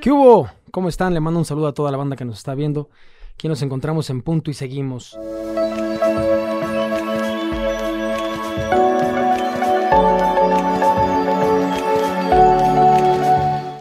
¿Qué 0.00 0.10
hubo? 0.10 0.48
¿Cómo 0.70 0.88
están? 0.88 1.12
Le 1.12 1.20
mando 1.20 1.38
un 1.38 1.44
saludo 1.44 1.66
a 1.66 1.74
toda 1.74 1.90
la 1.90 1.98
banda 1.98 2.16
que 2.16 2.24
nos 2.24 2.38
está 2.38 2.54
viendo. 2.54 2.88
Aquí 3.34 3.46
nos 3.46 3.60
encontramos 3.60 4.08
en 4.08 4.22
punto 4.22 4.50
y 4.50 4.54
seguimos. 4.54 5.18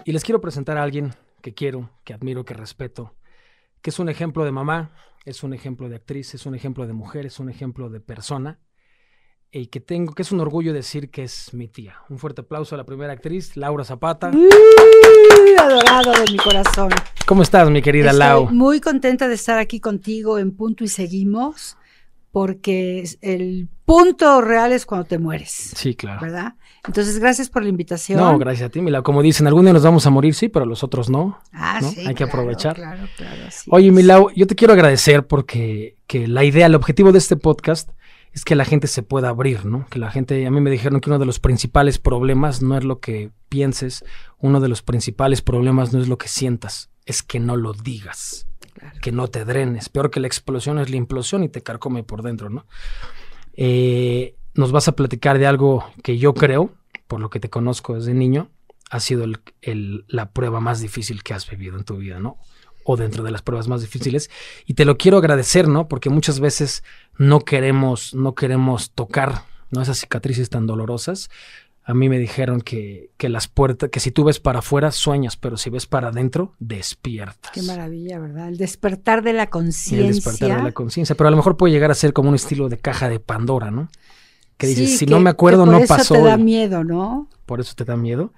Y 0.03 0.11
les 0.11 0.23
quiero 0.25 0.41
presentar 0.41 0.77
a 0.77 0.83
alguien 0.83 1.15
que 1.41 1.53
quiero, 1.53 1.89
que 2.03 2.13
admiro, 2.13 2.43
que 2.43 2.55
respeto, 2.55 3.15
que 3.81 3.91
es 3.91 3.97
un 3.97 4.09
ejemplo 4.09 4.43
de 4.43 4.51
mamá, 4.51 4.91
es 5.23 5.43
un 5.43 5.53
ejemplo 5.53 5.87
de 5.87 5.95
actriz, 5.95 6.33
es 6.33 6.45
un 6.45 6.55
ejemplo 6.55 6.85
de 6.87 6.93
mujer, 6.93 7.25
es 7.25 7.39
un 7.39 7.49
ejemplo 7.49 7.89
de 7.89 8.01
persona 8.01 8.59
y 9.53 9.67
que 9.67 9.81
tengo, 9.81 10.13
que 10.13 10.21
es 10.21 10.31
un 10.31 10.39
orgullo 10.39 10.71
decir 10.73 11.09
que 11.09 11.23
es 11.23 11.53
mi 11.53 11.67
tía. 11.67 11.95
Un 12.09 12.17
fuerte 12.19 12.41
aplauso 12.41 12.75
a 12.75 12.77
la 12.77 12.85
primera 12.85 13.11
actriz, 13.13 13.57
Laura 13.57 13.83
Zapata. 13.83 14.31
Uy, 14.33 15.55
adorado 15.57 16.11
de 16.13 16.31
mi 16.31 16.37
corazón. 16.37 16.89
¿Cómo 17.25 17.43
estás, 17.43 17.69
mi 17.69 17.81
querida 17.81 18.11
Estoy 18.11 18.19
Lau? 18.19 18.49
muy 18.51 18.79
contenta 18.79 19.27
de 19.27 19.35
estar 19.35 19.57
aquí 19.59 19.79
contigo 19.79 20.39
en 20.39 20.51
punto 20.55 20.83
y 20.83 20.87
seguimos, 20.87 21.77
porque 22.31 23.03
el 23.21 23.67
punto 23.83 24.39
real 24.41 24.71
es 24.71 24.85
cuando 24.85 25.05
te 25.05 25.17
mueres, 25.17 25.51
Sí, 25.75 25.95
claro. 25.95 26.21
¿verdad? 26.21 26.55
Entonces, 26.87 27.19
gracias 27.19 27.49
por 27.49 27.61
la 27.61 27.69
invitación. 27.69 28.19
No, 28.19 28.37
gracias 28.39 28.67
a 28.67 28.71
ti, 28.71 28.81
mi 28.81 28.89
Lau. 28.89 29.03
Como 29.03 29.21
dicen, 29.21 29.45
algún 29.47 29.65
día 29.65 29.73
nos 29.73 29.83
vamos 29.83 30.05
a 30.07 30.09
morir, 30.09 30.33
sí, 30.33 30.47
pero 30.47 30.65
los 30.65 30.83
otros 30.83 31.09
no. 31.09 31.37
Ah, 31.51 31.79
¿no? 31.81 31.91
sí, 31.91 31.99
Hay 31.99 32.07
que 32.15 32.23
claro, 32.23 32.31
aprovechar. 32.31 32.75
Claro, 32.77 33.03
claro, 33.17 33.41
Oye, 33.69 33.87
es. 33.87 33.93
mi 33.93 34.01
Lau, 34.01 34.29
yo 34.33 34.47
te 34.47 34.55
quiero 34.55 34.73
agradecer 34.73 35.27
porque 35.27 35.97
que 36.07 36.27
la 36.27 36.43
idea, 36.45 36.65
el 36.67 36.75
objetivo 36.75 37.11
de 37.11 37.17
este 37.19 37.35
podcast 37.35 37.89
es 38.33 38.45
que 38.45 38.55
la 38.55 38.65
gente 38.65 38.87
se 38.87 39.03
pueda 39.03 39.29
abrir, 39.29 39.65
¿no? 39.65 39.85
Que 39.89 39.99
la 39.99 40.09
gente, 40.11 40.45
a 40.45 40.51
mí 40.51 40.61
me 40.61 40.69
dijeron 40.71 41.01
que 41.01 41.09
uno 41.09 41.19
de 41.19 41.25
los 41.25 41.39
principales 41.39 41.99
problemas 41.99 42.61
no 42.61 42.77
es 42.77 42.83
lo 42.83 42.99
que 42.99 43.31
pienses, 43.49 44.05
uno 44.39 44.59
de 44.61 44.69
los 44.69 44.81
principales 44.81 45.41
problemas 45.41 45.91
no 45.93 45.99
es 46.01 46.07
lo 46.07 46.17
que 46.17 46.27
sientas, 46.29 46.89
es 47.05 47.23
que 47.23 47.39
no 47.39 47.55
lo 47.57 47.73
digas, 47.73 48.47
Claro. 48.73 48.97
que 49.01 49.11
no 49.11 49.27
te 49.27 49.43
drenes. 49.43 49.89
Peor 49.89 50.09
que 50.11 50.21
la 50.21 50.27
explosión 50.27 50.79
es 50.79 50.89
la 50.89 50.95
implosión 50.95 51.43
y 51.43 51.49
te 51.49 51.61
carcome 51.61 52.03
por 52.03 52.21
dentro, 52.23 52.49
¿no? 52.49 52.65
Eh, 53.53 54.35
nos 54.53 54.71
vas 54.71 54.87
a 54.87 54.93
platicar 54.95 55.37
de 55.39 55.47
algo 55.47 55.83
que 56.03 56.17
yo 56.17 56.33
creo, 56.33 56.71
por 57.07 57.19
lo 57.19 57.29
que 57.29 57.39
te 57.39 57.49
conozco 57.49 57.95
desde 57.95 58.13
niño, 58.13 58.49
ha 58.89 58.99
sido 58.99 59.23
el- 59.23 59.39
el- 59.61 60.05
la 60.07 60.31
prueba 60.31 60.59
más 60.59 60.79
difícil 60.81 61.23
que 61.23 61.33
has 61.33 61.49
vivido 61.49 61.77
en 61.77 61.83
tu 61.83 61.97
vida, 61.97 62.19
¿no? 62.19 62.37
O 62.83 62.97
dentro 62.97 63.23
de 63.23 63.31
las 63.31 63.41
pruebas 63.41 63.67
más 63.67 63.81
difíciles. 63.81 64.29
Y 64.65 64.73
te 64.73 64.85
lo 64.85 64.97
quiero 64.97 65.17
agradecer, 65.17 65.67
¿no? 65.67 65.87
Porque 65.87 66.09
muchas 66.09 66.39
veces 66.39 66.83
no 67.17 67.41
queremos, 67.41 68.13
no 68.13 68.33
queremos 68.35 68.91
tocar, 68.91 69.43
¿no? 69.69 69.81
Esas 69.81 69.99
cicatrices 69.99 70.49
tan 70.49 70.65
dolorosas. 70.67 71.29
A 71.83 71.95
mí 71.95 72.09
me 72.09 72.19
dijeron 72.19 72.61
que, 72.61 73.09
que 73.17 73.27
las 73.27 73.47
puertas, 73.47 73.89
que 73.89 73.99
si 73.99 74.11
tú 74.11 74.23
ves 74.23 74.39
para 74.39 74.59
afuera, 74.59 74.91
sueñas, 74.91 75.35
pero 75.35 75.57
si 75.57 75.69
ves 75.71 75.87
para 75.87 76.09
adentro, 76.09 76.53
despiertas. 76.59 77.51
Qué 77.51 77.63
maravilla, 77.63 78.19
¿verdad? 78.19 78.49
El 78.49 78.57
despertar 78.57 79.23
de 79.23 79.33
la 79.33 79.43
Y 79.43 79.45
el 79.45 79.49
conciencia. 79.49 80.07
despertar 80.13 80.57
de 80.59 80.63
la 80.63 80.71
conciencia. 80.73 81.15
Pero 81.15 81.27
a 81.27 81.31
lo 81.31 81.37
mejor 81.37 81.57
puede 81.57 81.73
llegar 81.73 81.89
a 81.89 81.95
ser 81.95 82.13
como 82.13 82.29
un 82.29 82.35
estilo 82.35 82.69
de 82.69 82.77
caja 82.77 83.09
de 83.09 83.19
Pandora, 83.19 83.71
¿no? 83.71 83.89
Que 84.57 84.67
dices, 84.67 84.91
Sí, 84.91 84.97
si 84.99 85.05
que- 85.05 85.11
no 85.11 85.19
me 85.19 85.31
acuerdo, 85.31 85.63
que 85.63 85.71
por 85.71 85.79
no 85.79 85.83
eso 85.83 85.87
pasó. 85.95 86.13
te 86.13 86.21
da 86.21 86.35
hoy". 86.35 86.43
miedo, 86.43 86.83
¿no? 86.83 87.27
Por 87.47 87.59
eso 87.59 87.73
te 87.75 87.83
da 87.83 87.97
miedo. 87.97 88.31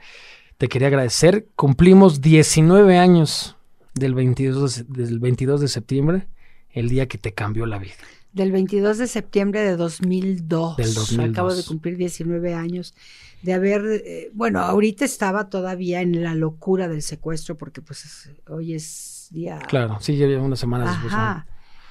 Te 0.57 0.69
quería 0.69 0.87
agradecer. 0.87 1.47
Cumplimos 1.57 2.21
19 2.21 2.97
años 2.97 3.57
del 3.93 4.13
22 4.15 4.87
de, 4.87 5.03
del 5.05 5.19
22 5.19 5.61
de 5.61 5.67
septiembre, 5.67 6.27
el 6.71 6.89
día 6.89 7.07
que 7.07 7.17
te 7.17 7.33
cambió 7.33 7.65
la 7.65 7.77
vida. 7.77 7.93
Del 8.31 8.51
22 8.51 8.97
de 8.97 9.07
septiembre 9.07 9.61
de 9.61 9.75
2002. 9.75 10.77
Del 10.77 10.93
2002. 10.93 11.29
Acabo 11.29 11.53
de 11.53 11.63
cumplir 11.63 11.97
19 11.97 12.53
años 12.55 12.95
de 13.43 13.53
haber, 13.53 13.81
eh, 14.05 14.31
bueno, 14.33 14.59
ahorita 14.61 15.05
estaba 15.05 15.49
todavía 15.49 16.01
en 16.01 16.23
la 16.23 16.33
locura 16.33 16.87
del 16.87 17.01
secuestro 17.03 17.57
porque 17.57 17.81
pues 17.81 18.05
es- 18.05 18.31
hoy 18.49 18.73
es 18.73 19.27
día... 19.31 19.59
Claro, 19.67 19.97
sí, 19.99 20.17
ya 20.17 20.25
unas 20.41 20.59
semanas 20.59 20.91
después. 20.93 21.13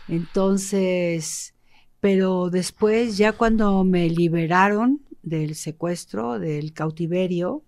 Entonces, 0.09 1.55
pero 2.01 2.51
después 2.51 3.17
ya 3.17 3.33
cuando 3.33 3.85
me 3.85 4.09
liberaron 4.11 5.01
del 5.23 5.55
secuestro, 5.55 6.39
del 6.41 6.73
cautiverio, 6.73 7.63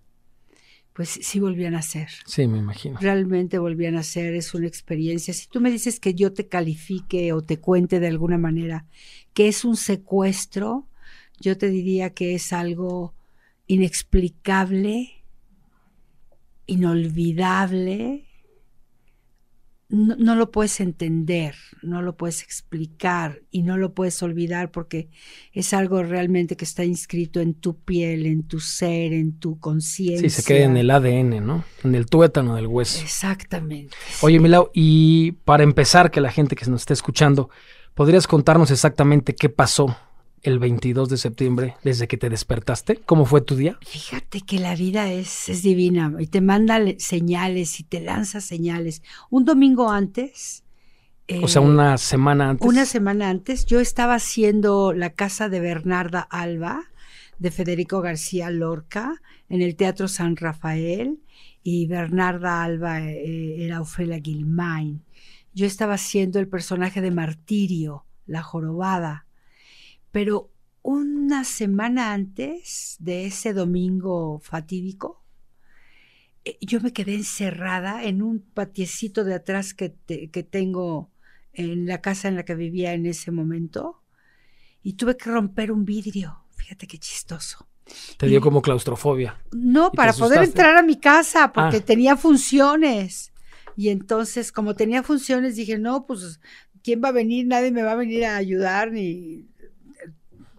pues 0.95 1.19
sí 1.21 1.41
volvían 1.41 1.75
a 1.75 1.81
ser. 1.81 2.07
Sí, 2.25 2.47
me 2.47 2.57
imagino. 2.57 2.97
Realmente 3.01 3.59
volvían 3.59 3.97
a 3.97 4.03
ser, 4.03 4.33
es 4.33 4.53
una 4.53 4.65
experiencia. 4.65 5.33
Si 5.33 5.47
tú 5.49 5.59
me 5.59 5.69
dices 5.69 5.99
que 5.99 6.13
yo 6.13 6.31
te 6.31 6.47
califique 6.47 7.33
o 7.33 7.41
te 7.41 7.59
cuente 7.59 7.99
de 7.99 8.07
alguna 8.07 8.37
manera 8.37 8.85
que 9.33 9.49
es 9.49 9.65
un 9.65 9.75
secuestro, 9.75 10.87
yo 11.37 11.57
te 11.57 11.69
diría 11.69 12.11
que 12.11 12.33
es 12.33 12.53
algo 12.53 13.13
inexplicable, 13.67 15.25
inolvidable. 16.65 18.24
No, 19.87 20.15
no 20.15 20.35
lo 20.35 20.49
puedes 20.49 20.79
entender, 20.79 21.55
no 21.83 22.01
lo 22.01 22.17
puedes 22.17 22.41
explicar 22.41 23.41
y 23.51 23.61
no 23.61 23.77
lo 23.77 23.93
puedes 23.93 24.21
olvidar 24.23 24.71
porque 24.71 25.09
es 25.53 25.73
algo 25.73 26.01
realmente 26.01 26.57
que 26.57 26.65
está 26.65 26.83
inscrito 26.83 27.39
en 27.39 27.53
tu 27.53 27.77
piel, 27.77 28.25
en 28.25 28.47
tu 28.47 28.59
ser, 28.59 29.13
en 29.13 29.37
tu 29.37 29.59
conciencia. 29.59 30.27
Sí, 30.27 30.41
se 30.41 30.43
queda 30.43 30.65
en 30.65 30.77
el 30.77 30.89
ADN, 30.89 31.45
¿no? 31.45 31.63
En 31.83 31.93
el 31.93 32.07
tuétano 32.07 32.55
del 32.55 32.65
hueso. 32.65 32.99
Exactamente. 33.01 33.95
Oye, 34.21 34.39
Milau, 34.39 34.71
y 34.73 35.33
para 35.43 35.63
empezar, 35.63 36.09
que 36.09 36.19
la 36.19 36.31
gente 36.31 36.55
que 36.55 36.65
nos 36.65 36.81
esté 36.81 36.93
escuchando, 36.93 37.49
¿podrías 37.93 38.25
contarnos 38.25 38.71
exactamente 38.71 39.35
qué 39.35 39.49
pasó 39.49 39.95
el 40.45 40.59
22 40.59 41.09
de 41.09 41.17
septiembre 41.17 41.75
desde 41.83 42.07
que 42.07 42.17
te 42.17 42.29
despertaste? 42.29 42.97
¿Cómo 43.05 43.25
fue 43.25 43.41
tu 43.41 43.55
día? 43.55 43.77
Fíjate 43.85 44.41
que 44.41 44.59
la 44.59 44.75
vida 44.75 45.11
es, 45.11 45.49
es 45.49 45.61
divina 45.63 46.13
y 46.19 46.27
te 46.27 46.41
manda 46.41 46.79
le- 46.79 46.99
señales 46.99 47.79
y 47.79 47.83
te 47.83 47.99
lanza 48.01 48.41
señales. 48.41 49.01
Un 49.29 49.45
domingo 49.45 49.91
antes, 49.91 50.63
O 51.41 51.47
sea, 51.47 51.61
eh, 51.61 51.65
una 51.65 51.97
semana 51.97 52.49
antes. 52.51 52.67
una 52.67 52.85
semana 52.85 53.29
antes, 53.29 53.65
yo 53.65 53.79
estaba 53.79 54.15
haciendo 54.15 54.93
la 54.93 55.09
casa 55.11 55.49
de 55.49 55.59
Bernarda 55.59 56.21
Alba, 56.21 56.83
de 57.39 57.51
Federico 57.51 58.01
García 58.01 58.49
Lorca, 58.49 59.21
en 59.49 59.61
el 59.61 59.75
Teatro 59.75 60.07
San 60.07 60.35
Rafael, 60.37 61.19
y 61.63 61.87
Bernarda 61.87 62.63
Alba 62.63 63.01
eh, 63.01 63.65
era 63.65 63.81
Ofelia 63.81 64.19
Guilmain. 64.19 65.01
Yo 65.53 65.65
estaba 65.65 65.95
haciendo 65.95 66.39
el 66.39 66.47
personaje 66.47 67.01
de 67.01 67.11
Martirio, 67.11 68.05
la 68.27 68.43
jorobada. 68.43 69.25
Pero 70.15 70.49
una 70.81 71.43
semana 71.43 72.13
antes 72.13 72.95
de 72.99 73.25
ese 73.25 73.51
domingo 73.51 74.39
fatídico, 74.39 75.25
eh, 76.45 76.57
yo 76.61 76.79
me 76.79 76.93
quedé 76.93 77.15
encerrada 77.15 78.05
en 78.05 78.21
un 78.21 78.39
patiecito 78.39 79.25
de 79.25 79.33
atrás 79.33 79.73
que, 79.73 79.89
te- 79.89 80.29
que 80.29 80.41
tengo 80.43 81.11
en 81.51 81.85
la 81.85 81.99
casa 81.99 82.29
en 82.29 82.37
la 82.37 82.45
que 82.45 82.55
vivía 82.55 82.93
en 82.93 83.05
ese 83.05 83.31
momento 83.31 84.03
y 84.81 84.93
tuve 84.93 85.17
que 85.17 85.29
romper 85.29 85.69
un 85.69 85.83
vidrio. 85.83 86.45
Fíjate 86.55 86.87
qué 86.87 86.97
chistoso. 86.97 87.67
Te 88.15 88.27
dio 88.27 88.39
como 88.39 88.61
claustrofobia. 88.61 89.41
No, 89.51 89.87
¿Y 89.87 89.91
te 89.91 89.97
para 89.97 90.13
poder 90.13 90.43
entrar 90.43 90.77
a 90.77 90.81
mi 90.81 90.97
casa, 90.97 91.51
porque 91.51 91.77
Ah. 91.77 91.85
tenía 91.85 92.15
funciones. 92.15 93.33
Y 93.75 93.89
entonces, 93.89 94.53
como 94.53 94.75
tenía 94.75 95.03
funciones, 95.03 95.57
dije, 95.57 95.77
no, 95.77 96.05
pues, 96.05 96.39
¿quién 96.81 97.01
va 97.03 97.09
a 97.09 97.11
venir? 97.11 97.47
Nadie 97.47 97.71
me 97.71 97.83
va 97.83 97.91
a 97.91 97.95
venir 97.95 98.23
a 98.23 98.37
ayudar, 98.37 98.93
ni... 98.93 99.49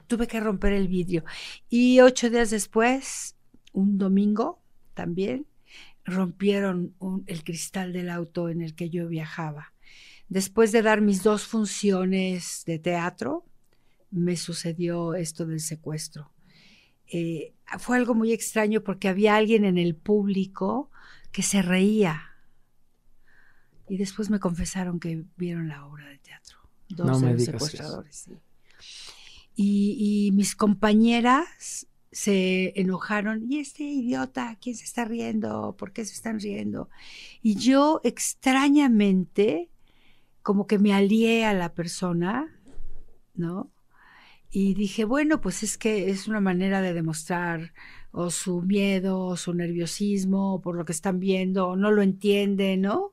Tuve 0.07 0.27
que 0.27 0.41
romper 0.41 0.73
el 0.73 0.89
vidrio. 0.89 1.25
Y 1.69 2.01
ocho 2.01 2.31
días 2.31 2.51
después, 2.51 3.37
un 3.73 3.99
domingo 3.99 4.61
también, 4.95 5.47
rompieron 6.05 6.95
un- 6.99 7.25
el 7.27 7.43
cristal 7.43 7.93
del 7.93 8.11
auto 8.11 8.49
en 8.49 8.63
el 8.63 8.75
que 8.75 8.91
yo 8.91 9.09
viajaba. 9.09 9.73
Después 10.29 10.73
de 10.73 10.83
dar 10.83 11.01
mis 11.01 11.23
dos 11.23 11.47
funciones 11.47 12.63
de 12.67 12.79
teatro, 12.79 13.45
me 14.11 14.37
sucedió 14.37 15.15
esto 15.15 15.47
del 15.47 15.61
secuestro. 15.61 16.31
Eh, 17.09 17.53
fue 17.79 17.97
algo 17.97 18.15
muy 18.15 18.33
extraño 18.33 18.83
porque 18.83 19.09
había 19.09 19.37
alguien 19.37 19.65
en 19.65 19.79
el 19.79 19.95
público 19.95 20.91
que 21.33 21.43
se 21.43 21.63
reía. 21.63 22.23
Y 23.89 23.97
después 23.99 24.31
me 24.31 24.41
confesaron 24.41 24.99
que 24.99 25.25
vieron 25.37 25.69
la 25.69 25.87
obra 25.87 26.09
de 26.09 26.19
teatro. 26.19 26.59
Dos 26.89 27.07
No 27.21 27.27
de 27.27 27.35
los 27.35 27.45
secuestradores. 27.45 28.17
sí. 28.17 28.33
Y, 29.57 30.31
mis 30.35 30.55
compañeras 30.55 31.87
se 32.13 32.79
enojaron. 32.79 33.51
¿Y 33.51 33.61
este 33.61 33.85
idiota? 33.85 34.59
¿Quién 34.61 34.77
se 34.77 34.85
está 34.85 35.05
riendo? 35.05 35.77
¿Por 35.79 35.93
qué 35.93 36.05
se 36.05 36.15
están 36.15 36.41
riendo? 36.41 36.91
Y 37.43 37.57
yo 37.57 38.01
extrañamente, 38.05 39.71
como 40.43 40.67
que 40.67 40.79
me 40.79 40.93
alié 40.93 41.47
a 41.47 41.55
la 41.55 41.75
persona, 41.75 42.55
¿no? 43.35 43.73
Y 44.51 44.75
dije, 44.75 45.05
bueno, 45.05 45.41
pues 45.41 45.63
es 45.63 45.79
que 45.79 46.11
es 46.11 46.29
una 46.29 46.41
manera 46.41 46.81
de 46.83 46.95
demostrar 46.95 47.73
o 48.13 48.31
su 48.31 48.63
miedo, 48.63 49.21
o 49.21 49.37
su 49.37 49.53
nerviosismo, 49.55 50.61
por 50.63 50.77
lo 50.77 50.85
que 50.85 50.93
están 50.93 51.21
viendo, 51.21 51.69
o 51.69 51.77
no 51.77 51.91
lo 51.91 52.03
entienden, 52.03 52.83
¿no? 52.83 53.13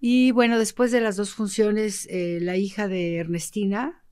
Y 0.00 0.32
bueno, 0.32 0.58
después 0.58 0.92
de 0.92 1.00
las 1.00 1.16
dos 1.16 1.34
funciones, 1.34 2.06
eh, 2.10 2.38
la 2.40 2.56
hija 2.56 2.88
de 2.88 3.16
Ernestina, 3.16 4.03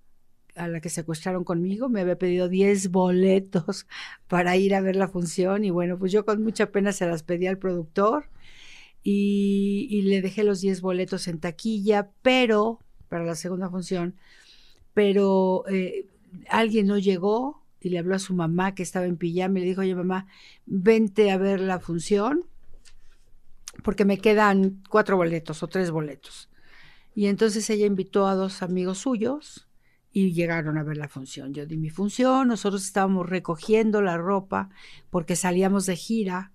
a 0.55 0.69
la 0.69 0.81
que 0.81 0.89
secuestraron 0.89 1.45
conmigo, 1.45 1.89
me 1.89 2.01
había 2.01 2.19
pedido 2.19 2.49
10 2.49 2.91
boletos 2.91 3.87
para 4.29 4.57
ir 4.57 4.75
a 4.75 4.81
ver 4.81 4.97
la 4.97 5.09
función 5.09 5.65
y 5.65 5.71
bueno, 5.71 5.99
pues 5.99 6.13
yo 6.13 6.25
con 6.25 6.43
mucha 6.43 6.71
pena 6.71 6.93
se 6.93 7.07
las 7.07 7.23
pedí 7.23 7.47
al 7.47 7.59
productor 7.59 8.27
y, 9.03 10.03
le 10.05 10.23
dejé 10.23 10.45
los 10.45 10.61
10 10.61 10.81
boletos 10.81 11.27
en 11.27 11.41
taquilla, 11.41 12.11
pero, 12.23 12.79
para 13.09 13.25
la 13.25 13.35
segunda 13.35 13.69
función, 13.69 14.15
pero 14.95 15.65
eh, 15.69 16.07
alguien 16.49 16.87
no 16.87 16.99
llegó 16.99 17.63
y 17.81 17.89
le 17.89 17.99
habló 17.99 18.15
a 18.15 18.21
su 18.21 18.35
mamá 18.35 18.75
que 18.75 18.85
estaba 18.85 19.07
en 19.07 19.17
pijama 19.17 19.59
y 19.59 19.63
le 19.63 19.69
dijo, 19.69 19.81
oye 19.81 19.95
mamá, 19.95 20.27
vente 20.67 21.31
a 21.33 21.37
ver 21.37 21.61
la 21.61 21.81
función 21.81 22.45
porque 23.83 24.05
me 24.05 24.19
quedan 24.19 24.83
cuatro 24.89 25.17
boletos 25.17 25.63
o 25.63 25.67
tres 25.67 25.91
boletos. 25.91 26.49
Y 27.15 27.27
entonces 27.27 27.69
ella 27.71 27.87
invitó 27.87 28.27
a 28.27 28.35
dos 28.35 28.63
amigos 28.63 28.99
suyos 28.99 29.67
y 30.13 30.33
llegaron 30.33 30.77
a 30.77 30.83
ver 30.83 30.99
la 30.99 31.09
función. 31.09 31.55
Yo 31.55 31.67
di 31.67 31.79
mi 31.79 31.91
función, 31.91 32.49
nosotros 32.49 32.85
estábamos 32.85 33.29
recogiendo 33.29 34.03
la 34.03 34.19
ropa 34.19 34.69
porque 35.11 35.37
salíamos 35.37 35.87
de 35.87 35.97
gira 35.97 36.53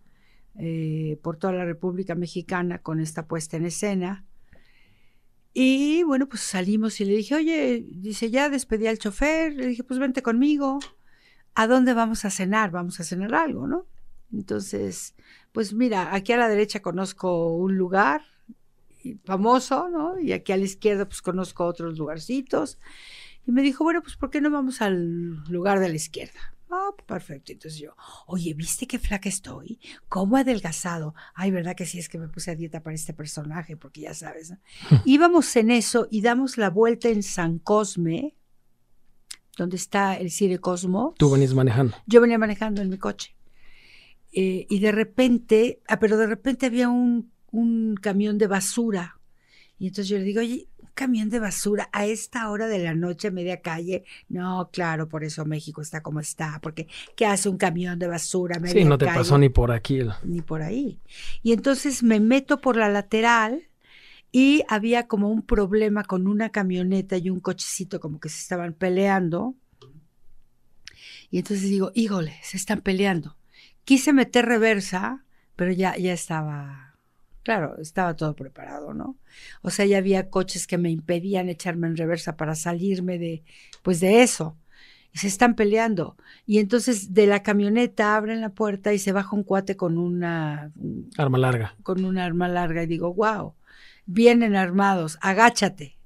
eh, 0.60 1.20
por 1.22 1.38
toda 1.38 1.54
la 1.54 1.66
República 1.66 2.16
Mexicana 2.16 2.80
con 2.80 3.00
esta 3.00 3.28
puesta 3.28 3.58
en 3.58 3.66
escena. 3.66 4.26
Y 5.54 6.04
bueno, 6.04 6.30
pues 6.30 6.42
salimos 6.42 7.02
y 7.02 7.06
le 7.06 7.16
dije, 7.16 7.34
oye, 7.36 7.84
dice, 7.90 8.30
ya 8.30 8.50
despedí 8.50 8.86
al 8.86 9.00
chofer, 9.00 9.54
le 9.56 9.66
dije, 9.66 9.84
pues 9.84 10.00
vente 10.00 10.22
conmigo. 10.22 10.80
¿A 11.56 11.66
dónde 11.66 11.96
vamos 11.96 12.26
a 12.26 12.30
cenar? 12.30 12.70
Vamos 12.70 13.00
a 13.00 13.04
cenar 13.04 13.34
algo, 13.34 13.68
¿no? 13.68 13.88
Entonces, 14.32 15.16
pues 15.52 15.74
mira, 15.74 16.14
aquí 16.14 16.32
a 16.34 16.38
la 16.38 16.50
derecha 16.50 16.82
conozco 16.82 17.56
un 17.56 17.76
lugar 17.76 18.22
famoso, 19.24 19.90
¿no? 19.90 20.20
Y 20.20 20.34
aquí 20.34 20.52
a 20.52 20.58
la 20.58 20.66
izquierda 20.66 21.06
pues 21.06 21.22
conozco 21.22 21.66
otros 21.66 21.98
lugarcitos. 21.98 22.78
Y 23.48 23.52
me 23.54 23.62
dijo, 23.62 23.86
bueno, 23.86 24.02
pues 24.04 24.18
¿por 24.18 24.30
qué 24.30 24.42
no 24.42 24.52
vamos 24.52 24.82
al 24.82 25.42
lugar 25.46 25.80
de 25.80 25.88
la 25.88 25.96
izquierda? 25.96 26.54
Ah, 26.70 26.90
perfecto. 27.06 27.54
Entonces 27.54 27.80
yo, 27.80 27.96
oye, 28.26 28.54
¿viste 28.54 28.88
qué 28.88 29.00
flaca 29.00 29.30
estoy? 29.30 29.80
¿Cómo 30.10 30.36
adelgazado? 30.36 31.16
Ay, 31.34 31.52
¿verdad 31.52 31.74
que 31.74 31.86
sí 31.86 31.98
es 31.98 32.10
que 32.10 32.18
me 32.18 32.28
puse 32.28 32.52
a 32.52 32.56
dieta 32.56 32.84
para 32.84 32.94
este 32.94 33.14
personaje? 33.14 33.78
Porque 33.78 34.02
ya 34.02 34.14
sabes, 34.14 34.52
¿no? 34.52 34.58
Íbamos 35.06 35.56
en 35.56 35.72
eso 35.72 36.10
y 36.12 36.22
damos 36.22 36.58
la 36.58 36.70
vuelta 36.70 37.08
en 37.08 37.24
San 37.24 37.58
Cosme, 37.60 38.36
donde 39.58 39.78
está 39.78 40.16
el 40.16 40.30
Cine 40.30 40.60
Cosmo. 40.60 41.16
¿Tú 41.18 41.32
venías 41.32 41.54
manejando? 41.54 41.96
Yo 42.06 42.20
venía 42.20 42.38
manejando 42.38 42.82
en 42.82 42.90
mi 42.90 42.98
coche. 42.98 43.34
Eh, 44.34 44.68
y 44.70 44.80
de 44.80 44.92
repente, 44.92 45.82
ah, 45.88 46.00
pero 46.00 46.18
de 46.18 46.28
repente 46.28 46.66
había 46.66 46.90
un, 46.90 47.32
un 47.50 47.96
camión 47.96 48.38
de 48.38 48.48
basura. 48.48 49.22
Y 49.80 49.88
entonces 49.88 50.10
yo 50.10 50.18
le 50.18 50.26
digo, 50.26 50.42
oye, 50.42 50.68
camión 50.98 51.30
de 51.30 51.40
basura 51.40 51.90
a 51.94 52.06
esta 52.06 52.50
hora 52.50 52.68
de 52.68 52.80
la 52.80 52.94
noche, 52.94 53.32
media 53.32 53.62
calle. 53.62 54.04
No, 54.28 54.70
claro, 54.74 55.08
por 55.08 55.24
eso 55.24 55.46
México 55.46 55.82
está 55.82 56.02
como 56.02 56.20
está, 56.20 56.60
porque 56.62 56.88
¿qué 57.16 57.26
hace 57.26 57.48
un 57.48 57.58
camión 57.58 58.00
de 58.00 58.08
basura? 58.08 58.60
Media 58.60 58.74
sí, 58.74 58.84
no 58.84 58.98
te 58.98 59.06
pasó 59.06 59.38
ni 59.38 59.48
por 59.48 59.72
aquí. 59.72 60.00
Ni 60.24 60.42
por 60.42 60.62
ahí. 60.62 61.00
Y 61.44 61.54
entonces 61.54 62.04
me 62.04 62.20
meto 62.20 62.60
por 62.60 62.76
la 62.76 62.90
lateral 62.90 63.70
y 64.32 64.64
había 64.68 65.08
como 65.08 65.30
un 65.30 65.44
problema 65.44 66.04
con 66.04 66.28
una 66.28 66.50
camioneta 66.50 67.16
y 67.18 67.30
un 67.30 67.40
cochecito 67.40 68.00
como 68.00 68.20
que 68.20 68.30
se 68.30 68.40
estaban 68.40 68.74
peleando. 68.74 69.56
Y 71.30 71.38
entonces 71.38 71.70
digo, 71.70 71.92
híjole, 71.94 72.36
se 72.42 72.58
están 72.58 72.82
peleando. 72.82 73.38
Quise 73.86 74.12
meter 74.12 74.46
reversa, 74.46 75.24
pero 75.56 75.72
ya, 75.72 75.96
ya 75.96 76.12
estaba 76.12 76.87
Claro, 77.48 77.78
estaba 77.80 78.14
todo 78.14 78.36
preparado, 78.36 78.94
¿no? 78.94 79.16
O 79.62 79.70
sea, 79.70 79.86
ya 79.86 80.00
había 80.00 80.30
coches 80.30 80.68
que 80.68 80.78
me 80.78 80.92
impedían 80.92 81.48
echarme 81.48 81.88
en 81.88 81.96
reversa 81.96 82.36
para 82.36 82.56
salirme 82.56 83.18
de, 83.18 83.46
pues 83.84 84.02
de 84.02 84.22
eso. 84.22 84.58
Y 85.14 85.20
se 85.20 85.28
están 85.28 85.56
peleando. 85.56 86.18
Y 86.46 86.58
entonces 86.60 87.14
de 87.14 87.26
la 87.26 87.44
camioneta 87.44 88.18
abren 88.18 88.42
la 88.42 88.50
puerta 88.50 88.92
y 88.92 89.00
se 89.00 89.14
baja 89.14 89.34
un 89.34 89.44
cuate 89.44 89.78
con 89.78 89.98
una... 89.98 90.74
Arma 91.18 91.38
larga. 91.38 91.74
Con 91.84 92.04
una 92.04 92.26
arma 92.26 92.50
larga 92.50 92.84
y 92.84 92.88
digo, 92.88 93.14
wow, 93.14 93.54
vienen 94.06 94.58
armados, 94.58 95.18
agáchate. 95.22 95.98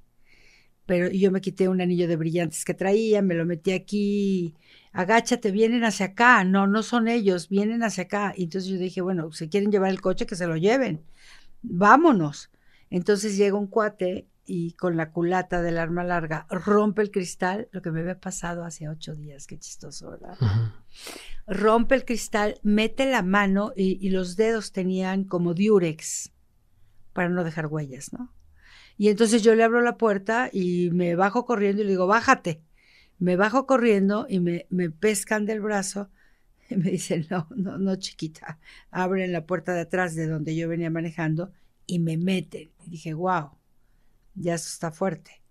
Pero 0.86 1.10
yo 1.10 1.32
me 1.32 1.42
quité 1.42 1.70
un 1.70 1.82
anillo 1.82 2.08
de 2.08 2.18
brillantes 2.18 2.64
que 2.64 2.76
traía, 2.76 3.24
me 3.24 3.34
lo 3.34 3.48
metí 3.48 3.72
aquí, 3.72 4.54
agáchate, 4.92 5.50
vienen 5.50 5.86
hacia 5.86 6.06
acá. 6.06 6.44
No, 6.44 6.68
no 6.68 6.84
son 6.84 7.08
ellos, 7.08 7.50
vienen 7.50 7.82
hacia 7.82 8.04
acá. 8.04 8.32
Y 8.38 8.44
entonces 8.44 8.70
yo 8.70 8.78
dije, 8.78 9.02
bueno, 9.02 9.32
si 9.32 9.50
quieren 9.50 9.72
llevar 9.72 9.90
el 9.90 10.02
coche, 10.02 10.28
que 10.28 10.36
se 10.36 10.46
lo 10.46 10.56
lleven 10.56 11.02
vámonos. 11.62 12.52
Entonces 12.90 13.38
llega 13.38 13.58
un 13.58 13.68
cuate 13.68 14.28
y 14.46 14.74
con 14.74 14.98
la 14.98 15.12
culata 15.12 15.62
del 15.62 15.78
arma 15.78 16.04
larga 16.04 16.46
rompe 16.50 17.02
el 17.02 17.12
cristal, 17.12 17.70
lo 17.72 17.82
que 17.82 17.92
me 17.92 18.02
había 18.02 18.20
pasado 18.20 18.66
hace 18.66 18.90
ocho 18.90 19.16
días, 19.16 19.48
qué 19.48 19.58
chistoso, 19.58 20.12
¿verdad? 20.12 20.38
Rompe 21.48 21.96
el 21.96 22.06
cristal, 22.06 22.60
mete 22.64 23.10
la 23.10 23.22
mano 23.22 23.72
y, 23.76 24.10
los 24.10 24.36
dedos 24.36 24.72
tenían 24.72 25.24
como 25.24 25.54
diurex 25.54 26.34
para 27.14 27.30
no 27.30 27.44
dejar 27.44 27.68
huellas, 27.68 28.12
¿no? 28.14 28.34
Y 28.98 29.10
entonces 29.10 29.42
yo 29.42 29.56
le 29.56 29.64
abro 29.64 29.82
la 29.82 29.98
puerta 29.98 30.50
y 30.52 30.90
me 30.92 31.16
bajo 31.16 31.46
corriendo 31.46 31.82
y 31.82 31.86
le 31.86 31.92
digo, 31.92 32.08
bájate. 32.08 32.62
Me 33.20 33.36
bajo 33.36 33.66
corriendo 33.66 34.26
y 34.28 34.40
me, 34.40 34.68
me 34.70 34.90
pescan 34.90 35.46
del 35.46 35.62
brazo 35.62 36.10
y 36.72 36.76
me 36.78 36.92
dicen, 36.92 37.28
no, 37.30 37.48
no, 37.56 37.78
no, 37.78 37.96
chiquita. 37.98 38.60
Abren 38.92 39.32
la 39.32 39.46
puerta 39.46 39.74
de 39.74 39.82
atrás 39.82 40.16
de 40.16 40.28
donde 40.28 40.56
yo 40.56 40.68
venía 40.70 40.90
manejando 40.90 41.52
y 41.86 42.00
me 42.00 42.18
meten. 42.18 42.72
Y 42.86 42.90
dije, 42.90 43.14
wow, 43.14 43.52
ya 44.36 44.56
eso 44.56 44.70
está 44.70 44.92
fuerte. 44.92 45.42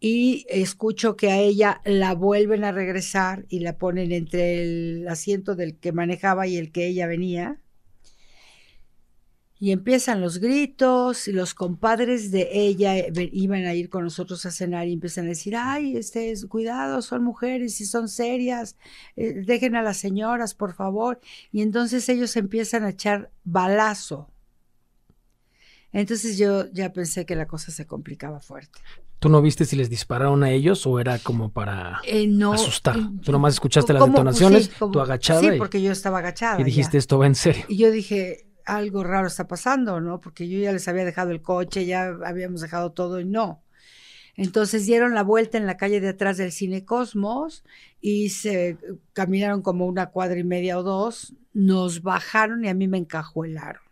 Y 0.00 0.46
escucho 0.48 1.16
que 1.16 1.30
a 1.30 1.38
ella 1.38 1.80
la 1.84 2.14
vuelven 2.14 2.64
a 2.64 2.72
regresar 2.72 3.46
y 3.48 3.60
la 3.60 3.78
ponen 3.78 4.12
entre 4.12 4.62
el 4.62 5.06
asiento 5.08 5.54
del 5.54 5.78
que 5.78 5.92
manejaba 5.92 6.46
y 6.48 6.56
el 6.56 6.72
que 6.72 6.86
ella 6.86 7.06
venía. 7.06 7.61
Y 9.62 9.70
empiezan 9.70 10.20
los 10.20 10.38
gritos 10.38 11.28
y 11.28 11.32
los 11.32 11.54
compadres 11.54 12.32
de 12.32 12.48
ella 12.50 12.98
eh, 12.98 13.12
iban 13.32 13.64
a 13.64 13.74
ir 13.74 13.90
con 13.90 14.02
nosotros 14.02 14.44
a 14.44 14.50
cenar 14.50 14.88
y 14.88 14.92
empiezan 14.92 15.26
a 15.26 15.28
decir, 15.28 15.54
ay, 15.54 15.96
este, 15.96 16.34
cuidado, 16.48 17.00
son 17.00 17.22
mujeres 17.22 17.80
y 17.80 17.84
son 17.84 18.08
serias, 18.08 18.76
eh, 19.14 19.44
dejen 19.46 19.76
a 19.76 19.82
las 19.82 19.98
señoras, 19.98 20.56
por 20.56 20.74
favor. 20.74 21.20
Y 21.52 21.62
entonces 21.62 22.08
ellos 22.08 22.34
empiezan 22.34 22.82
a 22.82 22.88
echar 22.88 23.30
balazo. 23.44 24.28
Entonces 25.92 26.38
yo 26.38 26.68
ya 26.72 26.92
pensé 26.92 27.24
que 27.24 27.36
la 27.36 27.46
cosa 27.46 27.70
se 27.70 27.86
complicaba 27.86 28.40
fuerte. 28.40 28.80
¿Tú 29.20 29.28
no 29.28 29.40
viste 29.42 29.64
si 29.64 29.76
les 29.76 29.88
dispararon 29.88 30.42
a 30.42 30.50
ellos 30.50 30.84
o 30.88 30.98
era 30.98 31.20
como 31.20 31.52
para 31.52 32.00
eh, 32.04 32.26
no, 32.26 32.54
asustar? 32.54 32.98
Tú 33.22 33.30
nomás 33.30 33.54
escuchaste 33.54 33.92
las 33.92 34.04
detonaciones, 34.06 34.70
tú 34.70 34.98
agachada. 34.98 35.40
Sí, 35.40 35.50
porque 35.56 35.80
yo 35.80 35.92
estaba 35.92 36.18
agachada. 36.18 36.60
Y 36.60 36.64
dijiste, 36.64 36.98
esto 36.98 37.16
va 37.16 37.28
en 37.28 37.36
serio. 37.36 37.64
Y 37.68 37.76
yo 37.76 37.92
dije, 37.92 38.48
algo 38.64 39.04
raro 39.04 39.26
está 39.26 39.46
pasando, 39.46 40.00
¿no? 40.00 40.20
Porque 40.20 40.48
yo 40.48 40.58
ya 40.58 40.72
les 40.72 40.88
había 40.88 41.04
dejado 41.04 41.30
el 41.30 41.42
coche, 41.42 41.86
ya 41.86 42.16
habíamos 42.24 42.60
dejado 42.60 42.92
todo 42.92 43.20
y 43.20 43.24
no. 43.24 43.62
Entonces 44.36 44.86
dieron 44.86 45.14
la 45.14 45.22
vuelta 45.22 45.58
en 45.58 45.66
la 45.66 45.76
calle 45.76 46.00
de 46.00 46.08
atrás 46.08 46.38
del 46.38 46.52
Cine 46.52 46.84
Cosmos 46.84 47.64
y 48.00 48.30
se 48.30 48.78
caminaron 49.12 49.62
como 49.62 49.86
una 49.86 50.06
cuadra 50.06 50.38
y 50.38 50.44
media 50.44 50.78
o 50.78 50.82
dos, 50.82 51.34
nos 51.52 52.02
bajaron 52.02 52.64
y 52.64 52.68
a 52.68 52.74
mí 52.74 52.88
me 52.88 52.98
encajuelaron. 52.98 53.82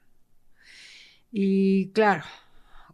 Y 1.30 1.90
claro, 1.90 2.24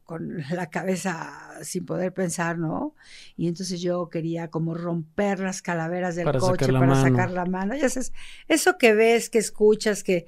con 0.06 0.38
la 0.52 0.70
cabeza 0.70 1.58
sin 1.62 1.84
poder 1.84 2.14
pensar, 2.14 2.58
¿no? 2.58 2.94
Y 3.36 3.48
entonces 3.48 3.80
yo 3.80 4.08
quería 4.08 4.48
como 4.48 4.72
romper 4.75 5.40
las 5.40 5.60
calaveras 5.60 6.16
del 6.16 6.32
coche 6.38 6.72
para 6.72 6.94
sacar 6.94 7.30
la 7.30 7.44
mano. 7.44 7.75
Ya 7.75 7.88
sabes, 7.88 8.12
eso 8.48 8.78
que 8.78 8.94
ves, 8.94 9.28
que 9.28 9.38
escuchas, 9.38 10.02
que 10.02 10.26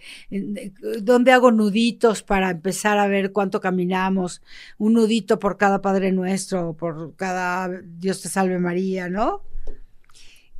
donde 1.00 1.32
hago 1.32 1.52
nuditos 1.52 2.22
para 2.22 2.50
empezar 2.50 2.98
a 2.98 3.06
ver 3.06 3.32
cuánto 3.32 3.60
caminamos, 3.60 4.42
un 4.76 4.94
nudito 4.94 5.38
por 5.38 5.56
cada 5.56 5.80
Padre 5.80 6.12
Nuestro, 6.12 6.74
por 6.74 7.14
cada 7.14 7.68
Dios 7.68 8.20
te 8.20 8.28
salve 8.28 8.58
María, 8.58 9.08
¿no? 9.08 9.42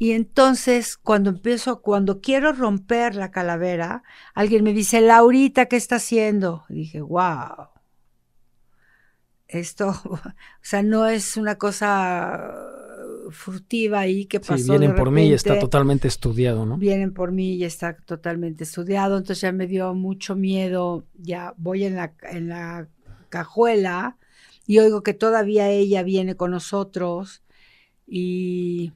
Y 0.00 0.12
entonces, 0.12 0.96
cuando 0.96 1.30
empiezo, 1.30 1.82
cuando 1.82 2.20
quiero 2.20 2.52
romper 2.52 3.16
la 3.16 3.32
calavera, 3.32 4.04
alguien 4.32 4.62
me 4.62 4.72
dice, 4.72 5.00
Laurita, 5.00 5.66
¿qué 5.66 5.74
está 5.74 5.96
haciendo? 5.96 6.64
Y 6.68 6.74
dije, 6.74 7.00
wow 7.00 7.77
esto, 9.48 9.88
o 10.04 10.20
sea, 10.62 10.82
no 10.82 11.06
es 11.06 11.36
una 11.36 11.56
cosa 11.56 12.54
furtiva 13.30 14.00
ahí 14.00 14.26
que 14.26 14.40
pasó. 14.40 14.56
Sí, 14.56 14.70
vienen 14.70 14.94
por 14.94 15.10
mí 15.10 15.26
y 15.26 15.32
está 15.32 15.58
totalmente 15.58 16.08
estudiado, 16.08 16.64
¿no? 16.64 16.78
Vienen 16.78 17.12
por 17.12 17.32
mí 17.32 17.54
y 17.54 17.64
está 17.64 17.96
totalmente 17.96 18.64
estudiado, 18.64 19.18
entonces 19.18 19.42
ya 19.42 19.52
me 19.52 19.66
dio 19.66 19.94
mucho 19.94 20.34
miedo, 20.36 21.04
ya 21.14 21.54
voy 21.56 21.84
en 21.84 21.96
la, 21.96 22.14
en 22.22 22.48
la 22.48 22.88
cajuela 23.28 24.16
y 24.66 24.78
oigo 24.78 25.02
que 25.02 25.14
todavía 25.14 25.70
ella 25.70 26.02
viene 26.02 26.36
con 26.36 26.50
nosotros 26.50 27.42
y 28.06 28.92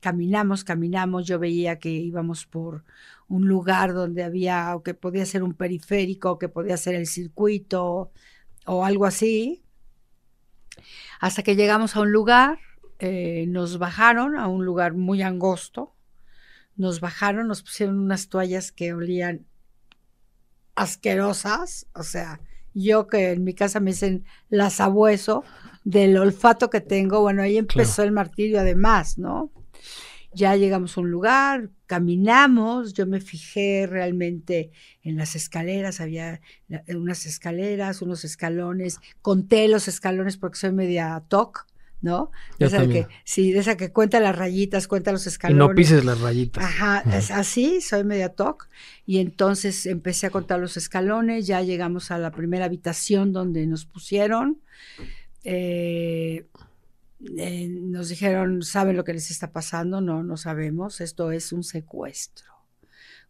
caminamos, 0.00 0.64
caminamos, 0.64 1.26
yo 1.26 1.38
veía 1.38 1.78
que 1.78 1.90
íbamos 1.90 2.46
por 2.46 2.84
un 3.28 3.46
lugar 3.46 3.94
donde 3.94 4.22
había, 4.22 4.74
o 4.74 4.82
que 4.82 4.94
podía 4.94 5.26
ser 5.26 5.42
un 5.42 5.54
periférico, 5.54 6.38
que 6.38 6.48
podía 6.48 6.76
ser 6.76 6.94
el 6.94 7.06
circuito, 7.06 8.10
o 8.68 8.84
algo 8.84 9.06
así, 9.06 9.64
hasta 11.20 11.42
que 11.42 11.56
llegamos 11.56 11.96
a 11.96 12.00
un 12.00 12.12
lugar, 12.12 12.58
eh, 12.98 13.46
nos 13.48 13.78
bajaron 13.78 14.36
a 14.36 14.46
un 14.46 14.64
lugar 14.64 14.94
muy 14.94 15.22
angosto, 15.22 15.94
nos 16.76 17.00
bajaron, 17.00 17.48
nos 17.48 17.62
pusieron 17.62 17.98
unas 17.98 18.28
toallas 18.28 18.70
que 18.70 18.92
olían 18.92 19.46
asquerosas, 20.74 21.86
o 21.94 22.02
sea, 22.02 22.40
yo 22.74 23.08
que 23.08 23.32
en 23.32 23.42
mi 23.42 23.54
casa 23.54 23.80
me 23.80 23.90
dicen 23.90 24.24
la 24.48 24.70
sabueso, 24.70 25.44
del 25.84 26.18
olfato 26.18 26.68
que 26.68 26.80
tengo, 26.80 27.22
bueno, 27.22 27.42
ahí 27.42 27.56
empezó 27.56 28.02
el 28.02 28.12
martirio 28.12 28.60
además, 28.60 29.16
¿no? 29.18 29.50
Ya 30.38 30.54
llegamos 30.54 30.96
a 30.96 31.00
un 31.00 31.10
lugar, 31.10 31.70
caminamos, 31.86 32.92
yo 32.92 33.08
me 33.08 33.20
fijé 33.20 33.88
realmente 33.88 34.70
en 35.02 35.16
las 35.16 35.34
escaleras, 35.34 36.00
había 36.00 36.40
unas 36.86 37.26
escaleras, 37.26 38.02
unos 38.02 38.24
escalones, 38.24 39.00
conté 39.20 39.66
los 39.66 39.88
escalones 39.88 40.36
porque 40.36 40.56
soy 40.58 40.70
media 40.70 41.24
toc, 41.26 41.66
¿no? 42.02 42.30
De 42.56 42.66
esa 42.66 42.86
que, 42.86 43.08
sí, 43.24 43.50
de 43.50 43.58
esa 43.58 43.76
que 43.76 43.90
cuenta 43.90 44.20
las 44.20 44.36
rayitas, 44.36 44.86
cuenta 44.86 45.10
los 45.10 45.26
escalones. 45.26 45.64
Y 45.64 45.68
no 45.68 45.74
pises 45.74 46.04
las 46.04 46.20
rayitas. 46.20 46.62
Ajá, 46.62 47.02
es 47.12 47.32
así, 47.32 47.80
soy 47.80 48.04
media 48.04 48.28
toc. 48.28 48.68
Y 49.06 49.18
entonces 49.18 49.86
empecé 49.86 50.28
a 50.28 50.30
contar 50.30 50.60
los 50.60 50.76
escalones, 50.76 51.48
ya 51.48 51.62
llegamos 51.62 52.12
a 52.12 52.18
la 52.18 52.30
primera 52.30 52.66
habitación 52.66 53.32
donde 53.32 53.66
nos 53.66 53.86
pusieron. 53.86 54.60
Eh, 55.42 56.46
eh, 57.36 57.68
nos 57.68 58.08
dijeron, 58.08 58.62
¿saben 58.62 58.96
lo 58.96 59.04
que 59.04 59.12
les 59.12 59.30
está 59.30 59.52
pasando? 59.52 60.00
No, 60.00 60.22
no 60.22 60.36
sabemos, 60.36 61.00
esto 61.00 61.32
es 61.32 61.52
un 61.52 61.64
secuestro. 61.64 62.46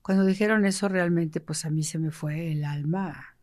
Cuando 0.02 0.24
dijeron 0.24 0.64
eso 0.64 0.88
realmente, 0.88 1.40
pues 1.40 1.64
a 1.64 1.70
mí 1.70 1.82
se 1.82 1.98
me 1.98 2.10
fue 2.10 2.52
el 2.52 2.64
alma 2.64 3.36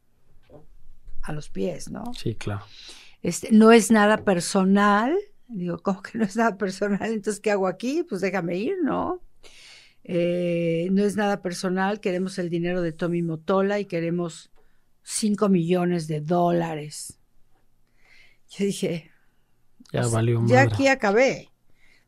a 1.22 1.34
los 1.34 1.50
pies, 1.50 1.90
¿no? 1.90 2.14
Sí, 2.14 2.36
claro. 2.36 2.66
Este, 3.22 3.52
no 3.52 3.72
es 3.72 3.92
nada 3.92 4.24
personal. 4.24 5.16
Digo, 5.48 5.80
¿cómo 5.80 6.02
que 6.02 6.18
no 6.18 6.24
es 6.24 6.36
nada 6.36 6.58
personal? 6.58 7.12
Entonces, 7.12 7.40
¿qué 7.40 7.52
hago 7.52 7.68
aquí? 7.68 8.04
Pues 8.08 8.22
déjame 8.22 8.58
ir, 8.58 8.76
¿no? 8.84 9.22
Eh, 10.04 10.88
no 10.92 11.04
es 11.04 11.16
nada 11.16 11.42
personal, 11.42 12.00
queremos 12.00 12.38
el 12.38 12.52
dinero 12.52 12.84
de 12.84 12.92
Tommy 12.92 13.24
Motola 13.24 13.80
y 13.80 13.86
queremos 13.86 14.52
5 15.02 15.50
millones 15.50 16.08
de 16.08 16.22
dólares. 16.22 17.20
Yo 18.52 18.66
dije, 18.66 19.12
ya 19.92 20.02
pues, 20.02 20.12
valió 20.12 20.46
Ya 20.46 20.62
aquí 20.62 20.88
acabé. 20.88 21.50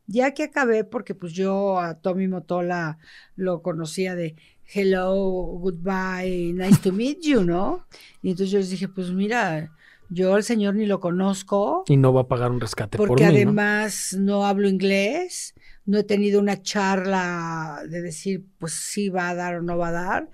Ya 0.06 0.26
aquí 0.26 0.42
acabé 0.42 0.84
porque 0.84 1.14
pues 1.14 1.34
yo 1.34 1.78
a 1.78 2.00
Tommy 2.00 2.28
Motola 2.28 2.98
lo 3.36 3.60
conocía 3.60 4.14
de 4.14 4.36
hello, 4.72 5.14
goodbye, 5.60 6.52
nice 6.54 6.80
to 6.82 6.92
meet 6.92 7.20
you, 7.22 7.42
¿no? 7.42 7.86
Y 8.22 8.30
entonces 8.30 8.50
yo 8.50 8.58
les 8.58 8.70
dije, 8.70 8.88
pues 8.88 9.10
mira, 9.10 9.70
yo 10.08 10.34
al 10.34 10.44
señor 10.44 10.74
ni 10.74 10.86
lo 10.86 11.00
conozco. 11.00 11.84
Y 11.86 11.96
no 11.96 12.12
va 12.12 12.22
a 12.22 12.28
pagar 12.28 12.50
un 12.50 12.60
rescate 12.60 12.96
porque 12.96 13.10
por 13.10 13.20
mí, 13.20 13.24
además 13.24 14.16
¿no? 14.18 14.46
hablo 14.46 14.68
inglés, 14.68 15.54
no 15.84 15.98
he 15.98 16.04
tenido 16.04 16.40
una 16.40 16.62
charla 16.62 17.82
de 17.88 18.02
decir, 18.02 18.46
pues 18.58 18.72
sí 18.72 19.08
va 19.08 19.30
a 19.30 19.34
dar 19.34 19.56
o 19.56 19.62
no 19.62 19.76
va 19.76 19.88
a 19.88 19.92
dar. 19.92 20.30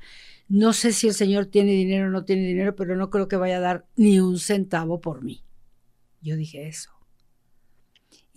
No 0.48 0.72
sé 0.72 0.92
si 0.92 1.08
el 1.08 1.14
señor 1.14 1.46
tiene 1.46 1.72
dinero 1.72 2.06
o 2.06 2.10
no 2.10 2.24
tiene 2.24 2.46
dinero, 2.46 2.76
pero 2.76 2.96
no 2.96 3.10
creo 3.10 3.28
que 3.28 3.36
vaya 3.36 3.56
a 3.56 3.60
dar 3.60 3.86
ni 3.96 4.20
un 4.20 4.38
centavo 4.38 5.00
por 5.00 5.22
mí. 5.22 5.42
Yo 6.20 6.36
dije 6.36 6.68
eso. 6.68 6.93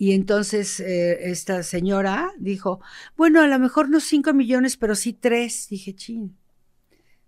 Y 0.00 0.12
entonces 0.12 0.78
eh, 0.78 1.30
esta 1.30 1.64
señora 1.64 2.32
dijo, 2.38 2.80
bueno, 3.16 3.42
a 3.42 3.48
lo 3.48 3.58
mejor 3.58 3.90
no 3.90 3.98
cinco 3.98 4.32
millones, 4.32 4.76
pero 4.76 4.94
sí 4.94 5.12
tres. 5.12 5.66
Dije, 5.68 5.94
chin, 5.96 6.38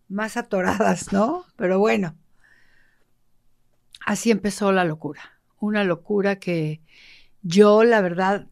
más 0.08 0.36
atoradas, 0.36 1.12
¿no? 1.12 1.44
Pero 1.56 1.80
bueno, 1.80 2.16
así 4.06 4.30
empezó 4.30 4.70
la 4.70 4.84
locura. 4.84 5.40
Una 5.58 5.82
locura 5.82 6.36
que 6.36 6.80
yo, 7.42 7.82
la 7.82 8.00
verdad, 8.00 8.46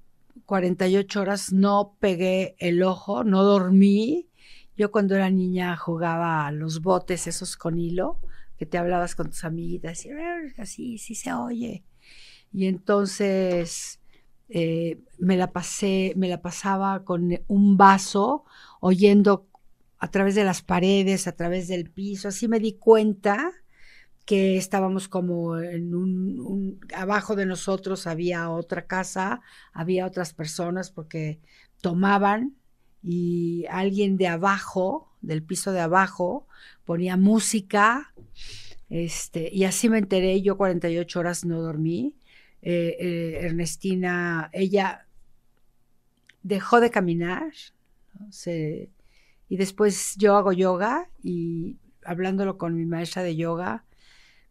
48 0.47 1.21
horas 1.21 1.53
no 1.53 1.97
pegué 2.01 2.57
el 2.59 2.83
ojo, 2.83 3.23
no 3.23 3.45
dormí. 3.45 4.29
Yo 4.77 4.91
cuando 4.91 5.15
era 5.15 5.31
niña 5.31 5.77
jugaba 5.77 6.47
a 6.47 6.53
los 6.53 6.83
botes 6.83 7.29
esos 7.29 7.57
con 7.57 7.79
hilo, 7.79 8.19
que 8.57 8.67
te 8.67 8.79
hablabas 8.79 9.15
con 9.15 9.31
tus 9.31 9.45
amiguitas 9.45 10.05
y 10.07 10.11
así, 10.59 10.99
sí 10.99 11.15
se 11.15 11.33
oye. 11.33 11.85
Y 12.53 12.67
entonces 12.67 13.98
eh, 14.49 14.99
me 15.19 15.37
la 15.37 15.53
pasé, 15.53 16.15
me 16.17 16.29
la 16.29 16.41
pasaba 16.41 17.05
con 17.05 17.39
un 17.49 17.77
vaso, 17.77 18.45
oyendo 18.81 19.47
a 19.99 20.11
través 20.11 20.35
de 20.35 20.45
las 20.45 20.63
paredes, 20.63 21.27
a 21.27 21.33
través 21.33 21.69
del 21.69 21.91
piso. 21.91 22.29
Así 22.29 22.49
me 22.49 22.61
di 22.61 22.75
cuenta 22.75 23.53
que 24.25 24.59
estábamos 24.59 25.09
como 25.09 25.59
en 25.59 25.95
un, 25.95 26.81
abajo 26.95 27.35
de 27.35 27.47
nosotros 27.47 28.07
había 28.07 28.51
otra 28.51 28.87
casa, 28.87 29.41
había 29.73 30.07
otras 30.07 30.35
personas 30.35 30.91
porque 30.91 31.41
tomaban 31.81 32.55
y 33.03 33.65
alguien 33.71 34.19
de 34.19 34.29
abajo, 34.29 35.15
del 35.23 35.43
piso 35.43 35.73
de 35.73 35.81
abajo, 35.81 36.47
ponía 36.85 37.17
música, 37.17 38.13
este, 38.91 39.49
y 39.51 39.65
así 39.65 39.89
me 39.89 39.99
enteré, 39.99 40.41
yo 40.43 40.57
48 40.59 41.21
horas 41.21 41.45
no 41.47 41.63
dormí, 41.63 42.15
eh, 42.63 42.97
eh, 42.99 43.39
Ernestina, 43.43 44.51
ella 44.53 45.07
dejó 46.43 46.81
de 46.81 46.91
caminar, 46.91 47.53
y 49.49 49.57
después 49.57 50.17
yo 50.17 50.37
hago 50.37 50.53
yoga 50.53 51.09
y 51.23 51.77
hablándolo 52.05 52.59
con 52.59 52.75
mi 52.75 52.85
maestra 52.85 53.23
de 53.23 53.37
yoga, 53.37 53.85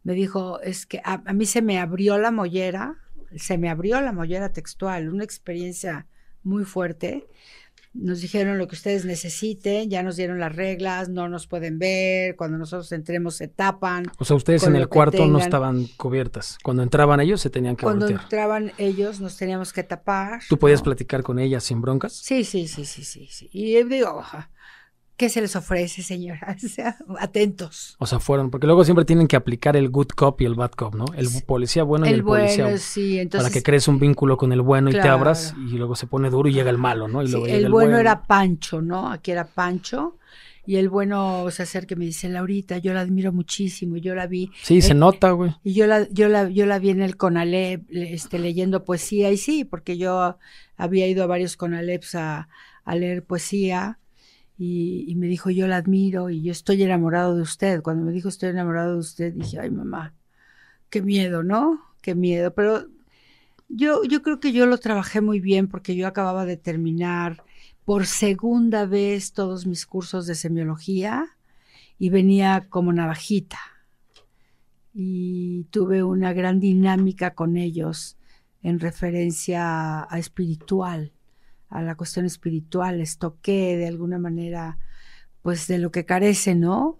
me 0.04 0.14
dijo, 0.14 0.60
es 0.60 0.86
que 0.86 1.00
a, 1.04 1.18
mí 1.34 1.44
se 1.44 1.60
me 1.60 1.78
abrió 1.78 2.18
la 2.18 2.30
mollera, 2.30 2.96
se 3.36 3.58
me 3.58 3.68
abrió 3.68 4.00
la 4.00 4.12
mollera 4.12 4.52
textual, 4.52 5.08
una 5.08 5.24
experiencia 5.24 6.06
muy 6.42 6.64
fuerte. 6.64 7.26
Nos 7.94 8.20
dijeron 8.20 8.58
lo 8.58 8.68
que 8.68 8.74
ustedes 8.74 9.04
necesiten, 9.04 9.90
ya 9.90 10.02
nos 10.02 10.16
dieron 10.16 10.38
las 10.38 10.54
reglas, 10.54 11.08
no 11.08 11.28
nos 11.28 11.46
pueden 11.46 11.78
ver, 11.78 12.36
cuando 12.36 12.58
nosotros 12.58 12.92
entremos 12.92 13.36
se 13.36 13.48
tapan. 13.48 14.04
O 14.18 14.24
sea, 14.24 14.36
ustedes 14.36 14.64
en 14.64 14.76
el 14.76 14.88
cuarto 14.88 15.26
no 15.26 15.38
estaban 15.38 15.86
cubiertas. 15.96 16.58
Cuando 16.62 16.82
entraban 16.82 17.20
ellos 17.20 17.40
se 17.40 17.50
tenían 17.50 17.76
que 17.76 17.84
Cuando 17.84 18.08
entraban 18.08 18.72
ellos 18.78 19.20
nos 19.20 19.36
teníamos 19.36 19.72
que 19.72 19.82
tapar. 19.82 20.40
¿Tú 20.48 20.58
podías 20.58 20.82
platicar 20.82 21.22
con 21.22 21.38
ellas 21.38 21.64
sin 21.64 21.80
broncas? 21.80 22.12
Sí, 22.12 22.44
sí, 22.44 22.68
sí, 22.68 22.84
sí, 22.84 23.04
sí. 23.04 23.26
sí. 23.30 23.48
Y 23.52 23.82
digo, 23.84 24.22
¿Qué 25.18 25.28
se 25.28 25.40
les 25.40 25.56
ofrece, 25.56 26.02
señora? 26.02 26.56
O 26.64 26.68
sea, 26.68 26.96
atentos. 27.18 27.96
O 27.98 28.06
sea, 28.06 28.20
fueron, 28.20 28.50
porque 28.50 28.66
luego 28.66 28.84
siempre 28.84 29.04
tienen 29.04 29.26
que 29.26 29.34
aplicar 29.34 29.76
el 29.76 29.88
good 29.90 30.10
cop 30.14 30.40
y 30.40 30.44
el 30.44 30.54
bad 30.54 30.70
cop, 30.70 30.94
¿no? 30.94 31.06
El 31.16 31.26
policía 31.44 31.82
bueno 31.82 32.06
y 32.06 32.10
el, 32.10 32.22
policía 32.22 32.64
bueno, 32.64 32.78
sí, 32.78 33.18
entonces, 33.18 33.50
para 33.50 33.52
que 33.52 33.64
crees 33.64 33.88
un 33.88 33.98
vínculo 33.98 34.36
con 34.36 34.52
el 34.52 34.62
bueno 34.62 34.90
y 34.90 34.92
te 34.92 35.08
abras 35.08 35.54
y 35.56 35.76
luego 35.76 35.96
se 35.96 36.06
pone 36.06 36.30
duro 36.30 36.48
y 36.48 36.52
llega 36.52 36.70
el 36.70 36.78
malo, 36.78 37.08
¿no? 37.08 37.22
Y 37.24 37.28
luego 37.28 37.46
el, 37.46 37.68
bueno, 37.68 37.98
era 37.98 38.22
Pancho, 38.22 38.80
¿no? 38.80 39.10
Aquí 39.10 39.32
era 39.32 39.44
Pancho. 39.44 40.18
Y 40.64 40.76
el 40.76 40.88
bueno 40.88 41.50
se 41.50 41.64
acerca 41.64 41.94
y 41.94 41.96
me 41.96 42.04
dice, 42.04 42.28
Laurita, 42.28 42.78
yo 42.78 42.92
la 42.92 43.00
admiro 43.00 43.32
muchísimo, 43.32 43.96
yo 43.96 44.14
la 44.14 44.28
vi. 44.28 44.52
Sí, 44.62 44.82
se 44.82 44.94
nota, 44.94 45.32
güey. 45.32 45.52
Y 45.64 45.72
yo 45.72 45.86
la, 45.88 46.08
yo 46.10 46.28
la, 46.28 46.48
yo 46.48 46.64
la 46.66 46.78
vi 46.78 46.90
en 46.90 47.02
el 47.02 47.16
Conalep, 47.16 47.86
este, 47.90 48.38
leyendo 48.38 48.84
poesía, 48.84 49.32
y 49.32 49.36
sí, 49.36 49.64
porque 49.64 49.98
yo 49.98 50.38
había 50.76 51.08
ido 51.08 51.24
a 51.24 51.26
varios 51.26 51.56
Conaleps 51.56 52.14
a, 52.14 52.48
a 52.84 52.94
leer 52.94 53.24
poesía 53.24 53.98
y, 54.60 55.14
me 55.16 55.28
dijo, 55.28 55.50
yo 55.50 55.68
la 55.68 55.76
admiro 55.76 56.30
y 56.30 56.42
yo 56.42 56.50
estoy 56.50 56.82
enamorado 56.82 57.36
de 57.36 57.42
usted. 57.42 57.80
Cuando 57.80 58.04
me 58.04 58.12
dijo, 58.12 58.28
estoy 58.28 58.48
enamorado 58.50 58.94
de 58.94 58.98
usted, 58.98 59.32
dije, 59.32 59.60
ay 59.60 59.70
mamá, 59.70 60.14
qué 60.90 61.00
miedo, 61.00 61.44
¿no? 61.44 61.80
Qué 62.02 62.16
miedo. 62.16 62.52
Pero 62.54 62.88
yo, 63.68 64.02
yo 64.02 64.20
creo 64.22 64.40
que 64.40 64.52
yo 64.52 64.66
lo 64.66 64.78
trabajé 64.78 65.20
muy 65.20 65.38
bien 65.38 65.68
porque 65.68 65.94
yo 65.94 66.08
acababa 66.08 66.44
de 66.44 66.56
terminar 66.56 67.44
por 67.84 68.06
segunda 68.06 68.84
vez 68.84 69.32
todos 69.32 69.64
mis 69.66 69.86
cursos 69.86 70.26
de 70.26 70.34
semiología 70.34 71.26
y 71.98 72.10
venía 72.10 72.66
como 72.68 72.92
navajita. 72.92 73.60
Y 74.92 75.64
tuve 75.70 76.02
una 76.02 76.32
gran 76.32 76.58
dinámica 76.58 77.34
con 77.34 77.56
ellos 77.56 78.18
en 78.62 78.80
referencia 78.80 80.02
a 80.12 80.18
espiritual 80.18 81.12
a 81.68 81.82
la 81.82 81.96
cuestión 81.96 82.26
espiritual, 82.26 82.98
les 82.98 83.18
toqué 83.18 83.76
de 83.76 83.86
alguna 83.86 84.18
manera, 84.18 84.78
pues 85.42 85.66
de 85.66 85.78
lo 85.78 85.90
que 85.90 86.04
carece, 86.04 86.54
¿no? 86.54 86.98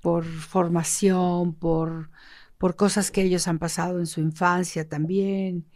Por 0.00 0.24
formación, 0.24 1.54
por, 1.54 2.10
por 2.58 2.76
cosas 2.76 3.10
que 3.10 3.22
ellos 3.22 3.48
han 3.48 3.58
pasado 3.58 3.98
en 3.98 4.06
su 4.06 4.20
infancia 4.20 4.88
también. 4.88 5.66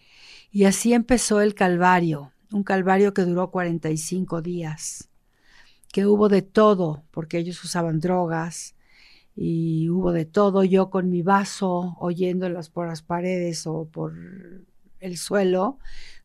Y 0.51 0.65
así 0.65 0.93
empezó 0.93 1.41
el 1.41 1.55
Calvario, 1.55 2.33
un 2.53 2.65
Calvario 2.65 3.15
que 3.15 3.23
duró 3.23 3.51
45 3.51 4.43
días, 4.43 5.09
que 5.93 6.07
hubo 6.07 6.29
de 6.29 6.43
todo, 6.43 7.05
porque 7.11 7.39
ellos 7.39 7.63
usaban 7.65 8.01
drogas, 8.01 8.75
y 9.43 9.89
hubo 9.89 10.13
de 10.13 10.27
todo, 10.27 10.65
yo 10.65 10.91
con 10.91 11.09
mi 11.09 11.23
vaso 11.23 11.97
oyéndolas 11.99 12.69
por 12.69 12.87
las 12.89 13.03
paredes 13.03 13.67
o 13.67 13.87
por 13.87 14.13
el 14.99 15.17
suelo, 15.17 15.79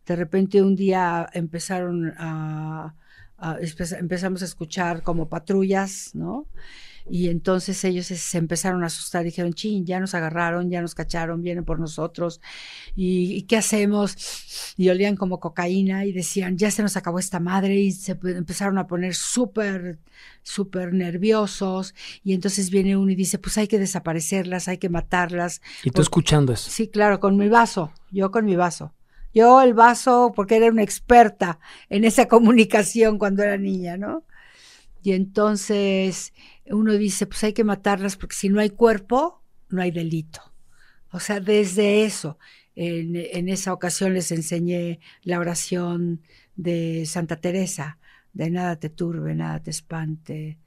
de 0.06 0.16
repente 0.16 0.62
un 0.62 0.76
día 0.76 1.28
empezaron 1.34 2.14
a, 2.18 2.94
empezamos 4.00 4.42
a 4.42 4.46
escuchar 4.46 5.04
como 5.04 5.28
patrullas, 5.30 6.12
¿no? 6.14 6.48
Y 7.08 7.30
entonces 7.30 7.84
ellos 7.84 8.08
se 8.08 8.38
empezaron 8.38 8.84
a 8.84 8.88
asustar, 8.88 9.24
dijeron, 9.24 9.54
chin, 9.54 9.86
ya 9.86 10.00
nos 10.00 10.16
agarraron, 10.16 10.72
ya 10.72 10.82
nos 10.82 10.96
cacharon, 10.96 11.44
vienen 11.44 11.64
por 11.64 11.80
nosotros, 11.80 12.42
¿y, 12.96 13.44
qué 13.44 13.58
hacemos? 13.58 14.74
Y 14.76 14.90
olían 14.90 15.16
como 15.16 15.40
cocaína 15.40 16.06
y 16.06 16.14
decían, 16.14 16.58
ya 16.58 16.72
se 16.72 16.82
nos 16.82 16.98
acabó 16.98 17.20
esta 17.20 17.40
madre 17.40 17.76
y 17.76 17.92
se 17.92 18.18
empezaron 18.24 18.80
a 18.80 18.88
poner 18.88 19.14
súper, 19.14 20.00
súper 20.42 20.94
nerviosos. 20.94 21.94
Y 22.24 22.34
entonces 22.34 22.72
viene 22.72 22.98
uno 22.98 23.12
y 23.12 23.16
dice, 23.16 23.38
pues 23.38 23.60
hay 23.60 23.68
que 23.68 23.78
desaparecerlas, 23.78 24.68
hay 24.68 24.80
que 24.80 24.90
matarlas. 24.90 25.62
¿Y 25.84 25.92
tú 25.92 26.02
escuchando 26.02 26.54
eso? 26.54 26.72
Sí, 26.72 26.88
claro, 26.88 27.20
con 27.20 27.38
mi 27.38 27.50
vaso, 27.50 27.92
yo 28.10 28.32
con 28.32 28.46
mi 28.46 28.56
vaso. 28.56 28.94
Yo 29.36 29.62
el 29.62 29.74
vaso, 29.74 30.32
porque 30.34 30.56
era 30.56 30.72
una 30.72 30.82
experta 30.82 31.60
en 31.90 32.06
esa 32.06 32.28
comunicación 32.30 33.20
cuando 33.20 33.44
era 33.44 33.58
niña, 33.58 33.98
¿no? 33.98 34.24
Y 35.04 35.12
entonces 35.12 36.34
uno 36.66 36.94
dice, 36.94 37.28
pues 37.28 37.44
hay 37.44 37.54
que 37.54 37.64
matarlas 37.64 38.16
porque 38.16 38.36
si 38.36 38.50
no 38.50 38.60
hay 38.60 38.72
cuerpo, 38.72 39.44
no 39.70 39.82
hay 39.82 39.92
delito. 39.92 40.42
O 41.12 41.20
sea, 41.20 41.40
desde 41.40 42.06
eso, 42.06 42.40
en, 42.76 43.50
esa 43.50 43.72
ocasión 43.72 44.14
les 44.14 44.32
enseñé 44.32 45.00
la 45.24 45.40
oración 45.40 46.22
de 46.56 47.06
Santa 47.06 47.36
Teresa, 47.36 48.00
de 48.34 48.50
nada 48.50 48.78
te 48.78 48.90
turbe, 48.90 49.36
nada 49.36 49.62
te 49.62 49.70
espante, 49.70 50.58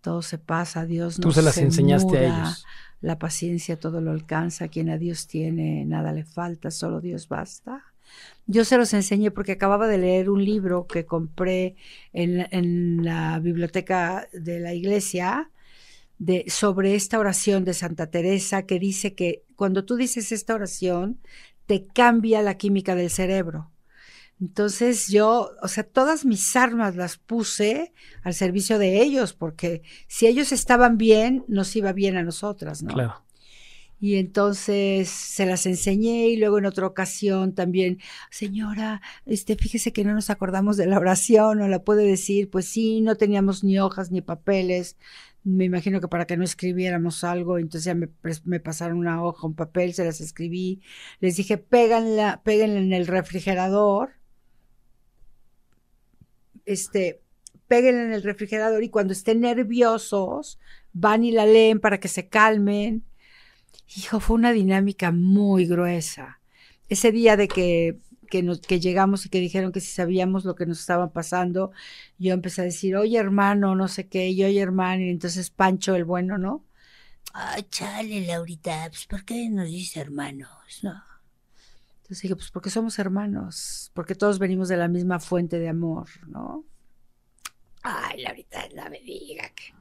todo 0.00 0.22
se 0.22 0.38
pasa, 0.38 0.86
Dios 0.86 1.18
no 1.18 1.24
Tú 1.24 1.32
se 1.32 1.42
las 1.42 1.58
enseñaste 1.58 2.18
a 2.18 2.22
ellos. 2.24 2.64
La 3.00 3.18
paciencia 3.18 3.78
todo 3.78 4.00
lo 4.00 4.12
alcanza, 4.12 4.68
quien 4.68 4.88
a 4.88 4.98
Dios 4.98 5.26
tiene, 5.26 5.84
nada 5.84 6.12
le 6.12 6.24
falta, 6.24 6.70
solo 6.70 7.00
Dios 7.00 7.28
basta. 7.28 7.93
Yo 8.46 8.64
se 8.64 8.76
los 8.76 8.92
enseñé 8.92 9.30
porque 9.30 9.52
acababa 9.52 9.86
de 9.86 9.98
leer 9.98 10.28
un 10.28 10.44
libro 10.44 10.86
que 10.86 11.06
compré 11.06 11.76
en, 12.12 13.04
la 13.04 13.38
biblioteca 13.38 14.28
de 14.32 14.60
la 14.60 14.74
iglesia 14.74 15.50
de, 16.18 16.44
sobre 16.48 16.94
esta 16.94 17.18
oración 17.18 17.64
de 17.64 17.74
Santa 17.74 18.08
Teresa 18.08 18.66
que 18.66 18.78
dice 18.78 19.14
que 19.14 19.42
cuando 19.56 19.84
tú 19.84 19.96
dices 19.96 20.30
esta 20.30 20.54
oración 20.54 21.18
te 21.66 21.86
cambia 21.86 22.42
la 22.42 22.56
química 22.56 22.94
del 22.94 23.10
cerebro. 23.10 23.70
Entonces 24.40 25.08
yo, 25.08 25.52
o 25.62 25.68
sea, 25.68 25.84
todas 25.84 26.24
mis 26.24 26.54
armas 26.56 26.96
las 26.96 27.16
puse 27.16 27.92
al 28.22 28.34
servicio 28.34 28.78
de 28.78 29.00
ellos, 29.00 29.32
porque 29.32 29.82
si 30.08 30.26
ellos 30.26 30.52
estaban 30.52 30.98
bien, 30.98 31.44
nos 31.48 31.74
iba 31.76 31.92
bien 31.92 32.16
a 32.16 32.22
nosotras, 32.22 32.82
¿no? 32.82 32.92
Claro. 32.92 33.24
Y 34.04 34.16
entonces 34.18 35.08
se 35.08 35.46
las 35.46 35.64
enseñé 35.64 36.28
y 36.28 36.36
luego 36.36 36.58
en 36.58 36.66
otra 36.66 36.86
ocasión 36.86 37.54
también, 37.54 38.00
señora, 38.30 39.00
este, 39.24 39.56
fíjese 39.56 39.94
que 39.94 40.04
no 40.04 40.12
nos 40.12 40.28
acordamos 40.28 40.76
de 40.76 40.84
la 40.86 40.98
oración, 40.98 41.62
o 41.62 41.68
la 41.68 41.82
puede 41.84 42.06
decir, 42.06 42.50
pues 42.50 42.66
sí, 42.66 43.00
no 43.00 43.16
teníamos 43.16 43.64
ni 43.64 43.78
hojas 43.78 44.10
ni 44.10 44.20
papeles. 44.20 44.98
Me 45.42 45.64
imagino 45.64 46.02
que 46.02 46.08
para 46.08 46.26
que 46.26 46.36
no 46.36 46.44
escribiéramos 46.44 47.24
algo, 47.24 47.56
entonces 47.56 47.86
ya 47.86 47.94
me, 47.94 48.60
pasaron 48.60 48.98
una 48.98 49.24
hoja, 49.24 49.46
un 49.46 49.54
papel, 49.54 49.94
se 49.94 50.04
las 50.04 50.20
escribí. 50.20 50.82
Les 51.20 51.36
dije, 51.36 51.56
péganla, 51.56 52.42
en 52.44 52.92
el 52.92 53.06
refrigerador. 53.06 54.10
Este, 56.66 57.22
péguenla 57.68 58.02
en 58.02 58.12
el 58.12 58.22
refrigerador 58.22 58.82
y 58.82 58.90
cuando 58.90 59.14
estén 59.14 59.40
nerviosos, 59.40 60.58
van 60.92 61.24
y 61.24 61.32
la 61.32 61.46
leen 61.46 61.80
para 61.80 62.00
que 62.00 62.08
se 62.08 62.28
calmen 62.28 63.02
Hijo, 63.96 64.20
fue 64.20 64.36
una 64.36 64.52
dinámica 64.52 65.12
muy 65.12 65.66
gruesa. 65.66 66.40
Ese 66.88 67.12
día 67.12 67.36
de 67.36 67.48
que, 67.48 67.98
que, 68.28 68.80
llegamos 68.80 69.26
y 69.26 69.28
que 69.28 69.40
dijeron 69.40 69.72
que 69.72 69.80
si 69.80 69.92
sabíamos 69.92 70.44
lo 70.44 70.54
que 70.54 70.66
nos 70.66 70.80
estaba 70.80 71.12
pasando, 71.12 71.72
yo 72.18 72.32
empecé 72.32 72.62
a 72.62 72.64
decir, 72.64 72.96
oye 72.96 73.18
hermano, 73.18 73.74
no 73.74 73.88
sé 73.88 74.08
qué, 74.08 74.30
y 74.30 74.42
oye 74.44 74.60
hermano, 74.60 75.02
y 75.02 75.10
entonces 75.10 75.50
Pancho 75.50 75.94
el 75.94 76.04
bueno, 76.04 76.38
¿no? 76.38 76.64
Ay, 77.32 77.64
chale, 77.70 78.26
Laurita, 78.26 78.86
pues 78.88 79.06
¿por 79.06 79.24
qué 79.24 79.48
nos 79.50 79.66
dice 79.66 80.00
hermanos? 80.00 80.80
No. 80.82 81.02
Entonces 82.02 82.22
dije, 82.22 82.36
pues 82.36 82.50
porque 82.50 82.70
somos 82.70 82.98
hermanos, 82.98 83.90
porque 83.94 84.14
todos 84.14 84.38
venimos 84.38 84.68
de 84.68 84.76
la 84.76 84.88
misma 84.88 85.20
fuente 85.20 85.58
de 85.58 85.68
amor, 85.68 86.08
¿no? 86.28 86.64
Ay, 87.82 88.22
Laurita, 88.22 88.68
no 88.74 88.88
me 88.90 89.00
diga 89.00 89.48
que 89.50 89.74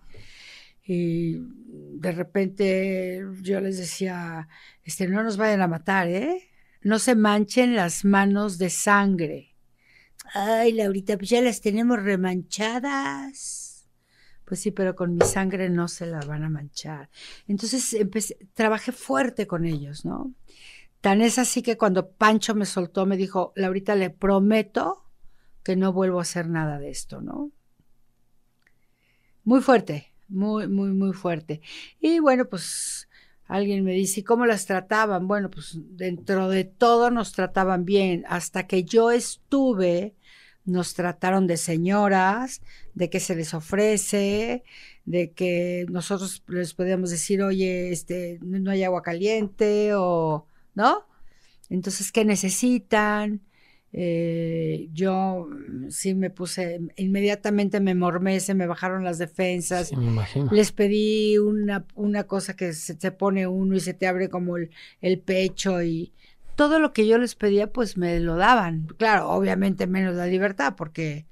y 0.85 1.37
de 1.39 2.11
repente 2.11 3.23
yo 3.41 3.61
les 3.61 3.77
decía, 3.77 4.47
este, 4.83 5.07
no 5.07 5.23
nos 5.23 5.37
vayan 5.37 5.61
a 5.61 5.67
matar, 5.67 6.07
¿eh? 6.07 6.49
No 6.81 6.99
se 6.99 7.15
manchen 7.15 7.75
las 7.75 8.03
manos 8.03 8.57
de 8.57 8.69
sangre. 8.69 9.55
Ay, 10.33 10.73
Laurita, 10.73 11.17
pues 11.17 11.29
ya 11.29 11.41
las 11.41 11.61
tenemos 11.61 12.01
remanchadas. 12.01 13.87
Pues 14.45 14.59
sí, 14.59 14.71
pero 14.71 14.95
con 14.95 15.15
mi 15.15 15.25
sangre 15.25 15.69
no 15.69 15.87
se 15.87 16.05
la 16.05 16.19
van 16.19 16.43
a 16.43 16.49
manchar. 16.49 17.09
Entonces 17.47 17.93
empecé, 17.93 18.37
trabajé 18.53 18.91
fuerte 18.91 19.47
con 19.47 19.65
ellos, 19.65 20.03
¿no? 20.03 20.33
Tan 20.99 21.21
es 21.21 21.39
así 21.39 21.61
que 21.61 21.77
cuando 21.77 22.11
Pancho 22.11 22.55
me 22.55 22.65
soltó, 22.65 23.05
me 23.05 23.17
dijo, 23.17 23.53
Laurita, 23.55 23.95
le 23.95 24.09
prometo 24.09 25.05
que 25.63 25.75
no 25.75 25.93
vuelvo 25.93 26.19
a 26.19 26.23
hacer 26.23 26.49
nada 26.49 26.77
de 26.79 26.89
esto, 26.89 27.21
¿no? 27.21 27.51
Muy 29.45 29.61
fuerte, 29.61 30.12
muy, 30.27 30.67
muy, 30.67 30.89
muy 30.89 31.13
fuerte. 31.13 31.61
Y 31.99 32.19
bueno, 32.19 32.45
pues 32.45 33.07
alguien 33.47 33.83
me 33.83 33.93
dice, 33.93 34.21
¿y 34.21 34.23
cómo 34.23 34.45
las 34.45 34.65
trataban? 34.65 35.27
Bueno, 35.27 35.49
pues 35.49 35.77
dentro 35.77 36.49
de 36.49 36.63
todo 36.63 37.11
nos 37.11 37.33
trataban 37.33 37.85
bien. 37.85 38.23
Hasta 38.27 38.67
que 38.67 38.83
yo 38.83 39.11
estuve, 39.11 40.15
nos 40.65 40.93
trataron 40.93 41.47
de 41.47 41.57
señoras, 41.57 42.61
de 42.93 43.09
que 43.09 43.19
se 43.19 43.35
les 43.35 43.53
ofrece, 43.53 44.63
de 45.05 45.31
que 45.31 45.85
nosotros 45.89 46.43
les 46.47 46.73
podíamos 46.73 47.09
decir, 47.09 47.41
oye, 47.41 47.91
este, 47.91 48.39
no 48.41 48.71
hay 48.71 48.83
agua 48.83 49.01
caliente 49.01 49.93
o, 49.95 50.47
¿no? 50.75 51.05
Entonces, 51.69 52.11
¿qué 52.11 52.25
necesitan? 52.25 53.41
Eh, 53.95 54.89
yo 54.91 55.47
mm, 55.47 55.89
sí 55.89 56.15
me 56.15 56.31
puse, 56.31 56.81
inmediatamente 56.95 57.79
me 57.79 57.93
mormé, 57.93 58.39
se 58.39 58.55
me 58.55 58.65
bajaron 58.65 59.03
las 59.03 59.19
defensas. 59.19 59.91
Les 60.51 60.71
pedí 60.71 61.37
una, 61.37 61.85
una 61.93 62.23
cosa 62.23 62.55
que 62.55 62.73
se 62.73 62.95
te 62.95 63.11
pone 63.11 63.45
uno 63.45 63.75
y 63.75 63.79
se 63.79 63.93
te 63.93 64.07
abre 64.07 64.29
como 64.29 64.57
el, 64.57 64.71
el, 65.01 65.19
pecho 65.19 65.83
y 65.83 66.11
todo 66.55 66.79
lo 66.79 66.91
que 66.91 67.07
yo 67.07 67.19
les 67.19 67.35
pedía 67.35 67.71
pues 67.71 67.95
me 67.95 68.19
lo 68.19 68.35
daban. 68.35 68.87
Claro, 68.97 69.29
obviamente 69.29 69.85
menos 69.85 70.15
la 70.15 70.25
libertad 70.25 70.73
porque 70.75 71.27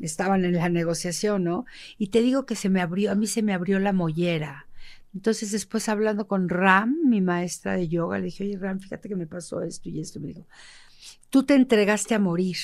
estaban 0.00 0.44
en 0.44 0.54
la 0.54 0.68
negociación, 0.68 1.44
¿no? 1.44 1.64
Y 1.96 2.08
te 2.08 2.22
digo 2.22 2.44
que 2.44 2.56
se 2.56 2.68
me 2.68 2.80
abrió, 2.80 3.12
a 3.12 3.14
mí 3.14 3.28
se 3.28 3.42
me 3.42 3.54
abrió 3.54 3.78
la 3.78 3.92
mollera. 3.92 4.66
Entonces 5.14 5.52
después 5.52 5.88
hablando 5.88 6.26
con 6.26 6.48
Ram, 6.48 6.96
mi 7.04 7.20
maestra 7.20 7.74
de 7.74 7.88
yoga, 7.88 8.18
le 8.18 8.26
dije, 8.26 8.44
oye 8.44 8.58
Ram, 8.58 8.80
fíjate 8.80 9.08
que 9.08 9.16
me 9.16 9.26
pasó 9.26 9.62
esto 9.62 9.88
y 9.88 10.00
esto. 10.00 10.20
me 10.20 10.28
dijo, 10.28 10.46
tú 11.30 11.44
te 11.44 11.54
entregaste 11.54 12.14
a 12.14 12.18
morir, 12.18 12.56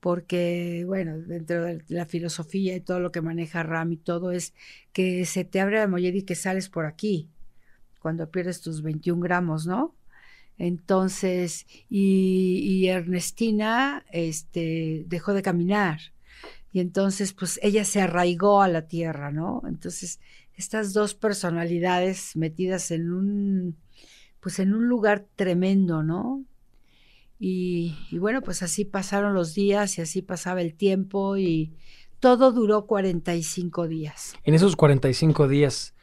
porque, 0.00 0.84
bueno, 0.86 1.18
dentro 1.18 1.64
de 1.64 1.84
la 1.88 2.06
filosofía 2.06 2.76
y 2.76 2.80
todo 2.80 3.00
lo 3.00 3.12
que 3.12 3.20
maneja 3.20 3.62
Ram 3.62 3.92
y 3.92 3.96
todo 3.96 4.30
es 4.30 4.54
que 4.92 5.24
se 5.26 5.44
te 5.44 5.60
abre 5.60 5.78
la 5.78 5.88
mollera 5.88 6.16
y 6.16 6.22
que 6.22 6.34
sales 6.34 6.68
por 6.68 6.86
aquí, 6.86 7.28
cuando 8.00 8.30
pierdes 8.30 8.60
tus 8.60 8.82
21 8.82 9.20
gramos, 9.20 9.66
¿no? 9.66 9.94
Entonces, 10.58 11.66
y, 11.90 12.86
Ernestina 12.86 14.04
este, 14.10 15.04
dejó 15.06 15.34
de 15.34 15.42
caminar. 15.42 15.98
Y 16.72 16.80
entonces, 16.80 17.32
pues 17.32 17.58
ella 17.62 17.84
se 17.84 18.00
arraigó 18.00 18.62
a 18.62 18.68
la 18.68 18.86
tierra, 18.86 19.30
¿no? 19.32 19.62
Entonces, 19.66 20.20
estas 20.54 20.92
dos 20.92 21.14
personalidades 21.14 22.36
metidas 22.36 22.90
en 22.90 23.12
un, 23.12 23.76
pues 24.40 24.58
en 24.58 24.74
un 24.74 24.88
lugar 24.88 25.26
tremendo, 25.36 26.02
¿no? 26.02 26.44
Y, 27.38 27.94
bueno, 28.18 28.40
pues 28.40 28.62
así 28.62 28.84
pasaron 28.84 29.34
los 29.34 29.54
días 29.54 29.98
y 29.98 30.02
así 30.02 30.22
pasaba 30.22 30.62
el 30.62 30.74
tiempo 30.74 31.36
y 31.36 31.74
todo 32.18 32.52
duró 32.52 32.86
45 32.86 33.88
días. 33.88 34.34
En 34.44 34.54
esos 34.54 34.74
45 34.74 35.46
días, 35.48 35.94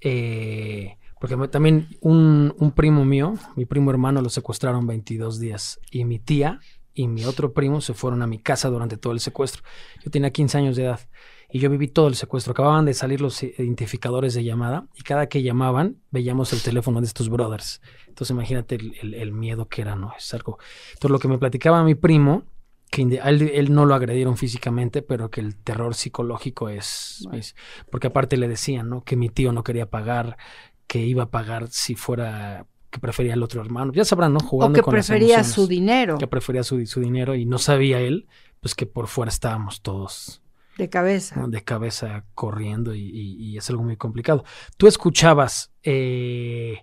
eh, 0.00 0.98
porque 1.20 1.36
también 1.48 1.88
un, 2.00 2.54
un, 2.58 2.72
primo 2.72 3.04
mío, 3.04 3.34
mi 3.56 3.64
primo 3.64 3.90
hermano, 3.90 4.20
lo 4.20 4.28
secuestraron 4.28 4.86
22 4.86 5.40
días 5.40 5.80
y 5.90 6.04
mi 6.04 6.18
tía 6.18 6.60
y 6.92 7.08
mi 7.08 7.24
otro 7.24 7.52
primo 7.52 7.80
se 7.80 7.94
fueron 7.94 8.22
a 8.22 8.26
mi 8.26 8.38
casa 8.38 8.68
durante 8.68 8.98
todo 8.98 9.14
el 9.14 9.20
secuestro. 9.20 9.62
Yo 10.04 10.10
tenía 10.10 10.30
15 10.30 10.58
años 10.58 10.76
de 10.76 10.84
edad 10.84 11.00
y 11.54 11.60
yo 11.60 11.70
viví 11.70 11.86
todo 11.86 12.08
el 12.08 12.16
secuestro. 12.16 12.50
Acababan 12.50 12.84
de 12.84 12.94
salir 12.94 13.20
los 13.20 13.40
identificadores 13.44 14.34
de 14.34 14.42
llamada 14.42 14.88
y 14.96 15.02
cada 15.02 15.28
que 15.28 15.40
llamaban 15.40 15.98
veíamos 16.10 16.52
el 16.52 16.60
teléfono 16.60 17.00
de 17.00 17.06
estos 17.06 17.28
brothers. 17.28 17.80
Entonces 18.08 18.32
imagínate 18.32 18.74
el, 18.74 19.32
miedo 19.32 19.68
que 19.68 19.82
era, 19.82 19.94
¿no? 19.94 20.12
Es 20.18 20.34
algo... 20.34 20.58
Entonces 20.94 21.12
lo 21.12 21.20
que 21.20 21.28
me 21.28 21.38
platicaba 21.38 21.84
mi 21.84 21.94
primo, 21.94 22.42
que 22.90 23.02
él, 23.02 23.72
no 23.72 23.86
lo 23.86 23.94
agredieron 23.94 24.36
físicamente, 24.36 25.00
pero 25.00 25.30
que 25.30 25.42
el 25.42 25.54
terror 25.54 25.94
psicológico 25.94 26.70
es, 26.70 27.24
Porque 27.88 28.08
aparte 28.08 28.36
le 28.36 28.48
decían, 28.48 28.88
¿no? 28.88 29.04
Que 29.04 29.14
mi 29.14 29.28
tío 29.28 29.52
no 29.52 29.62
quería 29.62 29.88
pagar, 29.88 30.36
que 30.88 31.06
iba 31.06 31.22
a 31.22 31.30
pagar 31.30 31.68
si 31.68 31.94
fuera 31.94 32.66
que 32.90 32.98
prefería 32.98 33.34
al 33.34 33.42
otro 33.44 33.60
hermano. 33.60 33.92
Ya 33.92 34.04
sabrán, 34.04 34.32
¿no? 34.32 34.40
Jugando 34.40 34.80
o 34.80 34.82
que 34.82 34.90
prefería 34.90 35.44
su 35.44 35.68
dinero. 35.68 36.18
Que 36.18 36.26
prefería 36.26 36.64
su, 36.64 36.84
su 36.84 36.98
dinero 36.98 37.36
y 37.36 37.46
no 37.46 37.58
sabía 37.58 38.00
él, 38.00 38.26
pues 38.58 38.74
que 38.74 38.86
por 38.86 39.06
fuera 39.06 39.30
estábamos 39.30 39.82
todos 39.82 40.40
De 40.78 40.88
cabeza. 40.88 41.46
de 41.46 41.62
cabeza 41.62 42.24
corriendo 42.34 42.94
y, 42.94 43.00
y- 43.02 43.36
y 43.52 43.56
es 43.58 43.70
algo 43.70 43.82
muy 43.84 43.96
complicado. 43.96 44.44
¿Tú 44.76 44.86
escuchabas, 44.88 45.72
eh, 45.84 46.78